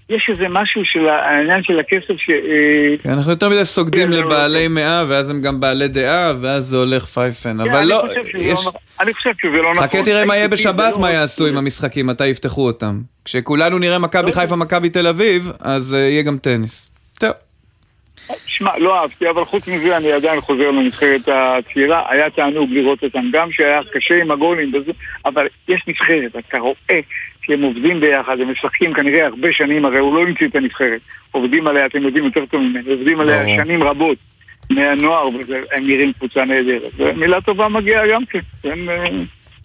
יש 0.09 0.31
איזה 0.33 0.49
משהו 0.49 0.85
של 0.85 1.09
העניין 1.09 1.63
של 1.63 1.79
הכסף 1.79 2.17
ש... 2.17 2.31
אה, 2.31 2.97
כן, 3.03 3.11
אנחנו 3.11 3.33
יותר 3.33 3.49
מדי 3.49 3.65
סוגדים 3.65 4.07
כן, 4.07 4.13
לא, 4.13 4.19
לבעלי 4.19 4.69
מאה, 4.69 5.05
ואז 5.09 5.31
הם 5.31 5.43
גם 5.43 5.61
בעלי 5.61 5.89
דעה, 5.89 6.33
ואז 6.41 6.65
זה 6.65 6.77
הולך 6.77 7.05
פייפן. 7.05 7.65
כן, 7.65 7.71
אבל 7.71 7.85
לא, 7.85 8.03
שזה 8.09 8.39
יש... 8.39 8.53
לא 8.53 8.53
נכון. 8.53 8.73
אני 9.01 9.15
חושב 9.15 9.31
שזה 9.43 9.57
לא 9.57 9.73
נכון. 9.73 9.89
חכה 9.89 10.03
תראה 10.03 10.25
מה 10.25 10.37
יהיה 10.37 10.49
בשבת, 10.49 10.97
מה 10.97 11.09
לא- 11.09 11.15
יעשו 11.15 11.47
עם 11.47 11.57
המשחקים, 11.57 12.07
מתי 12.07 12.27
יפתחו 12.27 12.67
אותם. 12.67 13.01
כשכולנו 13.25 13.79
נראה 13.79 13.99
מכבי 13.99 14.33
חיפה, 14.33 14.57
מכבי 14.57 14.91
תל 14.91 15.07
אביב, 15.07 15.51
אז 15.61 15.95
אה, 15.95 16.01
יהיה 16.01 16.23
גם 16.23 16.39
טניס. 16.39 16.91
טוב. 17.21 17.31
שמע, 18.47 18.79
לא 18.79 19.01
אהבתי, 19.01 19.31
אבל 19.31 19.45
חוץ 19.45 19.67
מזה 19.67 19.97
אני 19.97 20.13
עדיין 20.13 20.41
חוזר 20.41 20.71
לנבחרת 20.71 21.29
הצעירה. 21.29 22.03
היה 22.11 22.31
תענוג 22.31 22.71
לראות 22.71 23.03
אותם, 23.03 23.31
גם 23.33 23.53
שהיה 23.53 23.81
קשה 23.93 24.23
עם 24.23 24.31
הגולים 24.31 24.73
אבל 25.27 25.47
יש 25.69 25.85
נבחרת, 25.87 26.37
אתה 26.49 26.59
רואה 26.59 27.01
שהם 27.49 27.63
עובדים 27.63 28.01
ביחד, 28.01 28.41
הם 28.41 28.53
משחקים 28.53 28.95
כנראה 28.95 29.27
הרבה 29.27 29.49
שנים, 29.53 29.85
הרי 29.85 29.99
הוא 29.99 30.15
לא 30.15 30.23
המציא 30.23 30.49
את 30.49 30.57
הנבחרת. 30.57 31.01
עובדים 31.31 31.67
עליה, 31.67 31.87
אתם 31.87 32.03
יודעים 32.03 32.25
יותר 32.25 32.47
טוב 32.47 32.61
ממני, 32.61 32.91
עובדים 32.93 33.21
עליה 33.21 33.43
ברור. 33.43 33.57
שנים 33.65 33.83
רבות. 33.83 34.19
מהנוער, 34.71 35.29
והם 35.29 35.87
נראים 35.87 36.13
קבוצה 36.13 36.45
נהדרת. 36.45 36.93
ומילה 36.97 37.41
טובה 37.41 37.69
מגיעה 37.69 38.03
גם 38.13 38.25
כן. 38.25 38.39
הם, 38.65 38.89
אה, 38.89 39.07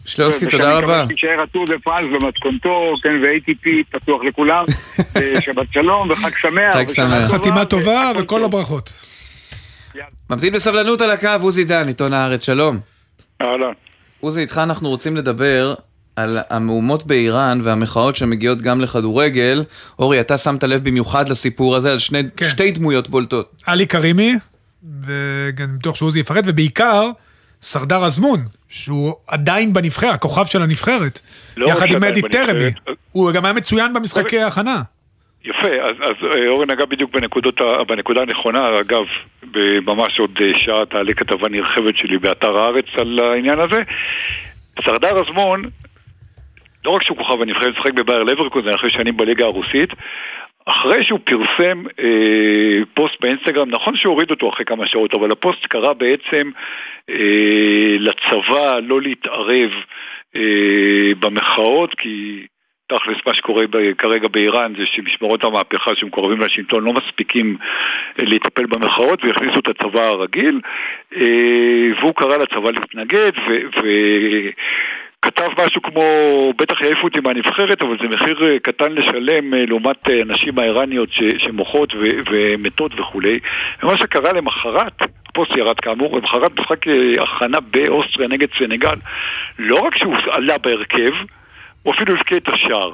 שלונסקי, 0.06 0.46
תודה 0.46 0.58
מקווה 0.58 0.80
רבה. 0.80 1.06
שיישאר 1.08 1.42
הטור 1.42 1.66
דה 1.66 1.80
פרנס 1.84 2.22
במתכונתו, 2.22 2.94
כן, 3.04 3.16
ו-ATP 3.24 3.70
פתוח 3.90 4.24
לכולם, 4.24 4.66
שבת 5.46 5.68
שלום 5.74 6.10
וחג 6.12 6.38
שמח. 6.42 6.74
חג 6.74 6.88
שמח. 6.88 7.28
טובה, 7.28 7.38
חתימה 7.40 7.66
טובה 7.66 8.12
וכל. 8.18 8.44
הברכות. 8.44 8.94
ממתין 10.30 10.54
בסבלנות 10.54 11.02
על 11.02 11.12
הקו, 11.12 11.28
עוזי 11.42 11.64
דן, 11.64 11.88
עיתון 11.88 12.14
הארץ, 12.14 12.46
שלום. 12.46 12.80
אהלן. 13.42 13.72
עוזי, 14.20 14.42
איתך 14.42 14.58
אנחנו 14.64 14.90
רוצים 14.90 15.18
לדבר 15.18 15.74
על 16.16 16.38
המהומות 16.50 17.08
באיראן 17.08 17.60
והמחאות 17.64 18.16
שמגיעות 18.16 18.62
גם 18.62 18.82
לכדורגל. 18.82 19.64
אורי, 20.00 20.20
אתה 20.20 20.38
שמת 20.38 20.64
לב 20.64 20.84
במיוחד 20.84 21.30
לסיפור 21.30 21.76
הזה 21.76 21.92
על 21.92 22.00
שני, 22.00 22.22
כן. 22.38 22.46
שתי 22.46 22.72
דמויות 22.72 23.10
בולטות. 23.10 23.62
עלי 23.66 23.88
כרימי, 23.88 24.34
וגם 25.02 25.68
בטוח 25.80 25.96
שעוזי 25.96 26.20
יפרט, 26.20 26.44
ובעיקר 26.48 27.10
סרדר 27.62 28.06
אזמון, 28.06 28.40
שהוא 28.70 29.14
עדיין 29.28 29.74
בנבחרת, 29.74 30.14
הכוכב 30.14 30.46
של 30.46 30.62
הנבחרת. 30.62 31.22
לא 31.58 31.68
רק 31.68 31.76
יחד 31.76 31.86
עם 31.86 32.00
בנבחרת, 32.00 32.32
טרמי. 32.32 32.96
הוא 33.12 33.32
גם 33.32 33.46
היה 33.46 33.54
מצוין 33.54 33.94
במשחקי 33.94 34.40
ההכנה. 34.40 34.82
יפה, 35.46 35.68
אז, 35.68 35.96
אז 36.00 36.16
אה, 36.36 36.48
אורן 36.50 36.72
נגע 36.72 36.86
בדיוק 36.86 37.14
בנקודות, 37.14 37.62
ה- 37.62 37.84
בנקודה 37.84 38.22
הנכונה, 38.22 38.60
אגב, 38.80 39.04
ממש 39.86 40.20
עוד 40.20 40.32
אה, 40.42 40.52
שעה 40.66 40.86
תעלה 40.86 41.14
כתבה 41.14 41.50
נרחבת 41.50 41.98
שלי 41.98 42.18
באתר 42.18 42.58
הארץ 42.58 42.86
על 42.98 43.20
העניין 43.20 43.60
הזה. 43.60 43.82
סרדר 44.86 45.22
אזמון, 45.22 45.64
לא 46.86 46.92
רק 46.92 47.04
שהוא 47.04 47.18
כוכב 47.18 47.42
הנבחרת, 47.42 47.78
משחק 47.78 47.94
בבייר 47.94 48.24
לברקוזן 48.24 48.74
אחרי 48.74 48.90
שנים 48.90 49.18
בליגה 49.18 49.46
הרוסית, 49.46 49.90
אחרי 50.66 51.04
שהוא 51.04 51.20
פרסם 51.24 51.84
אה, 52.00 52.80
פוסט 52.94 53.22
באינסטגרם, 53.22 53.70
נכון 53.70 53.96
שהוא 53.96 54.12
הוריד 54.12 54.32
אותו 54.32 54.50
אחרי 54.50 54.66
כמה 54.66 54.88
שעות, 54.88 55.14
אבל 55.14 55.32
הפוסט 55.32 55.66
קרא 55.66 55.94
בעצם 55.94 56.52
אה, 57.10 57.96
לצבא 58.00 58.80
לא 58.84 59.02
להתערב 59.02 59.72
אה, 60.36 61.12
במחאות, 61.20 61.96
כי 61.96 62.46
תכלס 62.88 63.18
מה 63.28 63.34
שקורה 63.34 63.68
ב- 63.70 63.94
כרגע 63.94 64.28
באיראן 64.28 64.74
זה 64.78 64.86
שמשמרות 64.86 65.44
המהפכה 65.44 65.96
שמקורבים 65.96 66.42
לשלטון 66.42 66.84
לא 66.84 66.94
מספיקים 66.94 67.58
אה, 68.20 68.26
לטפל 68.26 68.66
במחאות 68.66 69.26
והכניסו 69.26 69.60
את 69.60 69.68
הצבא 69.68 70.02
הרגיל 70.02 70.62
אה, 71.16 71.90
והוא 72.00 72.16
קרא 72.16 72.38
לצבא 72.38 72.72
להתנגד 72.72 73.32
ו- 73.48 73.80
וכתב 75.24 75.50
משהו 75.66 75.82
כמו 75.82 76.04
בטח 76.58 76.82
יעיפו 76.82 77.04
אותי 77.04 77.20
מהנבחרת 77.20 77.82
אבל 77.82 77.98
זה 78.02 78.08
מחיר 78.08 78.44
אה, 78.46 78.60
קטן 78.60 78.92
לשלם 78.92 79.54
אה, 79.54 79.66
לעומת 79.66 80.10
אה, 80.10 80.22
הנשים 80.22 80.60
האיראניות 80.60 81.10
שמוחות 81.38 81.94
ומתות 82.32 83.00
וכולי 83.00 83.40
ומה 83.84 83.98
שקרה 83.98 84.34
למחרת 84.34 85.02
הפוסט 85.02 85.58
ירד 85.58 85.80
כאמור, 85.80 86.18
למחרת 86.18 86.60
משחק 86.60 86.86
הכנה 87.20 87.60
באוסטריה 87.60 88.28
נגד 88.28 88.48
סנגל 88.60 88.96
לא 89.60 89.76
רק 89.76 89.98
שהוא 89.98 90.16
עלה 90.32 90.58
בהרכב 90.58 91.14
הוא 91.84 91.94
אפילו 91.94 92.16
הבקיע 92.16 92.38
את 92.38 92.50
השער. 92.50 92.94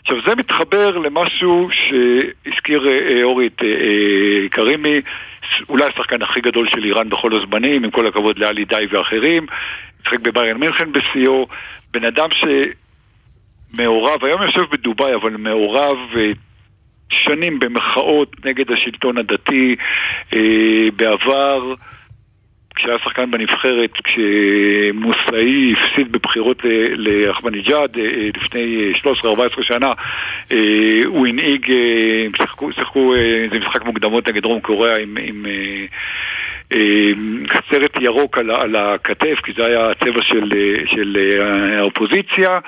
עכשיו 0.00 0.16
זה 0.26 0.34
מתחבר 0.34 0.98
למשהו 0.98 1.68
שהזכיר 1.72 2.88
אורי 3.22 3.46
את 3.46 3.62
ס- 5.44 5.68
אולי 5.68 5.84
השחקן 5.84 6.22
הכי 6.22 6.40
גדול 6.40 6.68
של 6.68 6.84
איראן 6.84 7.08
בכל 7.08 7.36
הזמנים, 7.36 7.84
עם 7.84 7.90
כל 7.90 8.06
הכבוד 8.06 8.38
לאלי 8.38 8.64
די 8.64 8.86
ואחרים, 8.90 9.46
משחק 10.06 10.20
בביירן 10.20 10.60
מינכן 10.60 10.92
בשיאו, 10.92 11.46
בן 11.92 12.04
אדם 12.04 12.28
מעורב, 13.78 14.24
היום 14.24 14.42
יושב 14.42 14.64
בדובאי, 14.72 15.14
אבל 15.14 15.30
מעורב 15.30 15.98
אה, 16.16 16.30
שנים 17.08 17.58
במחאות 17.58 18.44
נגד 18.44 18.70
השלטון 18.70 19.18
הדתי 19.18 19.76
אה, 20.34 20.88
בעבר. 20.96 21.74
כשהיה 22.76 22.98
שחקן 22.98 23.30
בנבחרת, 23.30 23.90
כשמוסאי 24.04 25.72
הפסיד 25.72 26.12
בבחירות 26.12 26.62
לאחמדינג'אד 26.96 27.98
אה, 27.98 28.28
לפני 28.36 28.92
13-14 29.24 29.62
שנה, 29.62 29.92
הוא 31.04 31.26
הנהיג, 31.26 31.72
שיחקו, 32.36 32.72
שיחקו 32.72 33.14
איזה 33.14 33.58
משחק 33.58 33.84
מוקדמות 33.84 34.28
נגד 34.28 34.42
דרום 34.42 34.60
קוריאה 34.60 34.96
עם, 34.96 35.16
עם 35.22 35.46
סרט 37.70 38.00
ירוק 38.00 38.38
על, 38.38 38.50
על 38.50 38.76
הכתף, 38.76 39.40
כי 39.44 39.52
זה 39.56 39.66
היה 39.66 39.90
הצבע 39.90 40.22
של, 40.22 40.52
של 40.86 41.16
האופוזיציה. 41.78 42.58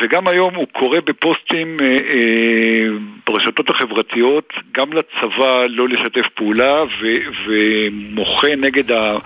וגם 0.00 0.28
היום 0.28 0.54
הוא 0.54 0.66
קורא 0.72 1.00
בפוסטים 1.00 1.76
אה, 1.80 1.86
אה, 1.86 2.86
ברשתות 3.26 3.70
החברתיות, 3.70 4.52
גם 4.72 4.92
לצבא 4.92 5.64
לא 5.68 5.88
לשתף 5.88 6.28
פעולה 6.34 6.84
ו, 6.84 7.06
ומוחה 7.46 8.56
נגד 8.56 8.92
ה, 8.92 9.16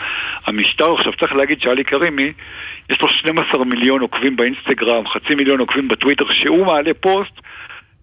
המשטר. 0.46 0.92
עכשיו 0.92 1.12
צריך 1.12 1.32
להגיד 1.32 1.60
שעלי 1.60 1.84
כרימי, 1.84 2.32
יש 2.90 3.00
לו 3.00 3.08
12 3.08 3.64
מיליון 3.64 4.00
עוקבים 4.00 4.36
באינסטגרם, 4.36 5.06
חצי 5.06 5.34
מיליון 5.34 5.60
עוקבים 5.60 5.88
בטוויטר, 5.88 6.24
שהוא 6.32 6.66
מעלה 6.66 6.94
פוסט 6.94 7.40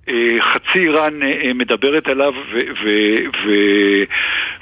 אה, 0.10 0.36
חצי 0.39 0.80
איראן 0.80 1.24
אה, 1.24 1.41
אה, 1.43 1.53
מדברת 1.53 2.07
עליו 2.07 2.34
ו- 2.53 2.60
ו- 2.84 3.24
ו- 3.45 4.03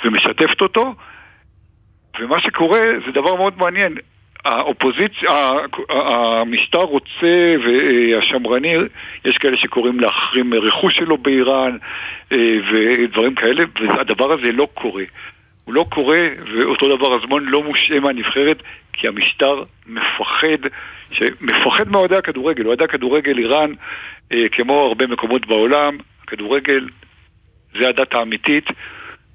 ומשתפת 0.06 0.62
אותו 0.62 0.96
ומה 2.20 2.40
שקורה 2.40 2.80
זה 3.06 3.12
דבר 3.12 3.36
מאוד 3.36 3.58
מעניין 3.58 3.96
האופוזיציה, 4.46 5.54
המשטר 5.90 6.82
רוצה, 6.82 7.56
והשמרני, 7.64 8.76
יש 9.26 9.38
כאלה 9.38 9.58
שקוראים 9.58 10.00
להחרים 10.00 10.54
רכוש 10.54 10.96
שלו 10.96 11.18
באיראן 11.18 11.78
ודברים 12.72 13.36
כאלה, 13.36 13.64
והדבר 13.80 14.32
הזה 14.32 14.52
לא 14.52 14.68
קורה. 14.74 15.04
הוא 15.66 15.74
לא 15.74 15.86
קורה, 15.90 16.28
ואותו 16.52 16.98
דבר 16.98 17.14
הזמן 17.14 17.44
לא 17.44 17.64
מושעה 17.64 18.00
מהנבחרת, 18.00 18.64
כי 18.94 19.08
המשטר 19.08 19.64
מפחד, 19.88 20.58
מפחד 21.42 21.90
מאוהדי 21.90 22.16
הכדורגל. 22.16 22.66
אוהדי 22.68 22.84
הכדורגל 22.84 23.38
איראן, 23.38 23.72
כמו 24.52 24.86
הרבה 24.88 25.08
מקומות 25.08 25.46
בעולם, 25.46 25.98
הכדורגל 26.24 26.88
זה 27.80 27.90
הדת 27.90 28.14
האמיתית. 28.14 28.70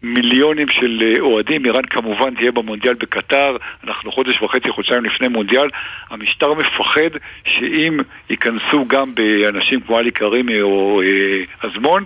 מיליונים 0.02 0.68
של 0.68 1.02
אה, 1.02 1.20
אוהדים, 1.20 1.64
איראן 1.64 1.84
כמובן 1.84 2.34
תהיה 2.34 2.52
במונדיאל 2.52 2.94
בקטר, 2.94 3.56
אנחנו 3.84 4.12
חודש 4.12 4.42
וחצי, 4.42 4.70
חודשיים 4.70 5.04
לפני 5.04 5.28
מונדיאל, 5.28 5.68
המשטר 6.10 6.54
מפחד 6.54 7.18
שאם 7.44 8.00
ייכנסו 8.30 8.84
גם 8.86 9.14
באנשים 9.14 9.80
כמו 9.80 9.98
עלי 9.98 10.12
כרימי 10.12 10.60
או 10.60 11.02
אה, 11.02 11.68
אזמון, 11.68 12.04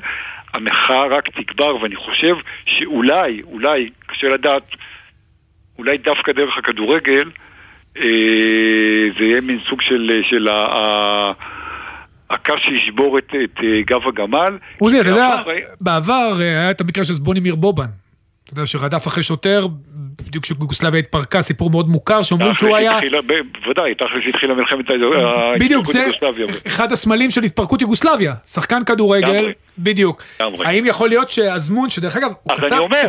המחאה 0.55 1.07
רק 1.07 1.29
תגבר, 1.29 1.77
ואני 1.77 1.97
חושב 1.97 2.37
שאולי, 2.67 3.43
אולי, 3.45 3.91
קשה 4.07 4.29
לדעת, 4.29 4.63
אולי 5.79 5.99
דווקא 5.99 6.33
דרך 6.33 6.59
הכדורגל, 6.59 7.31
אה, 7.97 9.09
זה 9.19 9.25
יהיה 9.25 9.41
מין 9.41 9.59
סוג 9.69 9.83
של, 9.83 10.21
של 10.31 10.49
ה... 10.49 11.33
הקש 12.31 12.61
שישבור 12.65 13.19
את, 13.19 13.35
את 13.45 13.59
אה, 13.65 13.83
גב 13.87 14.09
הגמל. 14.09 14.59
עוזי, 14.79 15.01
אתה 15.01 15.09
יודע, 15.09 15.43
בעבר 15.81 16.39
אה, 16.41 16.47
היה 16.47 16.71
את 16.71 16.81
המקרה 16.81 17.05
של 17.05 17.13
זבונימיר 17.13 17.55
בובן. 17.55 17.87
אתה 18.47 18.53
יודע, 18.53 18.67
שרדף 18.67 19.07
אחרי 19.07 19.23
שוטר, 19.23 19.67
בדיוק 20.27 20.45
כשיוגוסלביה 20.45 21.01
התפרקה, 21.01 21.43
סיפור 21.43 21.71
מאוד 21.71 21.89
מוכר, 21.89 22.23
שאומרים 22.23 22.55
שהוא 22.55 22.77
היה... 22.77 22.99
בוודאי, 23.63 23.95
תכלס 23.95 24.23
התחילה 24.29 24.55
מלחמת 24.55 24.85
בדיוק, 25.61 25.87
זה 25.87 26.07
אחד 26.67 26.93
הסמלים 26.93 27.31
של 27.31 27.43
התפרקות 27.43 27.81
יוגוסלביה. 27.83 28.35
שחקן 28.47 28.85
כדורגל, 28.85 29.53
בדיוק. 29.79 30.23
האם 30.41 30.87
יכול 30.87 31.09
להיות 31.09 31.31
שהזמון, 31.31 31.89
שדרך 31.89 32.17
אגב, 32.17 32.31
הוא 32.43 32.55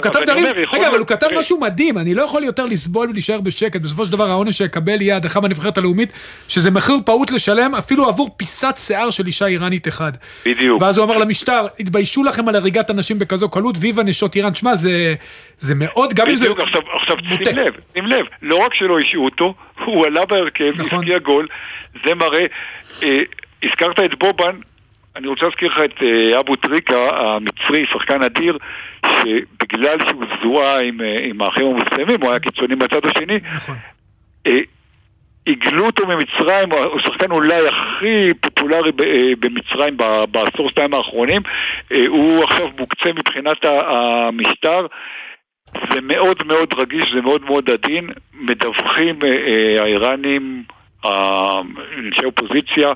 כתב 0.01 0.19
דברים, 0.25 0.45
רגע, 0.73 0.89
אבל 0.89 0.99
הוא 0.99 1.07
כתב. 1.07 1.27
משהו 1.39 1.59
מדהים, 1.59 1.97
אני 1.97 2.13
לא 2.13 2.21
יכול 2.21 2.43
יותר 2.43 2.65
לסבול 2.65 3.09
ולהישאר 3.09 3.41
בשקט, 3.41 3.81
בסופו 3.81 4.05
של 4.05 4.11
דבר 4.11 4.29
העונש 4.29 4.57
שיקבל 4.57 5.01
יהיה 5.01 5.15
הדחה 5.15 5.39
בנבחרת 5.39 5.77
הלאומית, 5.77 6.11
שזה 6.47 6.71
מחיר 6.71 6.95
פעוט 7.05 7.31
לשלם 7.31 7.75
אפילו 7.75 8.07
עבור 8.07 8.29
פיסת 8.37 8.75
שיער 8.77 9.09
של 9.09 9.27
אישה 9.27 9.45
איראנית 9.45 9.87
אחד. 9.87 10.11
בדיוק. 10.45 10.81
ואז 10.81 10.97
הוא 10.97 11.05
אמר 11.05 11.17
למשטר, 11.17 11.65
התביישו 11.79 12.23
לכם 12.23 12.47
על 12.47 12.55
הריגת 12.55 12.91
אנשים 12.91 13.19
בכזו 13.19 13.49
קלות, 13.49 13.75
ויבה 13.79 14.03
נשות 14.03 14.35
איראן. 14.35 14.53
שמע, 14.53 14.75
זה 14.75 15.15
מאוד, 15.75 16.13
גם 16.13 16.27
אם 16.27 16.35
זה... 16.35 16.45
בדיוק, 16.45 16.59
עכשיו 16.93 17.17
שים 17.19 17.57
לב, 17.57 17.73
שים 17.93 18.05
לב, 18.05 18.25
לא 18.41 18.55
רק 18.55 18.73
שלא 18.73 18.99
השעו 18.99 19.25
אותו, 19.25 19.53
הוא 19.85 20.05
עלה 20.05 20.25
בהרכב, 20.25 20.73
נכון. 20.77 20.99
הפקיע 20.99 21.17
גול, 21.17 21.47
זה 22.05 22.15
מראה, 22.15 22.45
אה, 23.03 23.19
הזכרת 23.63 23.99
את 23.99 24.19
בובן, 24.19 24.55
אני 25.15 25.27
רוצה 25.27 25.45
להזכיר 25.45 25.69
לך 25.69 25.79
את 25.85 26.03
אה, 26.03 26.39
אבו 26.39 26.55
טריקה 26.55 27.09
המצרי, 27.09 27.85
שחקן 27.93 28.23
אדיר, 28.23 28.57
שבגלל 29.05 29.97
שהוא 30.07 30.25
זוהה 30.43 30.81
עם, 30.81 31.01
אה, 31.01 31.19
עם 31.23 31.41
האחים 31.41 31.65
המוסלמים, 31.65 32.21
הוא 32.21 32.29
היה 32.29 32.39
קיצוני 32.39 32.75
מהצד 32.75 33.05
השני, 33.05 33.39
נכון. 33.55 33.75
אה, 35.47 35.51
הגלו 35.51 35.85
אותו 35.85 36.07
ממצרים, 36.07 36.71
הוא 36.71 36.99
שחקן 36.99 37.31
אולי 37.31 37.67
הכי 37.67 38.33
פופולרי 38.41 38.91
במצרים 39.39 39.97
בעשור 40.31 40.69
שתיים 40.69 40.93
האחרונים, 40.93 41.41
הוא 42.07 42.43
עכשיו 42.43 42.69
מוקצה 42.79 43.13
מבחינת 43.13 43.57
המשטר. 43.65 44.85
זה 45.93 46.01
מאוד 46.01 46.43
מאוד 46.45 46.73
רגיש, 46.77 47.13
זה 47.13 47.21
מאוד 47.21 47.45
מאוד 47.45 47.69
עדין, 47.69 48.09
מדווחים 48.33 49.19
האיראנים, 49.79 50.63
אנשי 51.97 52.25
אופוזיציה, 52.25 52.93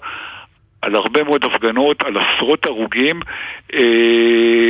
על 0.82 0.95
הרבה 0.95 1.24
מאוד 1.24 1.45
הפגנות, 1.45 2.04
על 2.04 2.18
עשרות 2.18 2.66
הרוגים. 2.66 3.20
אה, 3.74 4.70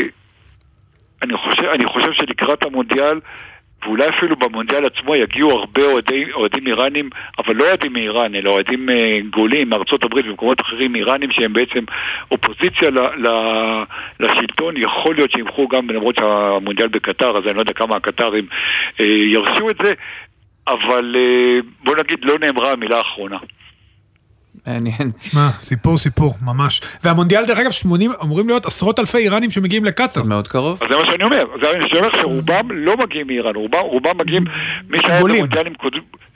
אני 1.22 1.38
חושב, 1.38 1.64
אני 1.64 1.86
חושב 1.86 2.14
שלקראת 2.14 2.64
המונדיאל, 2.64 3.20
ואולי 3.86 4.10
אפילו 4.10 4.36
במונדיאל 4.36 4.86
עצמו 4.86 5.16
יגיעו 5.16 5.52
הרבה 5.52 5.84
אוהדי, 5.84 6.34
אוהדים 6.34 6.68
איראנים, 6.68 7.10
אבל 7.40 7.56
לא 7.56 7.68
אוהדים 7.68 7.94
מאיראן, 7.94 8.36
אלא 8.36 8.50
אוהדים 8.50 8.90
אה, 8.90 9.20
גולים 9.30 9.70
מארצות 9.70 10.04
הברית 10.04 10.26
ומקומות 10.26 10.62
אחרים 10.62 10.96
איראנים 10.96 11.32
שהם 11.32 11.54
בעצם 11.54 11.84
אופוזיציה 12.32 12.90
ל, 12.90 13.00
ל, 13.00 13.28
לשלטון, 14.20 14.78
יכול 14.78 15.16
להיות 15.16 15.32
שימחו 15.32 15.68
גם, 15.68 15.90
למרות 15.90 16.16
שהמונדיאל 16.16 16.88
בקטר, 16.88 17.38
אז 17.38 17.44
אני 17.48 17.54
לא 17.56 17.60
יודע 17.60 17.74
כמה 17.74 17.96
הקטרים 17.96 18.46
אה, 19.00 19.06
ירשו 19.06 19.70
את 19.70 19.76
זה, 19.84 19.94
אבל 20.68 21.16
אה, 21.18 21.60
בוא 21.84 21.96
נגיד 21.96 22.26
לא 22.26 22.40
נאמרה 22.40 22.72
המילה 22.72 22.98
האחרונה. 22.98 23.38
מעניין. 24.68 25.10
שמע, 25.22 25.50
סיפור 25.60 25.98
סיפור, 25.98 26.34
ממש. 26.46 26.82
והמונדיאל, 27.04 27.46
דרך 27.46 27.60
אגב, 27.60 27.72
80, 27.72 28.12
אמורים 28.24 28.48
להיות 28.48 28.66
עשרות 28.66 29.00
אלפי 29.00 29.18
איראנים 29.18 29.50
שמגיעים 29.50 29.86
לקטאר. 29.86 30.24
זה 30.24 30.30
מאוד 30.30 30.48
קרוב. 30.48 30.78
אז 30.82 30.88
זה 30.90 30.98
מה 30.98 31.06
שאני 31.06 31.24
אומר, 31.24 31.46
זה 31.62 31.68
מה 31.80 31.88
שאני 31.88 32.00
אומר 32.00 32.12
שרובם 32.22 32.72
לא 32.72 32.98
מגיעים 32.98 33.28
מאיראן, 33.28 33.56
רובם, 33.56 33.80
רובם 33.80 34.18
מגיעים, 34.18 34.44
מי 34.90 34.98
שהיה 35.02 35.24
במונדיאלים 35.24 35.74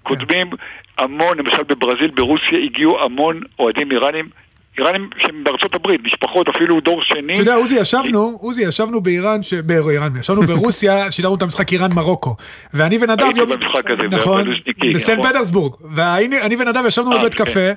קודמים, 0.04 0.50
המון, 0.98 1.38
למשל 1.38 1.64
בברזיל, 1.64 2.12
ברוסיה, 2.16 2.60
הגיעו 2.64 3.04
המון 3.04 3.42
אוהדים 3.60 3.92
איראנים. 3.92 4.30
איראנים 4.78 5.10
שהם 5.18 5.44
בארצות 5.44 5.76
הברית, 5.76 6.02
משפחות, 6.04 6.48
אפילו 6.48 6.82
דור 6.82 7.02
שני. 7.04 7.34
אתה 7.34 7.42
יודע, 7.42 7.56
עוזי, 7.56 7.80
ישבנו, 7.80 8.38
עוזי, 8.42 8.64
ישבנו 8.64 9.02
באיראן, 9.02 9.40
באיראן, 9.66 10.18
ישבנו 10.20 10.42
ברוסיה, 10.42 11.06
שידרנו 11.12 11.36
את 11.36 11.42
המשחק 11.42 11.74
איראן-מרוקו. 11.74 12.36
ואני 12.74 12.98
ונדב... 13.02 13.24
הייתי 13.24 13.40
במשחק 13.40 13.92
הזה, 13.92 14.04
נכון, 14.04 14.48
בסן 14.96 15.14
נכון. 15.14 15.30
פטרסבורג. 15.30 15.74
ואני 15.96 16.56
ונדב 16.60 16.86
ישבנו 16.88 17.12
אה, 17.12 17.20
בבית 17.20 17.34
כן. 17.34 17.46
קפה. 17.46 17.70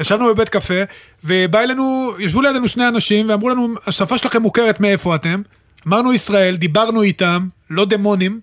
ישבנו 0.00 0.34
בבית 0.34 0.48
קפה, 0.48 0.82
ובא 1.24 1.60
אלינו, 1.60 2.12
ישבו 2.18 2.42
לידינו 2.42 2.68
שני 2.68 2.88
אנשים, 2.88 3.28
ואמרו 3.28 3.50
לנו, 3.50 3.68
השפה 3.86 4.18
שלכם 4.18 4.42
מוכרת 4.42 4.80
מאיפה 4.80 5.14
אתם? 5.14 5.42
אמרנו 5.88 6.12
ישראל, 6.12 6.56
דיברנו 6.56 7.02
איתם, 7.02 7.38
לא 7.70 7.84
דמונים, 7.84 8.40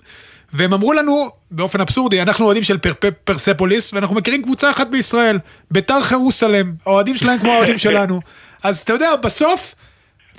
והם 0.54 0.74
אמרו 0.74 0.94
לנו, 0.94 1.30
באופן 1.52 1.82
אבסורדי, 1.82 2.22
אנחנו 2.22 2.46
אוהדים 2.46 2.64
של 2.64 2.78
פר, 2.78 2.94
פר, 2.94 3.10
פרספוליס, 3.24 3.94
ואנחנו 3.94 4.16
מכירים 4.16 4.42
קבוצה 4.42 4.70
אחת 4.70 4.88
בישראל, 4.88 5.40
ביתר 5.72 6.02
חרוסלם, 6.02 6.66
האוהדים 6.86 7.16
שלהם 7.16 7.38
כמו 7.38 7.52
האוהדים 7.52 7.78
שלנו. 7.78 8.22
אז 8.64 8.80
אתה 8.80 8.94
יודע, 8.94 9.16
בסוף... 9.16 9.76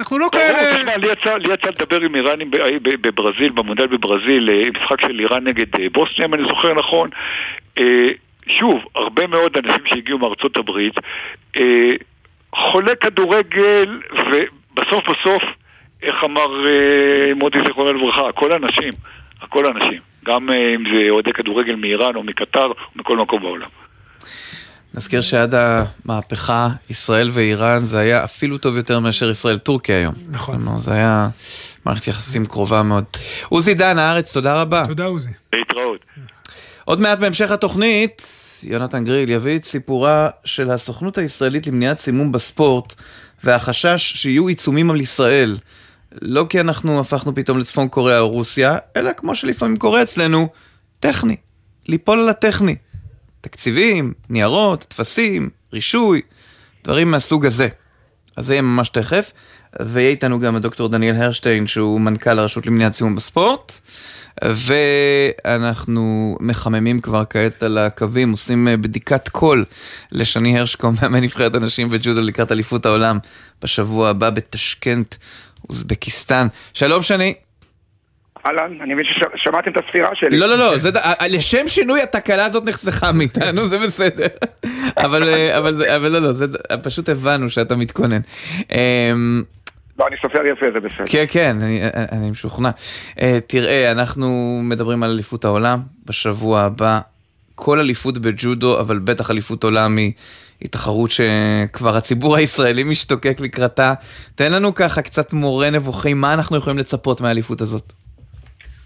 אנחנו 0.01 0.19
לא 0.19 0.29
כאלה... 0.33 0.83
לי 0.97 1.55
יצא 1.55 1.69
לדבר 1.69 2.01
עם 2.01 2.15
איראנים 2.15 2.51
בברזיל, 3.01 3.53
במונדיאל 3.53 3.87
בברזיל, 3.87 4.51
אה, 4.51 4.71
משחק 4.71 5.01
של 5.01 5.21
איראן 5.21 5.45
נגד 5.49 5.81
אה, 5.81 5.87
בוסניה, 5.93 6.29
אם 6.29 6.35
אני 6.35 6.43
זוכר 6.49 6.75
נכון. 6.75 7.11
שוב, 8.59 8.81
הרבה 8.95 9.27
מאוד 9.27 9.57
אנשים 9.57 9.87
שהגיעו 9.87 10.19
מארצות 10.19 10.57
הברית, 10.57 10.95
אה, 11.59 11.91
חולה 12.55 12.97
כדורגל, 12.97 14.01
ובסוף 14.13 15.05
בסוף, 15.09 15.43
איך 16.03 16.25
אמר 16.25 16.67
אה, 16.69 17.35
מוטי 17.35 17.59
זיכרונו 17.67 17.93
לברכה, 17.93 18.29
הכל 18.29 18.53
אנשים, 18.53 18.93
הכל 19.43 19.67
אנשים. 19.67 20.01
גם 20.25 20.51
אה, 20.51 20.75
אם 20.75 20.85
זה 20.93 21.11
אוהדי 21.11 21.33
כדורגל 21.33 21.75
מאיראן 21.75 22.17
או 22.17 22.23
מקטר 22.23 22.67
או 22.67 22.75
מכל 22.97 23.17
מקום 23.17 23.43
בעולם. 23.43 23.69
נזכיר 24.95 25.21
שעד 25.21 25.55
המהפכה, 25.55 26.69
ישראל 26.91 27.29
ואיראן 27.33 27.79
זה 27.81 27.99
היה 27.99 28.25
אפילו 28.25 28.59
טוב 28.59 28.77
יותר 28.77 29.01
מאשר 29.01 29.31
ישראל-טורקיה 29.31 29.97
היום. 29.97 30.15
נכון. 30.31 30.59
זה 30.79 30.93
היה 30.93 31.29
מערכת 31.87 32.09
יחסים 32.09 32.47
קרובה 32.47 32.83
מאוד. 32.83 33.05
עוזי 33.49 33.75
דן, 33.75 33.99
הארץ, 33.99 34.35
תודה 34.35 34.61
רבה. 34.61 34.87
תודה 34.87 35.05
עוזי. 35.05 35.31
להתראות. 35.53 36.10
עוד 36.85 37.01
מעט 37.01 37.19
בהמשך 37.19 37.51
התוכנית, 37.51 38.27
יונתן 38.63 39.05
גריל 39.05 39.31
יביא 39.31 39.57
את 39.57 39.65
סיפורה 39.65 40.31
של 40.45 40.71
הסוכנות 40.71 41.19
הישראלית 41.19 41.67
למניעת 41.67 41.99
סימום 41.99 42.33
בספורט 42.33 42.95
והחשש 43.45 44.13
שיהיו 44.17 44.47
עיצומים 44.47 44.91
על 44.91 45.01
ישראל. 45.01 45.59
לא 46.13 46.47
כי 46.49 46.61
אנחנו 46.61 47.01
הפכנו 47.01 47.35
פתאום 47.35 47.59
לצפון 47.59 47.89
קוריאה 47.89 48.21
או 48.21 48.29
רוסיה, 48.29 48.79
אלא 48.97 49.11
כמו 49.17 49.35
שלפעמים 49.35 49.77
קורה 49.77 50.03
אצלנו, 50.03 50.49
טכני. 51.01 51.37
ליפול 51.89 52.21
על 52.21 52.29
הטכני. 52.29 52.77
תקציבים, 53.41 54.13
ניירות, 54.31 54.85
טפסים, 54.89 55.51
רישוי, 55.73 56.21
דברים 56.85 57.11
מהסוג 57.11 57.47
הזה. 57.47 57.69
אז 58.37 58.47
זה 58.47 58.55
יהיה 58.55 58.63
ממש 58.63 58.89
תכף, 58.89 59.33
ויהיה 59.79 60.11
איתנו 60.11 60.41
גם 60.41 60.57
הדוקטור 60.57 60.89
דניאל 60.89 61.17
הרשטיין, 61.17 61.67
שהוא 61.67 62.01
מנכ"ל 62.01 62.39
הרשות 62.39 62.67
למניעת 62.67 62.93
סיום 62.93 63.15
בספורט, 63.15 63.73
ואנחנו 64.45 66.37
מחממים 66.41 67.01
כבר 67.01 67.23
כעת 67.31 67.63
על 67.63 67.79
הקווים, 67.79 68.31
עושים 68.31 68.69
אה, 68.69 68.77
בדיקת 68.77 69.29
קול 69.29 69.65
לשני 70.13 70.59
הרשקו, 70.59 70.91
מאמן 71.03 71.21
נבחרת 71.23 71.55
הנשים 71.55 71.91
בג'ודו 71.91 72.21
לקראת 72.21 72.53
אליפות 72.53 72.87
העולם 72.87 73.19
בשבוע 73.63 74.09
הבא 74.09 74.31
בתשכנת, 74.31 75.17
אוזבקיסטן. 75.69 76.47
שלום 76.75 77.03
שני. 77.03 77.35
אהלן, 78.47 78.81
אני 78.81 78.95
מבין 78.95 79.05
ששמעתם 79.05 79.71
את 79.71 79.85
הספירה 79.85 80.09
שלי. 80.15 80.39
לא, 80.39 80.47
לא, 80.47 80.59
לא, 80.59 80.79
זה, 80.79 80.91
לשם 81.29 81.69
שינוי 81.69 82.03
התקלה 82.03 82.45
הזאת 82.45 82.69
נחסכה 82.69 83.13
מאיתנו, 83.13 83.67
זה 83.67 83.79
בסדר. 83.79 84.27
אבל, 85.05 85.29
אה, 85.29 85.59
אבל, 85.59 85.91
אבל 85.97 86.09
לא, 86.09 86.19
לא, 86.19 86.33
זה, 86.33 86.47
פשוט 86.83 87.09
הבנו 87.09 87.51
שאתה 87.51 87.77
מתכונן. 87.77 88.21
לא, 90.01 90.07
אני 90.09 90.17
סופר 90.23 90.47
יפה, 90.47 90.67
זה 90.73 90.81
בסדר. 90.81 91.05
כן, 91.07 91.25
כן, 91.29 91.57
אני, 91.63 91.81
אני 92.13 92.31
משוכנע. 92.31 92.71
אה, 93.21 93.39
תראה, 93.47 93.93
אנחנו 93.93 94.61
מדברים 94.63 95.03
על 95.03 95.11
אליפות 95.11 95.45
העולם 95.45 95.79
בשבוע 96.07 96.61
הבא. 96.61 97.01
כל 97.55 97.79
אליפות 97.81 98.19
בג'ודו, 98.19 98.81
אבל 98.81 98.99
בטח 98.99 99.31
אליפות 99.31 99.65
עולם 99.65 99.97
היא, 99.97 100.13
היא 100.61 100.69
תחרות 100.69 101.11
שכבר 101.11 101.97
הציבור 101.97 102.37
הישראלי 102.37 102.85
משתוקק 102.85 103.41
לקראתה. 103.41 103.95
תן 104.35 104.53
לנו 104.53 104.75
ככה 104.75 105.03
קצת 105.03 105.33
מורה 105.33 105.71
נבוכים, 105.71 106.21
מה 106.21 106.35
אנחנו 106.35 106.57
יכולים 106.57 106.79
לצפות 106.79 107.21
מהאליפות 107.21 107.61
הזאת? 107.61 107.93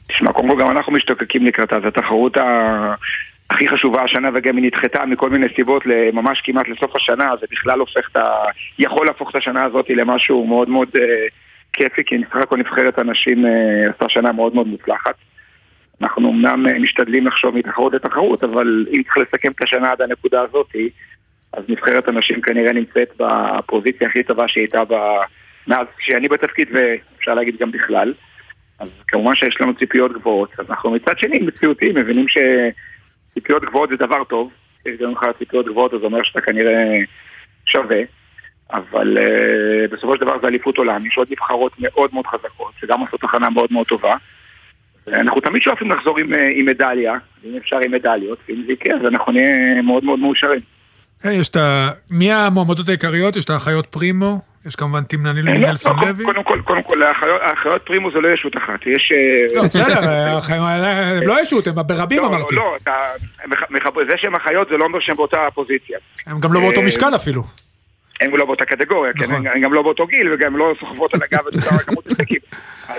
תשמע, 0.09 0.33
קודם 0.33 0.49
כל 0.49 0.61
גם 0.61 0.71
אנחנו 0.71 0.93
משתוקקים 0.93 1.47
לקראתה, 1.47 1.77
זו 1.83 1.89
התחרות 1.89 2.37
ה... 2.37 2.95
הכי 3.51 3.69
חשובה 3.69 4.03
השנה 4.03 4.29
וגם 4.35 4.57
היא 4.57 4.65
נדחתה 4.65 5.05
מכל 5.07 5.31
מיני 5.31 5.47
סיבות 5.57 5.83
ממש 6.13 6.41
כמעט 6.45 6.69
לסוף 6.69 6.97
השנה, 6.97 7.31
זה 7.41 7.47
בכלל 7.51 7.81
הופך 7.81 8.09
את 8.13 8.17
ה... 8.17 8.25
יכול 8.79 9.07
להפוך 9.07 9.31
את 9.31 9.37
השנה 9.37 9.65
הזאת 9.65 9.91
למשהו 9.91 10.47
מאוד 10.47 10.69
מאוד 10.69 10.89
אה, 10.99 11.27
כיפי, 11.73 12.03
כי 12.07 12.19
נבחרת 12.19 12.49
כל 12.49 12.57
נבחרת 12.57 12.99
הנשים 12.99 13.47
אה, 13.47 13.91
עשתה 13.91 14.09
שנה 14.09 14.33
מאוד 14.33 14.55
מאוד 14.55 14.67
מוצלחת. 14.67 15.15
אנחנו 16.01 16.31
אמנם 16.31 16.67
אה, 16.67 16.79
משתדלים 16.79 17.27
לחשוב 17.27 17.57
מתחרות 17.57 17.95
לתחרות, 17.95 18.45
אבל 18.45 18.87
אם 18.93 19.03
צריך 19.03 19.19
לסכם 19.19 19.53
את 19.53 19.63
השנה 19.63 19.91
עד 19.91 20.03
הנקודה 20.03 20.43
הזאת, 20.43 20.71
אז 21.53 21.65
נבחרת 21.69 22.09
הנשים 22.09 22.41
כנראה 22.41 22.73
נמצאת 22.73 23.09
בפוזיציה 23.19 24.09
הכי 24.09 24.23
טובה 24.23 24.49
שהיא 24.49 24.63
הייתה 24.63 24.85
בה 24.85 25.17
מאז 25.67 25.87
שאני 25.99 26.29
בתפקיד, 26.29 26.69
ואפשר 26.73 27.35
להגיד 27.35 27.57
גם 27.61 27.71
בכלל. 27.71 28.15
אז 28.79 28.89
כמובן 29.09 29.35
שיש 29.35 29.61
לנו 29.61 29.75
ציפיות 29.75 30.13
גבוהות. 30.13 30.51
אז 30.59 30.71
אנחנו 30.71 30.91
מצד 30.91 31.19
שני 31.19 31.39
מציאותיים, 31.39 31.95
מבינים 31.95 32.27
שציפיות 33.35 33.65
גבוהות 33.65 33.91
זה 33.91 33.97
דבר 33.97 34.25
טוב. 34.25 34.51
יש 34.87 35.01
גם 35.01 35.13
לך 35.13 35.21
ציפיות 35.39 35.67
גבוהות, 35.67 35.95
אז 35.95 36.01
זה 36.01 36.07
אומר 36.07 36.23
שאתה 36.23 36.41
כנראה 36.41 36.99
שווה. 37.67 38.01
אבל 38.73 39.19
uh, 39.19 39.95
בסופו 39.95 40.15
של 40.15 40.21
דבר 40.21 40.41
זה 40.41 40.47
אליפות 40.47 40.79
עולם, 40.79 41.07
יש 41.07 41.17
עוד 41.17 41.29
נבחרות 41.31 41.73
מאוד 41.79 42.11
מאוד 42.13 42.27
חזקות, 42.27 42.73
שגם 42.81 43.01
עושות 43.01 43.21
תחנה 43.21 43.51
מאוד 43.51 43.73
מאוד 43.73 43.87
טובה. 43.87 44.15
אנחנו 45.09 45.41
תמיד 45.41 45.63
שואפים 45.63 45.91
לחזור 45.91 46.19
עם, 46.19 46.35
אה, 46.35 46.49
עם 46.55 46.67
מדליה, 46.67 47.15
אם 47.45 47.57
אפשר 47.57 47.79
עם 47.79 47.93
מדליות, 47.93 48.39
ואם 48.49 48.63
זה 48.67 48.73
יקרה 48.73 48.97
אז 48.97 49.07
אנחנו 49.07 49.33
נהיה 49.33 49.83
מאוד 49.83 50.05
מאוד 50.05 50.19
מאושרים. 50.19 50.61
Hey, 51.23 51.29
יש 51.29 51.49
את 51.49 51.57
ה... 51.57 51.91
מי 52.11 52.33
המועמדות 52.33 52.89
העיקריות? 52.89 53.37
יש 53.37 53.45
את 53.45 53.51
האחיות 53.51 53.87
פרימו, 53.87 54.41
יש 54.67 54.77
כמובן 54.77 55.05
טימנה 55.05 55.33
לא, 55.33 55.53
נלסון 55.53 55.97
לוי. 56.01 56.25
קודם 56.25 56.45
כל, 56.45 56.61
קודם 56.65 56.83
כל, 56.83 57.03
האחיות 57.43 57.83
פרימו 57.83 58.11
זה 58.11 58.21
לא 58.21 58.29
ישות 58.29 58.57
אחת, 58.57 58.87
יש... 58.87 59.13
לא, 59.55 59.63
בסדר, 59.63 59.99
הם 60.55 61.27
לא 61.27 61.43
ישות, 61.43 61.67
הם 61.67 61.75
ברבים 61.87 62.25
אמרתי. 62.25 62.55
לא, 62.55 62.77
זה 64.11 64.17
שהם 64.17 64.35
אחיות 64.35 64.69
זה 64.69 64.77
לא 64.77 64.85
אומר 64.85 65.01
שהם 65.01 65.17
באותה 65.17 65.39
פוזיציה. 65.55 65.99
הם 66.27 66.41
גם 66.41 66.53
לא 66.53 66.61
באותו 66.61 66.83
משקל 66.83 67.17
אפילו. 67.17 67.43
הם 68.21 68.37
לא 68.37 68.47
באותה 68.47 68.65
קטגוריה, 68.65 69.13
כן, 69.13 69.25
נכון. 69.25 69.47
הם 69.47 69.61
גם 69.61 69.73
לא 69.73 69.83
באותו 69.83 70.07
גיל 70.07 70.33
וגם 70.33 70.57
לא 70.57 70.75
סוחבות 70.81 71.15
על 71.15 71.21
הגב 71.23 71.47
את 71.49 71.55
אותה 71.55 71.85
כמות 71.85 72.07
משחקים. 72.07 72.39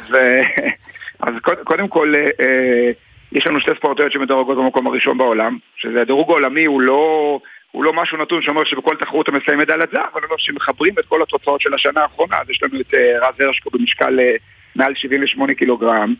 אז 1.19 1.33
קודם 1.63 1.87
כל, 1.87 2.13
אה, 2.15 2.91
יש 3.35 3.47
לנו 3.47 3.59
שתי 3.59 3.71
ספורטאיות 3.77 4.11
שמדורגות 4.11 4.57
במקום 4.57 4.87
הראשון 4.87 5.17
בעולם, 5.17 5.57
שזה 5.77 6.01
הדירוג 6.01 6.29
העולמי 6.29 6.65
הוא 6.65 6.81
לא... 6.81 7.39
הוא 7.71 7.83
לא 7.83 7.93
משהו 7.93 8.17
נתון 8.17 8.41
שאומר 8.41 8.63
שבכל 8.63 8.95
תחרות 8.95 9.29
אתה 9.29 9.37
מסיים 9.37 9.59
מדליית 9.59 9.89
זהב, 9.91 10.05
אבל 10.13 10.23
אומר 10.23 10.35
שמחברים 10.37 10.93
את 10.99 11.05
כל 11.05 11.21
התוצאות 11.21 11.61
של 11.61 11.73
השנה 11.73 12.01
האחרונה, 12.01 12.37
אז 12.41 12.49
יש 12.49 12.63
לנו 12.63 12.81
את 12.81 12.93
אה, 12.93 13.27
רז 13.27 13.35
הרשקו 13.39 13.69
במשקל 13.69 14.19
אה, 14.19 14.35
מעל 14.75 14.95
78 14.95 15.53
קילוגרם, 15.53 16.13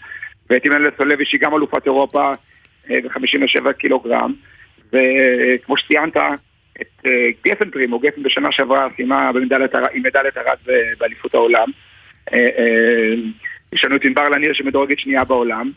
ואת 0.49 0.65
אימן 0.65 0.81
לסולבי 0.81 1.25
שהיא 1.25 1.41
גם 1.41 1.55
אלופת 1.55 1.85
אירופה 1.85 2.31
ב-57 2.89 3.73
קילוגרם, 3.73 4.33
וכמו 4.93 5.77
שציינת, 5.77 6.17
את 6.81 7.07
גפן 7.45 7.69
פרימו, 7.69 7.99
גפן 7.99 8.23
בשנה 8.23 8.51
שעברה 8.51 8.87
סיימה 8.95 9.29
עם 9.29 10.03
מדליית 10.03 10.37
ארד 10.37 10.57
באליפות 10.99 11.33
העולם. 11.33 11.67
יש 13.73 13.85
לנו 13.85 13.95
את 13.95 14.05
ענבר 14.05 14.29
לניר 14.29 14.53
שמדורגת 14.53 14.99
שנייה 14.99 15.23
בעולם. 15.23 15.71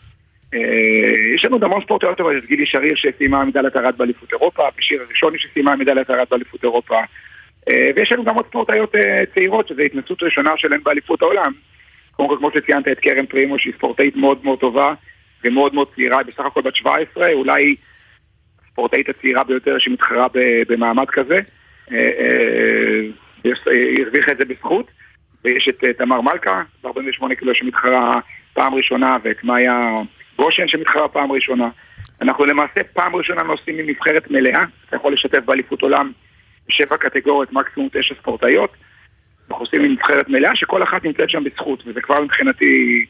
יש 1.34 1.44
לנו 1.44 1.54
עוד 1.54 1.64
המון 1.64 1.80
ספורטאיות 1.82 2.18
טובות, 2.18 2.32
יש 2.38 2.44
גילי 2.44 2.66
שריר 2.66 2.94
שסיימה 2.94 3.44
מדליית 3.44 3.76
ארד 3.76 3.98
באליפות 3.98 4.32
אירופה, 4.32 4.62
בשיר 4.78 5.02
הראשוני 5.02 5.38
שסיימה 5.38 5.76
מדליית 5.76 6.10
ארד 6.10 6.26
באליפות 6.30 6.64
אירופה. 6.64 7.00
ויש 7.96 8.12
לנו 8.12 8.24
גם 8.24 8.34
עוד 8.34 8.46
ספורטאיות 8.46 8.94
צעירות, 9.34 9.68
שזו 9.68 9.82
התנסות 9.82 10.22
ראשונה 10.22 10.50
שלהן 10.56 10.80
באליפות 10.82 11.22
העולם. 11.22 11.52
קודם 12.12 12.28
כל, 12.28 12.36
כמו 12.38 12.50
שציינת, 12.54 12.88
את 12.88 13.00
קרן 13.00 13.26
פרימו, 13.26 13.58
שהיא 13.58 13.72
ספורטאית 13.76 14.16
מאוד 14.16 14.44
מאוד 14.44 14.60
טובה 14.60 14.94
ומאוד 15.44 15.74
מאוד 15.74 15.88
צעירה, 15.94 16.22
בסך 16.22 16.40
הכל 16.40 16.60
בת 16.60 16.76
17, 16.76 17.32
אולי 17.32 17.76
הספורטאית 18.68 19.08
הצעירה 19.08 19.44
ביותר 19.44 19.78
שמתחרה 19.78 20.26
במעמד 20.68 21.10
כזה. 21.10 21.40
היא 23.44 24.04
הרוויחה 24.04 24.32
את 24.32 24.38
זה 24.38 24.44
בזכות. 24.44 24.90
ויש 25.44 25.68
את 25.68 25.84
תמר 25.98 26.20
מלכה, 26.20 26.62
ב-48 26.82 27.34
קילו 27.38 27.54
שמתחרה 27.54 28.14
פעם 28.54 28.74
ראשונה, 28.74 29.16
ואת 29.22 29.44
מאיה 29.44 29.96
גושן 30.38 30.68
שמתחרה 30.68 31.08
פעם 31.08 31.32
ראשונה. 31.32 31.68
אנחנו 32.22 32.44
למעשה 32.44 32.84
פעם 32.92 33.16
ראשונה 33.16 33.42
נוסעים 33.42 33.78
עם 33.78 33.86
נבחרת 33.88 34.30
מלאה, 34.30 34.62
אתה 34.88 34.96
יכול 34.96 35.12
לשתף 35.12 35.38
באליפות 35.44 35.82
עולם 35.82 36.12
בשבע 36.68 36.96
קטגוריות, 36.96 37.52
מקסימום 37.52 37.88
תשע 37.92 38.14
ספורטאיות. 38.14 38.76
אנחנו 39.50 39.64
עושים 39.64 39.84
עם 39.84 39.92
נבחרת 39.92 40.28
מלאה 40.28 40.56
שכל 40.56 40.82
אחת 40.82 41.04
נמצאת 41.04 41.30
שם 41.30 41.44
בזכות, 41.44 41.82
וזה 41.86 42.00
כבר 42.00 42.20
מבחינתי 42.20 43.04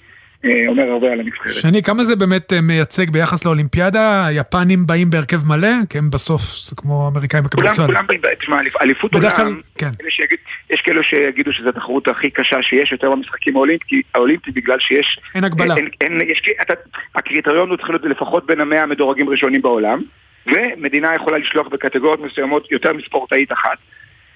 אומר 0.44 0.82
הרבה 0.82 1.12
על 1.12 1.20
הנבחרת. 1.20 1.52
שני, 1.52 1.82
כמה 1.82 2.04
זה 2.04 2.16
באמת 2.16 2.52
אה, 2.52 2.60
מייצג 2.60 3.10
ביחס 3.10 3.44
לאולימפיאדה? 3.44 4.26
היפנים 4.26 4.86
באים 4.86 5.10
בהרכב 5.10 5.36
מלא? 5.48 5.68
כי 5.90 5.98
הם 5.98 6.10
בסוף, 6.10 6.42
זה 6.42 6.76
כמו 6.76 7.08
אמריקאים 7.08 7.44
בכדורסל. 7.44 7.86
כולם, 7.86 7.86
כולם 7.86 8.06
באים, 8.06 8.20
תשמע, 8.40 8.56
אליפות 8.82 9.12
בדרך 9.12 9.36
כלל, 9.36 9.44
עולם, 9.44 9.60
כן. 9.78 9.90
שיגיד, 10.08 10.38
יש 10.70 10.80
כאלו 10.80 11.02
שיגידו 11.02 11.52
שזו 11.52 11.68
התחרות 11.68 12.08
הכי 12.08 12.30
קשה 12.30 12.62
שיש 12.62 12.92
יותר 12.92 13.10
במשחקים 13.10 13.56
האולימפי, 13.56 14.02
האולימפי 14.14 14.50
בגלל 14.50 14.78
שיש... 14.80 15.20
אין 15.34 15.44
הגבלה. 15.44 15.76
אין, 15.76 15.88
אין, 16.00 16.20
יש, 16.20 16.42
אתה, 16.62 16.74
הקריטריון 17.14 17.68
הוא 17.68 17.76
צריך 17.76 17.90
להיות 17.90 18.04
לפחות 18.04 18.46
בין 18.46 18.60
המאה 18.60 18.82
המדורגים 18.82 19.28
ראשונים 19.28 19.62
בעולם, 19.62 20.02
ומדינה 20.46 21.14
יכולה 21.14 21.38
לשלוח 21.38 21.68
בקטגוריות 21.68 22.20
מסוימות 22.20 22.72
יותר 22.72 22.92
מספורטאית 22.92 23.52
אחת. 23.52 23.78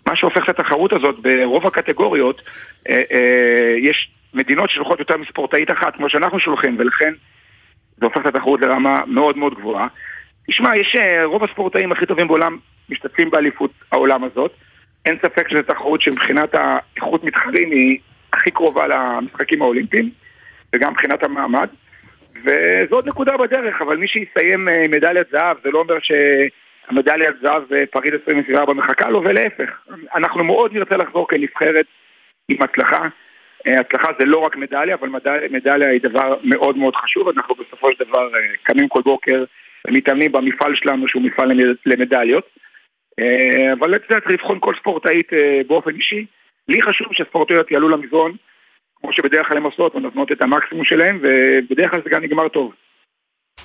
מה 0.07 0.17
שהופך 0.17 0.49
את 0.51 0.59
התחרות 0.59 0.93
הזאת, 0.93 1.17
ברוב 1.23 1.67
הקטגוריות, 1.67 2.43
אה, 2.89 3.03
אה, 3.13 3.75
יש 3.79 4.11
מדינות 4.35 4.71
ששולחות 4.71 4.99
יותר 4.99 5.17
מספורטאית 5.17 5.71
אחת, 5.71 5.97
כמו 5.97 6.09
שאנחנו 6.09 6.41
שולחים, 6.41 6.77
ולכן 6.79 7.13
זה 7.97 8.07
הופך 8.07 8.21
את 8.21 8.27
התחרות 8.27 8.61
לרמה 8.61 9.01
מאוד 9.07 9.39
מאוד 9.39 9.55
גבוהה. 9.55 9.87
תשמע, 10.49 10.77
יש 10.77 10.97
אה, 10.97 11.25
רוב 11.25 11.45
הספורטאים 11.45 11.93
הכי 11.93 12.07
טובים 12.07 12.29
בעולם 12.29 12.59
משתתפים 12.89 13.31
באליפות 13.31 13.71
העולם 13.93 14.25
הזאת. 14.25 14.53
אין 15.07 15.17
ספק 15.23 15.49
שזו 15.49 15.63
תחרות 15.63 16.03
שמבחינת 16.03 16.55
האיכות 16.55 17.25
מתחרים 17.25 17.71
היא 17.71 17.99
הכי 18.33 18.51
קרובה 18.51 18.87
למשחקים 18.87 19.63
האולימפיים, 19.63 20.11
וגם 20.75 20.93
מבחינת 20.93 21.23
המעמד. 21.23 21.69
וזו 22.45 22.97
עוד 22.97 23.09
נקודה 23.09 23.37
בדרך, 23.37 23.83
אבל 23.83 23.97
מי 23.97 24.09
שיסיים 24.09 24.69
אה, 24.69 24.89
מדליית 24.89 25.27
זהב, 25.31 25.57
זה 25.65 25.71
לא 25.71 25.79
אומר 25.79 25.95
שהמדליית 26.03 27.37
זהב 27.43 27.63
בפריז 27.71 28.13
2024 28.13 28.73
מחכה 28.73 29.11
לו, 29.11 29.23
ולהפך. 29.25 29.71
אנחנו 30.15 30.45
מאוד 30.45 30.73
נרצה 30.73 30.97
לחזור 30.97 31.29
כנבחרת 31.29 31.87
עם 32.49 32.63
הצלחה. 32.63 33.09
אה, 33.67 33.81
הצלחה 33.81 34.09
זה 34.19 34.25
לא 34.25 34.39
רק 34.39 34.57
מדליה, 34.57 34.95
אבל 34.95 35.09
מדליה, 35.09 35.49
מדליה 35.51 35.89
היא 35.91 36.01
דבר 36.03 36.35
מאוד 36.45 36.77
מאוד 36.77 36.97
חשוב. 36.97 37.29
אנחנו 37.29 37.55
בסופו 37.55 37.89
של 37.93 38.05
דבר 38.05 38.35
אה, 38.35 38.41
קמים 38.63 38.89
כל 38.89 39.03
בוקר 39.05 39.45
ומתאמנים 39.89 40.33
במפעל 40.33 40.75
שלנו 40.75 41.09
שהוא 41.09 41.23
מפעל 41.23 41.49
למד- 41.53 41.77
למדליות. 41.87 42.45
אה, 43.21 43.73
אבל 43.73 43.95
את 43.95 44.01
זה 44.11 44.21
צריך 44.21 44.33
לבחון 44.41 44.59
כל 44.61 44.75
ספורטאית 44.81 45.29
באופן 45.67 45.91
אישי. 45.91 46.27
לי 46.69 46.83
חשוב 46.83 47.07
שהספורטאיות 47.13 47.71
יעלו 47.71 47.89
למזרון, 47.89 48.33
כמו 49.01 49.13
שבדרך 49.13 49.49
כלל 49.49 49.57
הן 49.57 49.63
עושות, 49.63 49.95
ונותנות 49.95 50.33
את 50.33 50.43
המקסימום 50.43 50.85
שלהן, 50.85 51.19
ובדרך 51.23 51.91
כלל 51.91 52.01
זה 52.05 52.11
גם 52.11 52.23
נגמר 52.25 52.49
טוב. 52.49 52.73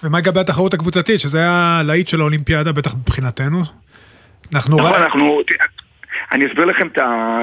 ומה 0.03 0.17
לגבי 0.19 0.39
התחרות 0.39 0.73
הקבוצתית, 0.73 1.19
שזה 1.19 1.37
היה 1.39 1.81
להיט 1.87 2.07
של 2.07 2.21
האולימפיאדה, 2.21 2.71
בטח 2.71 2.95
מבחינתנו? 2.95 3.57
אנחנו... 4.53 4.77
נכון, 4.77 4.91
רק- 4.91 5.01
אנחנו... 5.01 5.41
אני 6.31 6.47
אסביר 6.47 6.65
לכם 6.65 6.87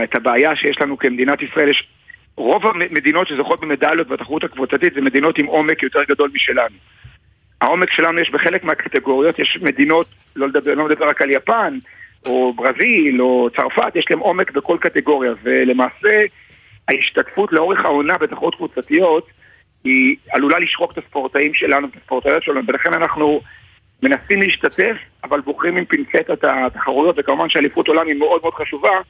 את 0.05 0.15
הבעיה 0.15 0.57
שיש 0.57 0.81
לנו 0.81 0.99
כמדינת 0.99 1.43
ישראל. 1.43 1.69
יש 1.69 1.89
רוב 2.37 2.67
המדינות 2.67 3.29
שזוכות 3.29 3.61
במדליות 3.61 4.09
בתחרות 4.09 4.45
הקבוצתית 4.45 4.95
זה 4.95 5.01
מדינות 5.01 5.39
עם 5.39 5.47
עומק 5.47 5.83
יותר 5.83 6.05
גדול 6.05 6.31
משלנו. 6.35 6.77
העומק 7.61 7.91
שלנו 7.91 8.21
יש 8.21 8.31
בחלק 8.31 8.65
מהקטגוריות, 8.65 9.39
יש 9.39 9.59
מדינות, 9.63 10.07
לא 10.37 10.49
לדבר, 10.49 10.75
לא 10.75 10.85
מדבר 10.85 11.09
רק 11.09 11.23
על 11.23 11.31
יפן, 11.31 11.79
או 12.27 12.53
ברזיל, 12.53 13.23
או 13.23 13.49
צרפת, 13.57 13.97
יש 13.97 14.07
להם 14.11 14.19
עומק 14.19 14.51
בכל 14.51 14.79
קטגוריה, 14.81 15.33
ולמעשה 15.43 16.25
ההשתתפות 16.89 17.53
לאורך 17.53 17.85
העונה 17.85 18.19
בתחרות 18.19 18.55
קבוצתיות 18.55 19.29
היא 19.85 20.17
עלולה 20.33 20.59
לשחוק 20.59 20.93
את 20.93 20.99
הספורטאים 20.99 21.55
שלנו, 21.55 21.87
את 21.87 21.97
הספורטאיות 22.03 22.43
שלנו, 22.43 22.61
ולכן 22.67 22.93
אנחנו 22.93 23.41
מנסים 24.03 24.41
להשתתף, 24.41 24.97
אבל 25.25 25.41
בוחרים 25.41 25.77
עם 25.77 25.85
פינצטה 25.85 26.33
את 26.33 26.45
התחרויות, 26.45 27.17
וכמובן 27.19 27.49
שאליפות 27.49 27.89
עולם 27.89 28.07
היא 28.07 28.17
מאוד 28.17 28.41
מאוד 28.43 28.55
חשובה, 28.55 29.01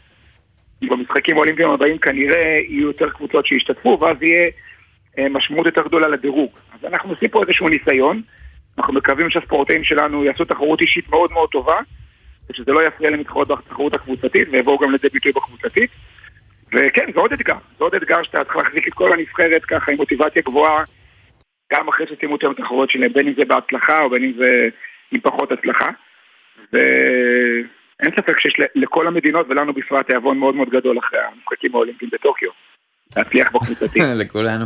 במשחקים 0.83 1.37
האולימפיים 1.37 1.71
הבאים 1.71 1.99
כנראה 1.99 2.61
יהיו 2.69 2.87
יותר 2.87 3.11
קבוצות 3.11 3.47
שישתתפו, 3.47 3.99
ואז 4.01 4.17
יהיה 4.23 4.51
אה, 5.19 5.29
משמעות 5.29 5.67
יותר 5.67 5.83
גדולה 5.83 6.09
לדירוג. 6.09 6.51
אז 6.73 6.85
אנחנו 6.85 7.11
עושים 7.11 7.29
פה 7.29 7.43
איזשהו 7.43 7.69
ניסיון, 7.69 8.23
אנחנו 8.79 8.95
מקווים 8.95 9.31
שהספורטאים 9.31 9.85
שלנו 9.85 10.25
יעשו 10.25 10.45
תחרות 10.45 10.81
אישית 10.81 11.09
מאוד 11.09 11.33
מאוד 11.33 11.49
טובה, 11.51 11.81
ושזה 12.51 12.73
לא 12.73 12.87
יפריע 12.87 13.11
להם 13.11 13.19
להתחרות 13.19 13.49
בתחרות 13.49 13.95
הקבוצתית, 13.95 14.49
ויבואו 14.51 14.79
גם 14.79 14.93
לידי 14.93 15.09
ביטוי 15.09 15.33
בקבוצתית. 15.33 15.91
וכן, 16.73 17.13
זה 17.15 17.21
עוד 17.21 17.33
אתגר, 17.33 17.57
זה 17.79 17.85
עוד 17.85 17.95
אתגר 17.95 18.23
שאתה 18.23 18.45
צריך 18.45 18.57
להחזיק 18.57 18.89
את 18.89 18.95
כל 18.95 19.13
הנבחרת 19.13 19.65
ככה 19.65 19.93
עם 19.93 19.97
מוטיבציה 19.97 20.43
גבוהה, 20.43 20.85
גם 21.73 21.89
אחרי 21.89 22.07
שסיימו 22.07 22.37
את 22.37 22.45
התחרויות 22.45 22.91
שלהם, 22.91 23.13
בין 23.13 23.29
אם 23.29 23.35
זה 23.37 23.45
בהצלחה 23.45 24.03
או 24.03 24.11
בין 24.11 24.25
אם 24.25 24.33
זה 24.39 24.69
עם 25.13 25.21
פחות 25.21 25.53
הצלחה. 25.53 25.91
ואין 28.01 28.13
ספק 28.17 28.39
שיש 28.41 28.55
ל- 28.61 28.83
לכל 28.83 29.07
המדינות 29.07 29.47
ולנו 29.51 29.73
בפרט 29.75 30.07
תיאבון 30.07 30.39
מאוד 30.39 30.55
מאוד 30.55 30.69
גדול 30.71 30.99
אחרי 30.99 31.19
המשחקים 31.33 31.75
האולימפיים 31.75 32.11
בטוקיו. 32.15 32.49
להצליח 33.17 33.49
בקבוצתי. 33.55 33.99
לכולנו. 34.21 34.65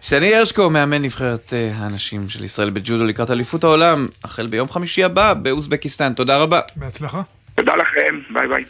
שני 0.00 0.34
הרשקו, 0.34 0.70
מאמן 0.70 1.02
נבחרת 1.02 1.52
אה, 1.52 1.70
הנשים 1.76 2.28
של 2.28 2.44
ישראל 2.44 2.70
בג'ודו 2.70 3.04
לקראת 3.04 3.30
אליפות 3.30 3.64
העולם, 3.64 4.06
החל 4.24 4.46
ביום 4.46 4.68
חמישי 4.68 5.04
הבא 5.04 5.34
באוזבקיסטן. 5.34 6.12
תודה 6.12 6.36
רבה. 6.38 6.60
בהצלחה. 6.76 7.22
תודה 7.54 7.76
לכם, 7.76 8.20
ביי 8.34 8.48
ביי. 8.48 8.64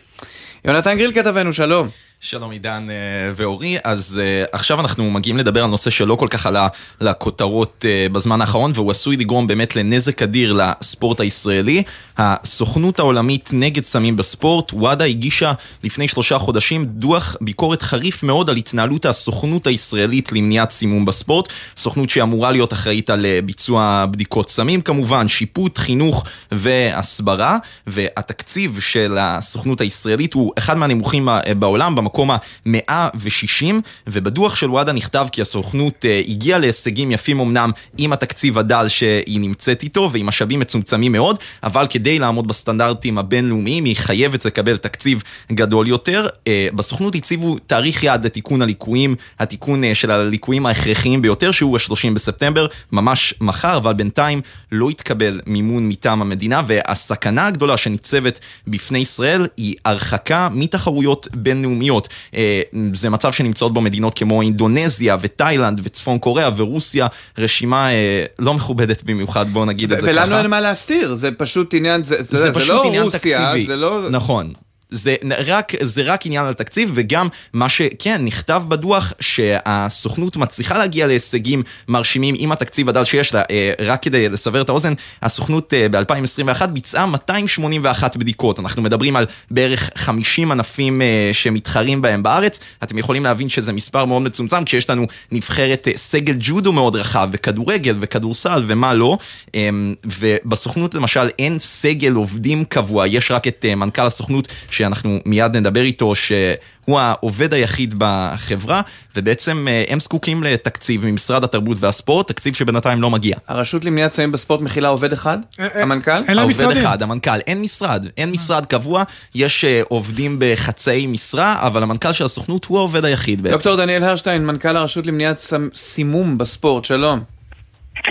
יונתן 0.64 0.96
גריל 0.98 1.12
כתבנו, 1.14 1.52
שלום. 1.52 1.88
שלום 2.20 2.50
עידן 2.50 2.86
אה, 2.90 2.94
ואורי, 3.36 3.76
אז 3.84 4.20
אה, 4.22 4.44
עכשיו 4.52 4.80
אנחנו 4.80 5.10
מגיעים 5.10 5.36
לדבר 5.36 5.64
על 5.64 5.70
נושא 5.70 5.90
שלא 5.90 6.14
כל 6.14 6.26
כך 6.30 6.46
עלה 6.46 6.68
לכותרות 7.00 7.84
אה, 7.88 8.06
בזמן 8.12 8.40
האחרון 8.40 8.72
והוא 8.74 8.90
עשוי 8.90 9.16
לגרום 9.16 9.46
באמת 9.46 9.76
לנזק 9.76 10.22
אדיר 10.22 10.52
לספורט 10.52 11.20
הישראלי. 11.20 11.82
הסוכנות 12.16 12.98
העולמית 12.98 13.50
נגד 13.52 13.82
סמים 13.82 14.16
בספורט, 14.16 14.72
וואדה 14.72 15.04
הגישה 15.04 15.52
לפני 15.84 16.08
שלושה 16.08 16.38
חודשים 16.38 16.84
דוח 16.84 17.36
ביקורת 17.40 17.82
חריף 17.82 18.22
מאוד 18.22 18.50
על 18.50 18.56
התנהלות 18.56 19.06
הסוכנות 19.06 19.66
הישראלית 19.66 20.32
למניעת 20.32 20.70
סימום 20.70 21.04
בספורט. 21.04 21.48
סוכנות 21.76 22.10
שאמורה 22.10 22.52
להיות 22.52 22.72
אחראית 22.72 23.10
על 23.10 23.26
ביצוע 23.44 24.04
בדיקות 24.10 24.50
סמים 24.50 24.80
כמובן, 24.80 25.28
שיפוט, 25.28 25.78
חינוך 25.78 26.24
והסברה, 26.52 27.58
והתקציב 27.86 28.78
של 28.80 29.16
הסוכנות 29.20 29.80
הישראלית 29.80 30.34
הוא 30.34 30.52
אחד 30.58 30.76
מהנמוכים 30.78 31.28
בעולם, 31.58 31.94
במקום 32.08 32.30
ה-160, 32.30 33.74
ובדוח 34.06 34.56
של 34.56 34.70
וואדה 34.70 34.92
נכתב 34.92 35.26
כי 35.32 35.42
הסוכנות 35.42 36.04
אה, 36.04 36.22
הגיעה 36.28 36.58
להישגים 36.58 37.10
יפים 37.10 37.40
אמנם 37.40 37.70
עם 37.98 38.12
התקציב 38.12 38.58
הדל 38.58 38.88
שהיא 38.88 39.40
נמצאת 39.40 39.82
איתו 39.82 40.10
ועם 40.12 40.26
משאבים 40.26 40.60
מצומצמים 40.60 41.12
מאוד, 41.12 41.38
אבל 41.62 41.86
כדי 41.90 42.18
לעמוד 42.18 42.48
בסטנדרטים 42.48 43.18
הבינלאומיים 43.18 43.84
היא 43.84 43.96
חייבת 43.96 44.44
לקבל 44.44 44.76
תקציב 44.76 45.22
גדול 45.52 45.88
יותר. 45.88 46.26
אה, 46.46 46.68
בסוכנות 46.74 47.14
הציבו 47.14 47.56
תאריך 47.66 48.02
יעד 48.02 48.26
לתיקון 48.26 48.62
הליקויים, 48.62 49.14
התיקון 49.38 49.84
אה, 49.84 49.94
של 49.94 50.10
הליקויים 50.10 50.66
ההכרחיים 50.66 51.22
ביותר, 51.22 51.50
שהוא 51.50 51.76
ה-30 51.76 52.14
בספטמבר, 52.14 52.66
ממש 52.92 53.34
מחר, 53.40 53.76
אבל 53.76 53.92
בינתיים 53.92 54.40
לא 54.72 54.88
התקבל 54.88 55.40
מימון 55.46 55.88
מטעם 55.88 56.22
המדינה, 56.22 56.62
והסכנה 56.66 57.46
הגדולה 57.46 57.76
שניצבת 57.76 58.40
בפני 58.66 58.98
ישראל 58.98 59.46
היא 59.56 59.74
הרחקה 59.84 60.48
מתחרויות 60.52 61.28
בינלאומיות. 61.34 61.97
אה, 62.34 62.62
זה 62.92 63.10
מצב 63.10 63.32
שנמצאות 63.32 63.74
בו 63.74 63.80
מדינות 63.80 64.18
כמו 64.18 64.42
אינדונזיה 64.42 65.16
ותאילנד 65.20 65.80
וצפון 65.84 66.18
קוריאה 66.18 66.50
ורוסיה, 66.56 67.06
רשימה 67.38 67.92
אה, 67.92 68.24
לא 68.38 68.54
מכובדת 68.54 69.02
במיוחד, 69.02 69.48
בואו 69.48 69.64
נגיד 69.64 69.92
את 69.92 70.00
זה 70.00 70.06
ככה. 70.06 70.20
ולנו 70.20 70.38
אין 70.38 70.46
מה 70.46 70.60
להסתיר, 70.60 71.14
זה 71.14 71.30
פשוט 71.30 71.74
עניין, 71.74 72.04
זה, 72.04 72.16
זה, 72.22 72.38
זה 72.38 72.52
זה 72.52 72.60
פשוט 72.60 72.68
לא 72.70 72.84
עניין 72.84 73.02
רוסיה, 73.02 73.38
תקציבי. 73.38 73.66
זה 73.66 73.76
לא... 73.76 74.10
נכון. 74.10 74.52
זה 74.90 75.16
רק, 75.46 75.72
זה 75.80 76.02
רק 76.02 76.26
עניין 76.26 76.46
על 76.46 76.54
תקציב, 76.54 76.90
וגם 76.94 77.28
מה 77.52 77.68
שכן, 77.68 78.24
נכתב 78.24 78.62
בדוח 78.68 79.12
שהסוכנות 79.20 80.36
מצליחה 80.36 80.78
להגיע 80.78 81.06
להישגים 81.06 81.62
מרשימים 81.88 82.34
עם 82.38 82.52
התקציב 82.52 82.88
הדל 82.88 83.04
שיש 83.04 83.34
לה. 83.34 83.42
אה, 83.50 83.72
רק 83.78 84.02
כדי 84.02 84.28
לסבר 84.28 84.60
את 84.60 84.68
האוזן, 84.68 84.92
הסוכנות 85.22 85.74
אה, 85.74 85.88
ב-2021 85.88 86.66
ביצעה 86.66 87.06
281 87.06 88.16
בדיקות. 88.16 88.58
אנחנו 88.58 88.82
מדברים 88.82 89.16
על 89.16 89.26
בערך 89.50 89.90
50 89.94 90.52
ענפים 90.52 91.02
אה, 91.02 91.30
שמתחרים 91.32 92.02
בהם 92.02 92.22
בארץ. 92.22 92.60
אתם 92.82 92.98
יכולים 92.98 93.24
להבין 93.24 93.48
שזה 93.48 93.72
מספר 93.72 94.04
מאוד 94.04 94.22
מצומצם, 94.22 94.64
כשיש 94.64 94.90
לנו 94.90 95.06
נבחרת 95.32 95.88
סגל 95.96 96.34
ג'ודו 96.38 96.72
מאוד 96.72 96.96
רחב, 96.96 97.28
וכדורגל 97.32 97.96
וכדורסל 98.00 98.64
ומה 98.66 98.94
לא. 98.94 99.18
אה, 99.54 99.68
ובסוכנות 100.04 100.94
למשל 100.94 101.28
אין 101.38 101.58
סגל 101.58 102.12
עובדים 102.12 102.64
קבוע, 102.64 103.06
יש 103.06 103.30
רק 103.30 103.48
את 103.48 103.64
מנכ"ל 103.76 104.06
הסוכנות 104.06 104.48
שאנחנו 104.78 105.18
מיד 105.26 105.56
נדבר 105.56 105.80
איתו, 105.80 106.14
שהוא 106.14 107.00
העובד 107.00 107.54
היחיד 107.54 107.94
בחברה, 107.98 108.80
ובעצם 109.16 109.68
אה, 109.68 109.84
הם 109.88 110.00
זקוקים 110.00 110.42
לתקציב 110.42 111.06
ממשרד 111.06 111.44
התרבות 111.44 111.76
והספורט, 111.80 112.28
תקציב 112.28 112.54
שבינתיים 112.54 113.02
לא 113.02 113.10
מגיע. 113.10 113.36
הרשות 113.48 113.84
למניעת 113.84 114.12
סמים 114.12 114.32
בספורט 114.32 114.60
מכילה 114.60 114.88
עובד 114.88 115.12
אחד? 115.12 115.38
אה, 115.60 115.82
המנכ"ל? 115.82 116.38
העובד 116.38 116.70
אחד, 116.72 117.02
המנכ"ל, 117.02 117.38
אין 117.46 117.60
משרד, 117.60 118.06
אין 118.16 118.30
משרד 118.30 118.66
קבוע, 118.66 119.02
יש 119.34 119.64
אה, 119.64 119.80
עובדים 119.88 120.36
בחצאי 120.38 121.06
משרה, 121.06 121.66
אבל 121.66 121.82
המנכ"ל 121.82 122.12
של 122.12 122.24
הסוכנות 122.24 122.64
הוא 122.64 122.78
העובד 122.78 123.04
היחיד 123.04 123.42
בעצם. 123.42 123.54
דוקטור 123.54 123.76
דניאל 123.76 124.04
הרשטיין, 124.04 124.46
מנכ"ל 124.46 124.76
הרשות 124.76 125.06
למניעת 125.06 125.44
סימום 125.74 126.38
בספורט, 126.38 126.84
שלום. 126.84 127.20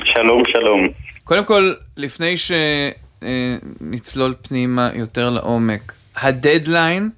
שלום, 0.03 0.43
שלום. 0.51 0.87
קודם 1.23 1.45
כל, 1.45 1.73
לפני 1.97 2.35
שנצלול 3.21 4.33
פנימה 4.41 4.89
יותר 4.93 5.29
לעומק, 5.29 5.93
הדדליין, 6.21 7.09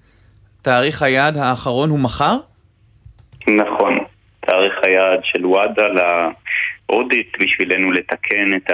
תאריך 0.61 1.01
היעד 1.01 1.37
האחרון 1.37 1.89
הוא 1.89 1.99
מחר? 1.99 2.37
נכון. 3.47 3.97
תאריך 4.39 4.73
היעד 4.83 5.19
של 5.23 5.45
וואדה 5.45 5.83
לאודיט 6.89 7.27
בשבילנו 7.39 7.91
לתקן 7.91 8.55
את 8.55 8.71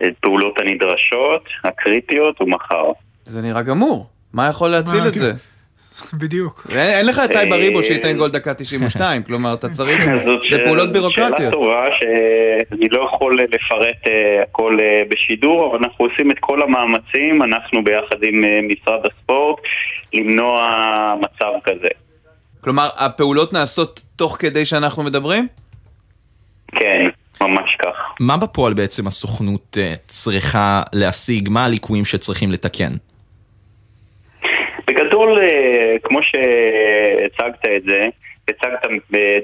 הפעולות 0.00 0.58
הנדרשות, 0.60 1.48
הקריטיות, 1.64 2.38
הוא 2.38 2.48
מחר. 2.48 2.84
זה 3.24 3.42
נראה 3.42 3.62
גמור. 3.62 4.06
מה 4.32 4.48
יכול 4.48 4.70
להציל 4.70 5.00
מה, 5.00 5.08
את 5.08 5.12
כן. 5.12 5.18
זה? 5.20 5.32
בדיוק. 6.18 6.66
אין 6.70 7.06
לך 7.06 7.20
את 7.24 7.30
טייב 7.32 7.52
אריבו 7.52 7.78
אה, 7.78 7.82
שייתן 7.82 8.16
גול 8.16 8.30
דקה 8.30 8.54
92, 8.54 9.22
כלומר, 9.26 9.54
אתה 9.54 9.68
צריך... 9.68 10.04
זה 10.50 10.58
פעולות 10.64 10.86
זאת 10.86 10.92
בירוקרטיות. 10.92 11.38
שאלה 11.38 11.50
טובה 11.50 11.84
שאני 12.00 12.88
לא 12.88 13.04
יכול 13.04 13.40
לפרט 13.40 14.08
אה, 14.08 14.42
הכל 14.42 14.78
אה, 14.80 15.02
בשידור, 15.08 15.70
אבל 15.70 15.84
אנחנו 15.84 16.04
עושים 16.04 16.30
את 16.30 16.36
כל 16.40 16.62
המאמצים, 16.62 17.42
אנחנו 17.42 17.84
ביחד 17.84 18.16
עם 18.22 18.44
אה, 18.44 18.60
משרד 18.62 19.00
הספורט, 19.06 19.60
למנוע 20.14 20.66
מצב 21.20 21.52
כזה. 21.64 21.88
כלומר, 22.60 22.88
הפעולות 22.96 23.52
נעשות 23.52 24.00
תוך 24.16 24.36
כדי 24.40 24.64
שאנחנו 24.64 25.02
מדברים? 25.02 25.46
כן, 26.76 27.08
ממש 27.40 27.76
כך. 27.82 27.96
מה 28.20 28.36
בפועל 28.36 28.74
בעצם 28.74 29.06
הסוכנות 29.06 29.76
אה, 29.80 29.94
צריכה 30.06 30.82
להשיג? 30.92 31.48
מה 31.50 31.64
הליקויים 31.64 32.04
שצריכים 32.04 32.52
לתקן? 32.52 32.92
בגדול, 34.88 35.38
אה, 35.38 35.96
כמו 36.02 36.18
שהצגת 36.22 37.66
את 37.76 37.82
זה, 37.82 38.02
הצגת 38.48 38.86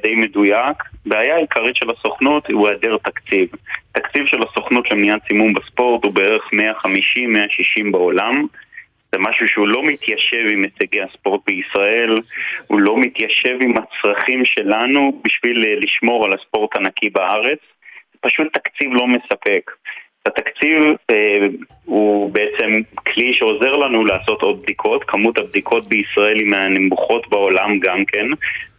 די 0.02 0.14
מדויק, 0.14 0.82
בעיה 1.06 1.36
העיקרית 1.36 1.76
של 1.76 1.90
הסוכנות 1.90 2.50
הוא 2.50 2.68
היעדר 2.68 2.96
תקציב. 2.98 3.48
תקציב 3.92 4.26
של 4.26 4.42
הסוכנות 4.42 4.90
למניעת 4.90 5.20
סימום 5.28 5.54
בספורט 5.54 6.04
הוא 6.04 6.12
בערך 6.12 6.50
150-160 6.52 7.92
בעולם. 7.92 8.46
זה 9.12 9.18
משהו 9.18 9.48
שהוא 9.48 9.68
לא 9.68 9.84
מתיישב 9.84 10.46
עם 10.52 10.62
הישגי 10.64 11.02
הספורט 11.02 11.40
בישראל, 11.46 12.14
הוא 12.66 12.80
לא 12.80 12.98
מתיישב 12.98 13.58
עם 13.60 13.74
הצרכים 13.76 14.44
שלנו 14.44 15.20
בשביל 15.24 15.64
אה, 15.64 15.74
לשמור 15.76 16.24
על 16.24 16.32
הספורט 16.32 16.76
הנקי 16.76 17.10
בארץ. 17.10 17.58
פשוט 18.20 18.46
תקציב 18.52 18.92
לא 18.92 19.06
מספק. 19.06 19.70
התקציב 20.26 20.82
אה, 21.10 21.46
הוא 21.84 22.30
בעצם 22.32 22.80
כלי 23.06 23.34
שעוזר 23.34 23.72
לנו 23.72 24.04
לעשות 24.04 24.42
עוד 24.42 24.62
בדיקות, 24.62 25.04
כמות 25.04 25.38
הבדיקות 25.38 25.88
בישראל 25.88 26.36
היא 26.36 26.46
מהנמוכות 26.46 27.28
בעולם 27.28 27.78
גם 27.78 28.04
כן, 28.04 28.26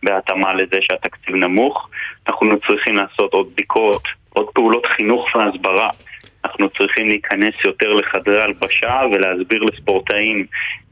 בהתאמה 0.04 0.54
לזה 0.54 0.78
שהתקציב 0.82 1.36
נמוך. 1.36 1.90
אנחנו 2.28 2.60
צריכים 2.68 2.96
לעשות 2.96 3.34
עוד 3.34 3.52
בדיקות, 3.54 4.04
עוד 4.30 4.48
פעולות 4.54 4.86
חינוך 4.86 5.36
והסברה. 5.36 5.90
אנחנו 6.46 6.70
צריכים 6.70 7.08
להיכנס 7.08 7.54
יותר 7.66 7.94
לחדרי 7.94 8.42
הלבשה 8.42 9.02
ולהסביר 9.12 9.64
לספורטאים 9.64 10.46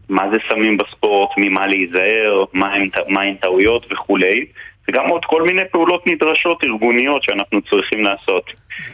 מה 0.10 0.30
זה 0.32 0.38
סמים 0.49 0.78
בספורט, 0.78 1.30
ממה 1.38 1.68
להיזהר, 1.68 2.43
מהם 2.54 2.89
מה 3.08 3.22
טעויות 3.41 3.86
וכולי. 3.91 4.45
וגם 4.89 5.07
עוד 5.09 5.25
כל 5.25 5.41
מיני 5.41 5.61
פעולות 5.71 6.07
נדרשות 6.07 6.63
ארגוניות 6.63 7.23
שאנחנו 7.23 7.61
צריכים 7.61 8.03
לעשות. 8.03 8.43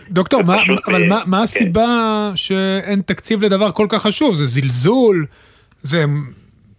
דוקטור, 0.09 0.41
מה, 0.43 0.61
פשוט, 0.63 0.87
אבל 0.87 1.03
אה, 1.03 1.09
מה, 1.09 1.21
מה 1.25 1.37
כן. 1.37 1.43
הסיבה 1.43 1.87
שאין 2.35 3.01
תקציב 3.01 3.43
לדבר 3.43 3.71
כל 3.71 3.87
כך 3.89 4.01
חשוב? 4.01 4.35
זה 4.35 4.45
זלזול? 4.45 5.25
זה, 5.81 6.05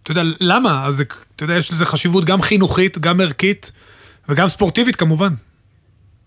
אתה 0.03 0.11
יודע, 0.11 0.21
למה? 0.39 0.85
אז 0.85 1.03
אתה 1.35 1.43
יודע, 1.43 1.53
יש 1.57 1.71
לזה 1.71 1.85
חשיבות 1.85 2.25
גם 2.25 2.41
חינוכית, 2.41 2.97
גם 2.97 3.21
ערכית 3.21 3.71
וגם 4.29 4.47
ספורטיבית 4.47 4.95
כמובן. 4.95 5.29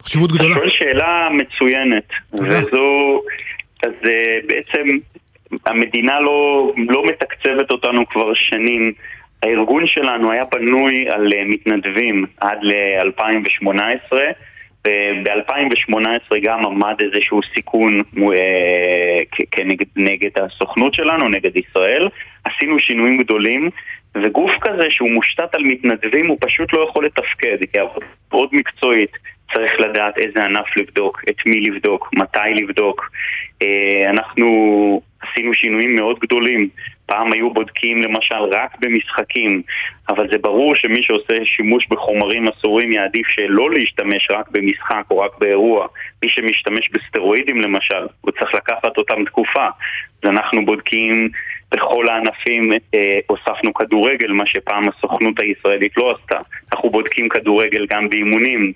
חשיבות 0.02 0.30
אתה 0.30 0.38
גדולה. 0.38 0.54
שואל 0.54 0.70
שאלה 0.70 1.28
מצוינת. 1.32 2.08
וזו, 2.32 3.20
אז 3.82 3.92
אה, 4.08 4.38
בעצם 4.46 4.88
המדינה 5.66 6.20
לא, 6.20 6.72
לא 6.76 7.02
מתקצבת 7.06 7.70
אותנו 7.70 8.08
כבר 8.08 8.34
שנים. 8.34 8.92
הארגון 9.44 9.86
שלנו 9.86 10.32
היה 10.32 10.44
בנוי 10.44 11.06
על 11.10 11.32
אה, 11.36 11.44
מתנדבים 11.44 12.24
עד 12.40 12.58
ל-2018, 12.62 14.12
וב-2018 14.86 16.36
גם 16.42 16.66
עמד 16.66 16.94
איזשהו 17.00 17.40
סיכון 17.54 18.00
אה, 18.32 19.18
כנגד 19.50 19.86
נגד 19.96 20.30
הסוכנות 20.36 20.94
שלנו, 20.94 21.28
נגד 21.28 21.56
ישראל. 21.56 22.08
עשינו 22.44 22.78
שינויים 22.78 23.18
גדולים, 23.18 23.70
וגוף 24.22 24.52
כזה 24.60 24.86
שהוא 24.90 25.10
מושתת 25.10 25.54
על 25.54 25.64
מתנדבים 25.64 26.26
הוא 26.26 26.38
פשוט 26.40 26.72
לא 26.72 26.86
יכול 26.88 27.06
לתפקד, 27.06 27.56
כי 27.72 27.78
עבודה 27.78 28.06
מאוד 28.32 28.48
מקצועית. 28.52 29.10
צריך 29.54 29.80
לדעת 29.80 30.18
איזה 30.18 30.44
ענף 30.44 30.76
לבדוק, 30.76 31.22
את 31.28 31.46
מי 31.46 31.60
לבדוק, 31.60 32.10
מתי 32.14 32.54
לבדוק. 32.54 33.10
אה, 33.62 34.10
אנחנו 34.10 35.00
עשינו 35.20 35.54
שינויים 35.54 35.94
מאוד 35.94 36.18
גדולים. 36.18 36.68
פעם 37.06 37.32
היו 37.32 37.50
בודקים 37.50 38.02
למשל 38.02 38.42
רק 38.52 38.76
במשחקים, 38.80 39.62
אבל 40.08 40.28
זה 40.32 40.38
ברור 40.38 40.74
שמי 40.74 41.02
שעושה 41.02 41.44
שימוש 41.44 41.86
בחומרים 41.90 42.48
אסורים 42.48 42.92
יעדיף 42.92 43.26
שלא 43.28 43.70
להשתמש 43.70 44.28
רק 44.30 44.48
במשחק 44.50 45.02
או 45.10 45.18
רק 45.18 45.38
באירוע. 45.38 45.86
מי 46.22 46.28
שמשתמש 46.30 46.90
בסטרואידים 46.90 47.60
למשל, 47.60 48.06
הוא 48.20 48.32
צריך 48.32 48.54
לקחת 48.54 48.98
אותם 48.98 49.24
תקופה. 49.24 49.66
אז 50.22 50.30
אנחנו 50.30 50.66
בודקים 50.66 51.28
בכל 51.72 52.08
הענפים, 52.08 52.72
אה, 52.72 53.18
הוספנו 53.26 53.74
כדורגל, 53.74 54.32
מה 54.32 54.46
שפעם 54.46 54.88
הסוכנות 54.88 55.40
הישראלית 55.40 55.96
לא 55.96 56.10
עשתה. 56.10 56.38
אנחנו 56.72 56.90
בודקים 56.90 57.28
כדורגל 57.28 57.86
גם 57.90 58.08
באימונים. 58.08 58.72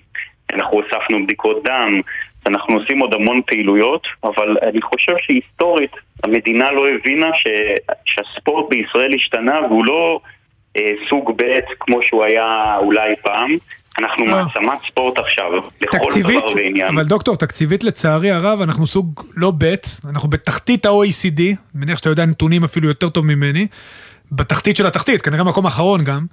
אנחנו 0.53 0.81
הוספנו 0.81 1.23
בדיקות 1.23 1.63
דם, 1.63 2.01
אנחנו 2.49 2.75
עושים 2.75 2.99
עוד 2.99 3.13
המון 3.13 3.41
פעילויות, 3.47 4.07
אבל 4.23 4.57
אני 4.63 4.81
חושב 4.81 5.13
שהיסטורית 5.21 5.91
המדינה 6.23 6.71
לא 6.71 6.87
הבינה 6.89 7.27
ש... 7.33 7.47
שהספורט 8.05 8.69
בישראל 8.69 9.13
השתנה 9.15 9.59
והוא 9.69 9.85
לא 9.85 10.19
אה, 10.77 10.91
סוג 11.09 11.31
ב' 11.35 11.59
כמו 11.79 11.99
שהוא 12.01 12.25
היה 12.25 12.77
אולי 12.77 13.15
פעם. 13.21 13.57
אנחנו 13.99 14.25
לא. 14.25 14.31
מעצמת 14.31 14.79
ספורט 14.91 15.17
עכשיו, 15.17 15.51
לכל 15.81 15.97
תקציבית, 15.97 16.43
דבר 16.43 16.55
ועניין. 16.55 16.87
אבל 16.87 17.03
דוקטור, 17.03 17.35
תקציבית 17.35 17.83
לצערי 17.83 18.31
הרב, 18.31 18.61
אנחנו 18.61 18.87
סוג 18.87 19.23
לא 19.35 19.51
ב', 19.57 19.73
אנחנו 20.09 20.29
בתחתית 20.29 20.85
ה-OECD, 20.85 21.41
מניח 21.75 21.97
שאתה 21.97 22.09
יודע 22.09 22.25
נתונים 22.25 22.63
אפילו 22.63 22.87
יותר 22.87 23.09
טוב 23.09 23.25
ממני, 23.25 23.67
בתחתית 24.31 24.75
של 24.75 24.87
התחתית, 24.87 25.21
כנראה 25.21 25.43
מקום 25.43 25.65
אחרון 25.65 26.03
גם. 26.03 26.25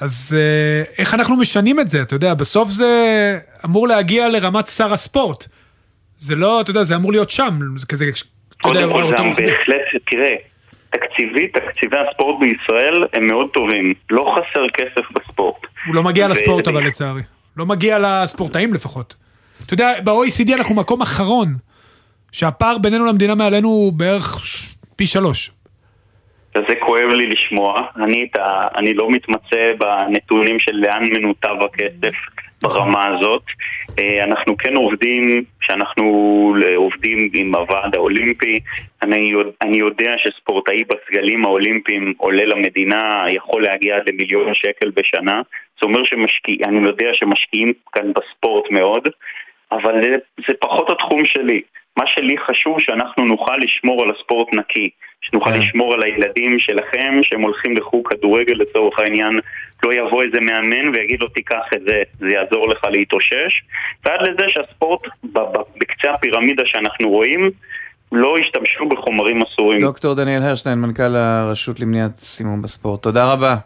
אז 0.00 0.36
אה, 0.38 0.82
איך 0.98 1.14
אנחנו 1.14 1.36
משנים 1.36 1.80
את 1.80 1.88
זה? 1.88 2.02
אתה 2.02 2.14
יודע, 2.14 2.34
בסוף 2.34 2.70
זה 2.70 3.38
אמור 3.64 3.88
להגיע 3.88 4.28
לרמת 4.28 4.66
שר 4.66 4.92
הספורט. 4.92 5.46
זה 6.18 6.36
לא, 6.36 6.60
אתה 6.60 6.70
יודע, 6.70 6.82
זה 6.82 6.96
אמור 6.96 7.12
להיות 7.12 7.30
שם, 7.30 7.58
זה 7.76 7.86
כזה, 7.86 8.04
אתה 8.60 8.68
יודע, 8.68 8.86
קודם 8.92 9.16
כל 9.16 9.32
זה. 9.34 9.42
בהחלט, 9.42 10.02
תראה, 10.10 10.34
תקציבית, 10.90 11.56
תקציבי 11.56 11.96
הספורט 11.98 12.40
בישראל 12.40 13.04
הם 13.12 13.26
מאוד 13.26 13.48
טובים. 13.52 13.94
לא 14.10 14.34
חסר 14.36 14.68
כסף 14.74 15.10
בספורט. 15.14 15.62
הוא 15.86 15.94
לא 15.94 16.02
מגיע 16.02 16.28
לספורט 16.28 16.68
אבל 16.68 16.86
לצערי. 16.86 17.22
לא 17.56 17.66
מגיע 17.66 17.98
לספורטאים 17.98 18.74
לפחות. 18.74 19.14
אתה 19.66 19.74
יודע, 19.74 20.00
ב-OECD 20.04 20.54
אנחנו 20.54 20.74
מקום 20.74 21.02
אחרון, 21.02 21.54
שהפער 22.32 22.78
בינינו 22.78 23.06
למדינה 23.06 23.34
מעלינו 23.34 23.68
הוא 23.68 23.92
בערך 23.92 24.38
פי 24.96 25.06
שלוש. 25.06 25.50
וזה 26.54 26.74
כואב 26.80 27.08
לי 27.08 27.26
לשמוע. 27.26 27.82
אני, 27.96 28.28
ה, 28.38 28.78
אני 28.78 28.94
לא 28.94 29.10
מתמצא 29.10 29.72
בנתונים 29.78 30.58
של 30.58 30.72
לאן 30.72 31.04
מנותב 31.04 31.56
הכסף 31.64 32.14
ברמה 32.62 33.06
הזאת. 33.06 33.42
אה, 33.98 34.24
אנחנו 34.24 34.56
כן 34.56 34.76
עובדים, 34.76 35.44
כשאנחנו 35.60 36.04
עובדים 36.76 37.30
עם 37.34 37.54
הוועד 37.54 37.94
האולימפי, 37.94 38.60
אני, 39.02 39.32
יודע- 39.76 40.14
שספורטאי 40.16 40.84
בסגלים 40.84 41.44
האולימפיים 41.44 42.14
עולה 42.16 42.44
למדינה, 42.44 43.24
יכול 43.28 43.62
להגיע 43.62 43.96
עד 43.96 44.08
למיליון 44.08 44.54
שקל 44.54 44.90
בשנה. 44.96 45.42
זה 45.80 45.86
אומר 45.86 46.04
שמשקיע, 46.04 46.66
אני 46.68 46.86
יודע 46.86 47.08
שמשקיעים 47.12 47.72
כאן 47.92 48.12
בספורט 48.12 48.70
מאוד, 48.70 49.08
אבל 49.72 50.02
זה, 50.02 50.16
זה 50.48 50.54
פחות 50.60 50.90
התחום 50.90 51.24
שלי. 51.24 51.60
מה 51.96 52.06
שלי 52.06 52.38
חשוב 52.38 52.80
שאנחנו 52.80 53.24
נוכל 53.24 53.56
לשמור 53.56 54.02
על 54.02 54.10
הספורט 54.10 54.54
נקי, 54.54 54.90
שנוכל 55.20 55.50
כן. 55.50 55.60
לשמור 55.60 55.94
על 55.94 56.02
הילדים 56.02 56.58
שלכם 56.58 57.20
שהם 57.22 57.42
הולכים 57.42 57.76
לחוג 57.76 58.08
כדורגל 58.08 58.54
לצורך 58.54 58.98
העניין, 58.98 59.40
לא 59.82 59.94
יבוא 59.94 60.22
איזה 60.22 60.40
מאמן 60.40 60.88
ויגיד 60.88 61.20
לו 61.20 61.28
תיקח 61.28 61.64
את 61.76 61.80
זה, 61.86 62.02
זה 62.18 62.28
יעזור 62.28 62.68
לך 62.68 62.84
להתאושש, 62.90 63.62
ועד 64.04 64.20
לזה 64.22 64.48
שהספורט 64.48 65.00
בקצה 65.76 66.10
הפירמידה 66.10 66.62
שאנחנו 66.66 67.10
רואים 67.10 67.50
לא 68.12 68.38
ישתמשו 68.38 68.88
בחומרים 68.88 69.42
אסורים. 69.42 69.80
דוקטור 69.80 70.14
דניאל 70.14 70.42
הרשטיין, 70.42 70.78
מנכ"ל 70.78 71.16
הרשות 71.16 71.80
למניעת 71.80 72.16
סימום 72.16 72.62
בספורט. 72.62 73.02
תודה 73.02 73.32
רבה. 73.32 73.56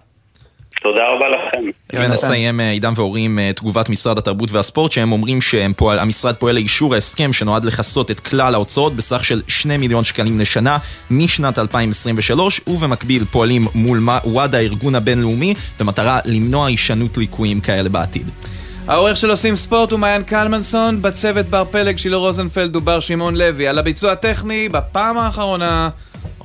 תודה 0.81 1.09
רבה 1.09 1.29
לכם. 1.62 2.11
ונסיים 2.11 2.61
אה, 2.61 2.70
עידן 2.70 2.92
ואורי 2.96 3.20
עם 3.20 3.38
אה, 3.38 3.50
תגובת 3.52 3.88
משרד 3.88 4.18
התרבות 4.18 4.52
והספורט 4.52 4.92
שהם 4.92 5.12
אומרים 5.12 5.40
שהמשרד 5.40 6.34
פועל 6.34 6.54
לאישור 6.54 6.94
ההסכם 6.94 7.32
שנועד 7.32 7.64
לכסות 7.64 8.11
את 8.11 8.20
כלל 8.20 8.54
ההוצאות 8.54 8.96
בסך 8.96 9.24
של 9.24 9.42
2 9.48 9.80
מיליון 9.80 10.04
שקלים 10.04 10.40
לשנה 10.40 10.78
משנת 11.11 11.59
2023 11.59 12.61
ובמקביל 12.66 13.24
פועלים 13.24 13.66
מול 13.74 14.09
וואדה 14.24 14.59
הארגון 14.59 14.94
הבינלאומי 14.94 15.54
במטרה 15.80 16.18
למנוע 16.24 16.66
הישנות 16.66 17.18
ליקויים 17.18 17.61
כאלה 17.61 17.88
בעתיד. 17.88 18.30
העורך 18.88 19.16
של 19.16 19.30
עושים 19.30 19.56
ספורט 19.56 19.90
הוא 19.90 20.00
מעיין 20.00 20.22
קלמנסון, 20.22 21.02
בצוות 21.02 21.46
בר 21.46 21.64
פלג, 21.64 21.96
שילה 21.96 22.16
רוזנפלד 22.16 22.76
ובר 22.76 23.00
שמעון 23.00 23.36
לוי. 23.36 23.68
על 23.68 23.78
הביצוע 23.78 24.12
הטכני, 24.12 24.68
בפעם 24.68 25.18
האחרונה, 25.18 25.88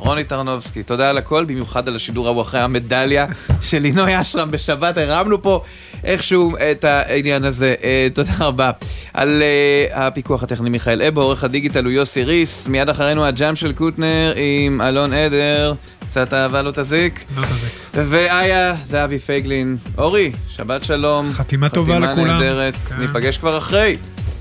רוני 0.04 0.24
טרנובסקי. 0.24 0.84
תודה 0.84 1.10
על 1.10 1.18
הכל, 1.18 1.46
במיוחד 1.46 1.88
על 1.88 1.96
השידור 1.96 2.28
ההוא 2.28 2.42
אחרי 2.42 2.60
המדליה 2.60 3.26
של 3.62 3.80
לינוי 3.80 4.22
אשרם 4.22 4.52
בשבת. 4.52 4.98
הרמנו 4.98 5.42
פה 5.42 5.64
איכשהו 6.04 6.56
את 6.72 6.84
העניין 6.84 7.44
הזה. 7.44 7.76
אה, 7.84 8.08
תודה 8.14 8.32
רבה. 8.40 8.72
על 9.14 9.42
אה, 9.42 10.08
הפיקוח 10.08 10.44
הטכני 10.44 10.70
מיכאל 10.70 11.02
אבו, 11.02 11.22
עורך 11.22 11.44
הדיגיטל 11.44 11.84
הוא 11.86 11.92
יוסי 11.92 12.24
ריס. 12.24 12.68
מיד 12.68 12.90
אחרינו 12.90 13.26
הג'אם 13.26 13.56
של 13.56 13.74
קוטנר 13.74 14.34
עם 14.66 14.82
אלון 14.82 15.14
עדר. 15.14 15.74
קצת 16.00 16.34
אהבה 16.34 16.62
לא 16.62 16.72
תזיק. 16.72 17.26
לא 17.38 17.46
תזיק. 17.46 17.72
ואיה, 17.94 18.76
זה 18.84 19.04
אבי 19.04 19.20
פייגלין. 19.20 19.78
אורי, 19.98 20.32
שבת 20.50 20.84
שלום. 20.84 21.32
חתימה 21.34 21.70
טובה 21.70 22.00
לכולם. 22.00 22.12
חתימה 22.14 22.34
נהדרת. 22.34 22.76
כן. 22.76 22.96
ניפגש 23.00 23.38
כבר 23.38 23.58
אחרי. 23.58 23.98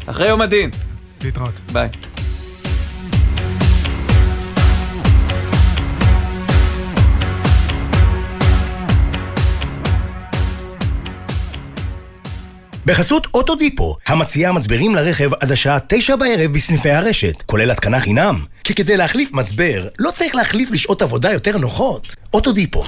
אחרי 0.06 0.28
יום 0.28 0.40
הדין. 0.40 0.70
להתראות. 1.24 1.60
ביי. 1.72 1.88
בחסות 12.86 13.26
אוטודיפו, 13.34 13.96
המציעה 14.06 14.52
מצברים 14.52 14.94
לרכב 14.94 15.30
עד 15.40 15.52
השעה 15.52 15.78
תשע 15.86 16.16
בערב 16.16 16.52
בסניפי 16.52 16.90
הרשת, 16.90 17.42
כולל 17.46 17.70
התקנה 17.70 18.00
חינם. 18.00 18.44
כי 18.64 18.74
כדי 18.74 18.96
להחליף 18.96 19.32
מצבר, 19.32 19.88
לא 19.98 20.10
צריך 20.10 20.34
להחליף 20.34 20.70
לשעות 20.70 21.02
עבודה 21.02 21.32
יותר 21.32 21.58
נוחות. 21.58 22.16
אוטודיפו. 22.34 22.84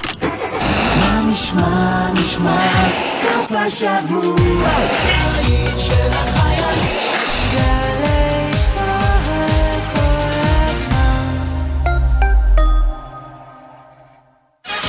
מה 0.99 1.23
נשמע, 1.31 2.11
נשמע, 2.13 2.89
סוף 3.21 3.51
השבוע, 3.51 4.67
הבית 4.67 5.79
של 5.79 6.34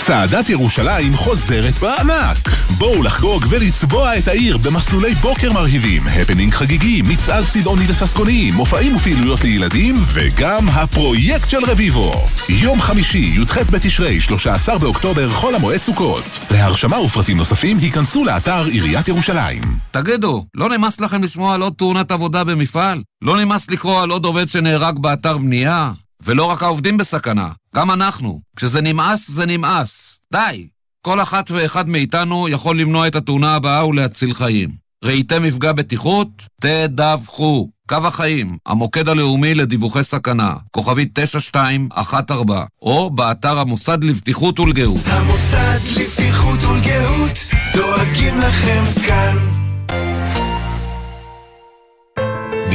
צעדת 0.07 0.48
ירושלים 0.48 1.16
חוזרת 1.16 1.78
בענק. 1.78 2.48
בואו 2.78 3.02
לחגוג 3.02 3.44
ולצבוע 3.48 4.18
את 4.18 4.28
העיר 4.28 4.57
במסלולי 4.57 5.14
בוקר 5.14 5.52
מרהיבים, 5.52 6.02
הפנינג 6.07 6.54
חגיגי, 6.54 7.02
מצעד 7.02 7.44
צבעוני 7.44 7.84
וססגוני, 7.88 8.50
מופעים 8.50 8.96
ופעילויות 8.96 9.44
לילדים, 9.44 9.94
וגם 10.12 10.68
הפרויקט 10.68 11.50
של 11.50 11.64
רביבו. 11.64 12.12
יום 12.48 12.80
חמישי, 12.80 13.32
י"ח 13.36 13.59
בתשרי, 13.70 14.20
13 14.20 14.78
באוקטובר, 14.78 15.28
חול 15.28 15.54
המועד 15.54 15.80
סוכות. 15.80 16.24
להרשמה 16.50 17.00
ופרטים 17.00 17.36
נוספים, 17.36 17.78
היכנסו 17.78 18.24
לאתר 18.24 18.64
עיריית 18.64 19.09
ירושלים. 19.09 19.62
תגידו, 19.90 20.44
לא 20.54 20.68
נמאס 20.68 21.00
לכם 21.00 21.22
לשמוע 21.22 21.54
על 21.54 21.62
עוד 21.62 21.72
תאונת 21.72 22.11
עבודה 22.11 22.44
במפעל? 22.44 23.02
לא 23.22 23.36
נמאס 23.36 23.70
לקרוא 23.70 24.02
על 24.02 24.11
עוד 24.11 24.24
עובד 24.24 24.48
שנהרג 24.48 24.98
באתר 24.98 25.38
בנייה? 25.38 25.92
ולא 26.22 26.44
רק 26.44 26.62
העובדים 26.62 26.96
בסכנה, 26.96 27.48
גם 27.77 27.91
אנחנו. 27.91 28.41
כשזה 28.57 28.81
נמאס, 28.81 29.31
זה 29.31 29.47
נמאס. 29.47 30.20
די! 30.33 30.66
כל 31.03 31.20
אחת 31.20 31.51
ואחד 31.51 31.89
מאיתנו 31.89 32.49
יכול 32.49 32.79
למנוע 32.79 33.07
את 33.07 33.14
התאונה 33.14 33.55
הבאה 33.55 33.87
ולהציל 33.87 34.35
חיים. 34.35 34.70
ראיתם 35.05 35.43
מפגע 35.43 35.72
בטיחות? 35.72 36.29
תדווחו. 36.61 37.68
קו 37.89 37.97
החיים, 38.05 38.57
המוקד 38.66 39.09
הלאומי 39.09 39.55
לדיווחי 39.55 40.03
סכנה, 40.03 40.55
כוכבית 40.70 41.11
9214, 41.12 42.64
או 42.83 43.11
באתר 43.11 43.59
המוסד 43.59 44.05
לבטיחות 44.05 44.61
ולגאות. 44.61 45.01
המוסד 45.05 45.79
לבטיחות 45.97 46.64
ולגאות, 46.64 47.39
דואגים 47.72 48.39
לכם 48.39 48.85
כאן. 49.07 49.55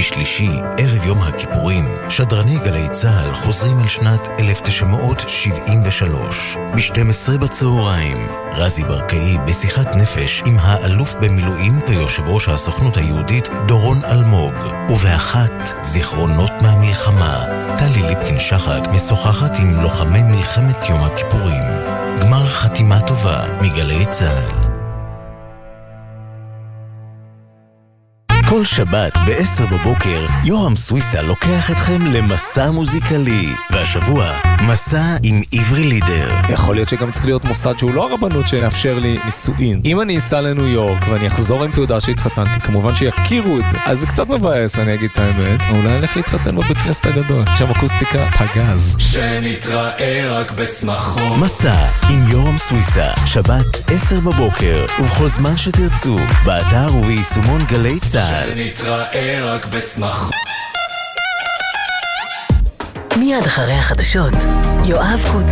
בשלישי, 0.02 0.49
ערב 0.78 1.06
יום 1.06 1.22
הכיפורים, 1.22 1.86
שדרני 2.10 2.60
גלי 2.60 2.89
צה"ל 2.89 3.34
חוזרים 3.34 3.80
על 3.80 3.88
שנת 3.88 4.28
1973. 4.39 6.58
ב-12 6.76 7.38
בצהריים, 7.38 8.28
רזי 8.54 8.84
ברקאי 8.84 9.38
בשיחת 9.47 9.95
נפש 9.95 10.43
עם 10.45 10.58
האלוף 10.60 11.16
במילואים 11.16 11.74
ויושב 11.88 12.28
ראש 12.28 12.49
הסוכנות 12.49 12.97
היהודית 12.97 13.49
דורון 13.68 14.06
אלמוג. 14.06 14.54
ובאחת, 14.89 15.74
זיכרונות 15.82 16.52
מהמלחמה. 16.62 17.45
טלי 17.78 18.02
ליפקין-שחק 18.02 18.88
משוחחת 18.91 19.60
עם 19.60 19.82
לוחמי 19.82 20.24
מלחמת 20.24 20.89
יום 20.89 21.04
הכיפורים. 21.04 21.64
גמר 22.22 22.47
חתימה 22.47 23.02
טובה 23.08 23.43
מגלי 23.62 24.06
צה"ל. 24.06 24.70
כל 28.52 28.64
שבת 28.64 29.18
ב-10 29.18 29.66
בבוקר, 29.72 30.26
יורם 30.43 30.76
סוויסה 30.76 31.22
לוקח 31.22 31.72
אתכם 31.72 32.02
למסע 32.02 32.72
מוזיקלי. 32.72 33.54
והשבוע, 33.72 34.32
מסע 34.68 35.18
עם 35.24 35.41
עברי 35.52 35.84
לידר. 35.84 36.30
יכול 36.49 36.76
להיות 36.76 36.89
שגם 36.89 37.12
צריך 37.12 37.26
להיות 37.26 37.45
מוסד 37.45 37.80
שהוא 37.80 37.93
לא 37.93 38.10
הרבנות 38.10 38.47
שיאפשר 38.47 38.99
לי 38.99 39.18
נישואין. 39.26 39.82
אם 39.86 40.02
אני 40.02 40.18
אסע 40.18 40.41
לניו 40.41 40.68
יורק 40.68 41.08
ואני 41.08 41.28
אחזור 41.28 41.64
עם 41.64 41.72
תעודה 41.72 42.02
שהתחתנתי, 42.02 42.60
כמובן 42.60 42.95
שיכירו 42.95 43.60
את 43.60 43.64
זה. 43.72 43.78
אז 43.86 43.99
זה 43.99 44.08
קצת 44.08 44.30
מבאס, 44.30 44.80
אני 44.80 44.93
אגיד 44.93 45.10
את 45.14 45.20
האמת. 45.20 45.62
אולי 45.70 45.88
אני 45.88 45.95
אלך 45.95 46.18
להתחתן 46.18 46.56
בבית 46.56 46.78
כנסת 46.78 47.06
הגדול. 47.06 47.43
שם 47.58 47.72
אקוסטיקה 47.72 48.30
פגז. 48.32 48.95
שנתראה 48.97 50.39
רק 50.39 50.52
בשמחות. 50.52 51.38
מסע 51.39 51.88
עם 52.10 52.28
יורם 52.28 52.58
סוויסה, 52.58 53.08
שבת 53.26 53.91
10 53.91 54.20
בבוקר, 54.20 54.86
ובכל 54.99 55.28
זמן 55.28 55.58
שתרצו, 55.58 56.18
באתר 56.45 56.95
וביישומון 56.95 57.62
גלי 57.66 57.99
צה"ל. 57.99 58.41
שנתראה 58.50 59.39
רק 59.44 59.66
בשמחות. 59.66 60.34
מיד 63.18 63.46
אחרי 63.46 63.74
החדשות, 63.74 64.34
יואב 64.86 65.26
קוטנר. 65.32 65.52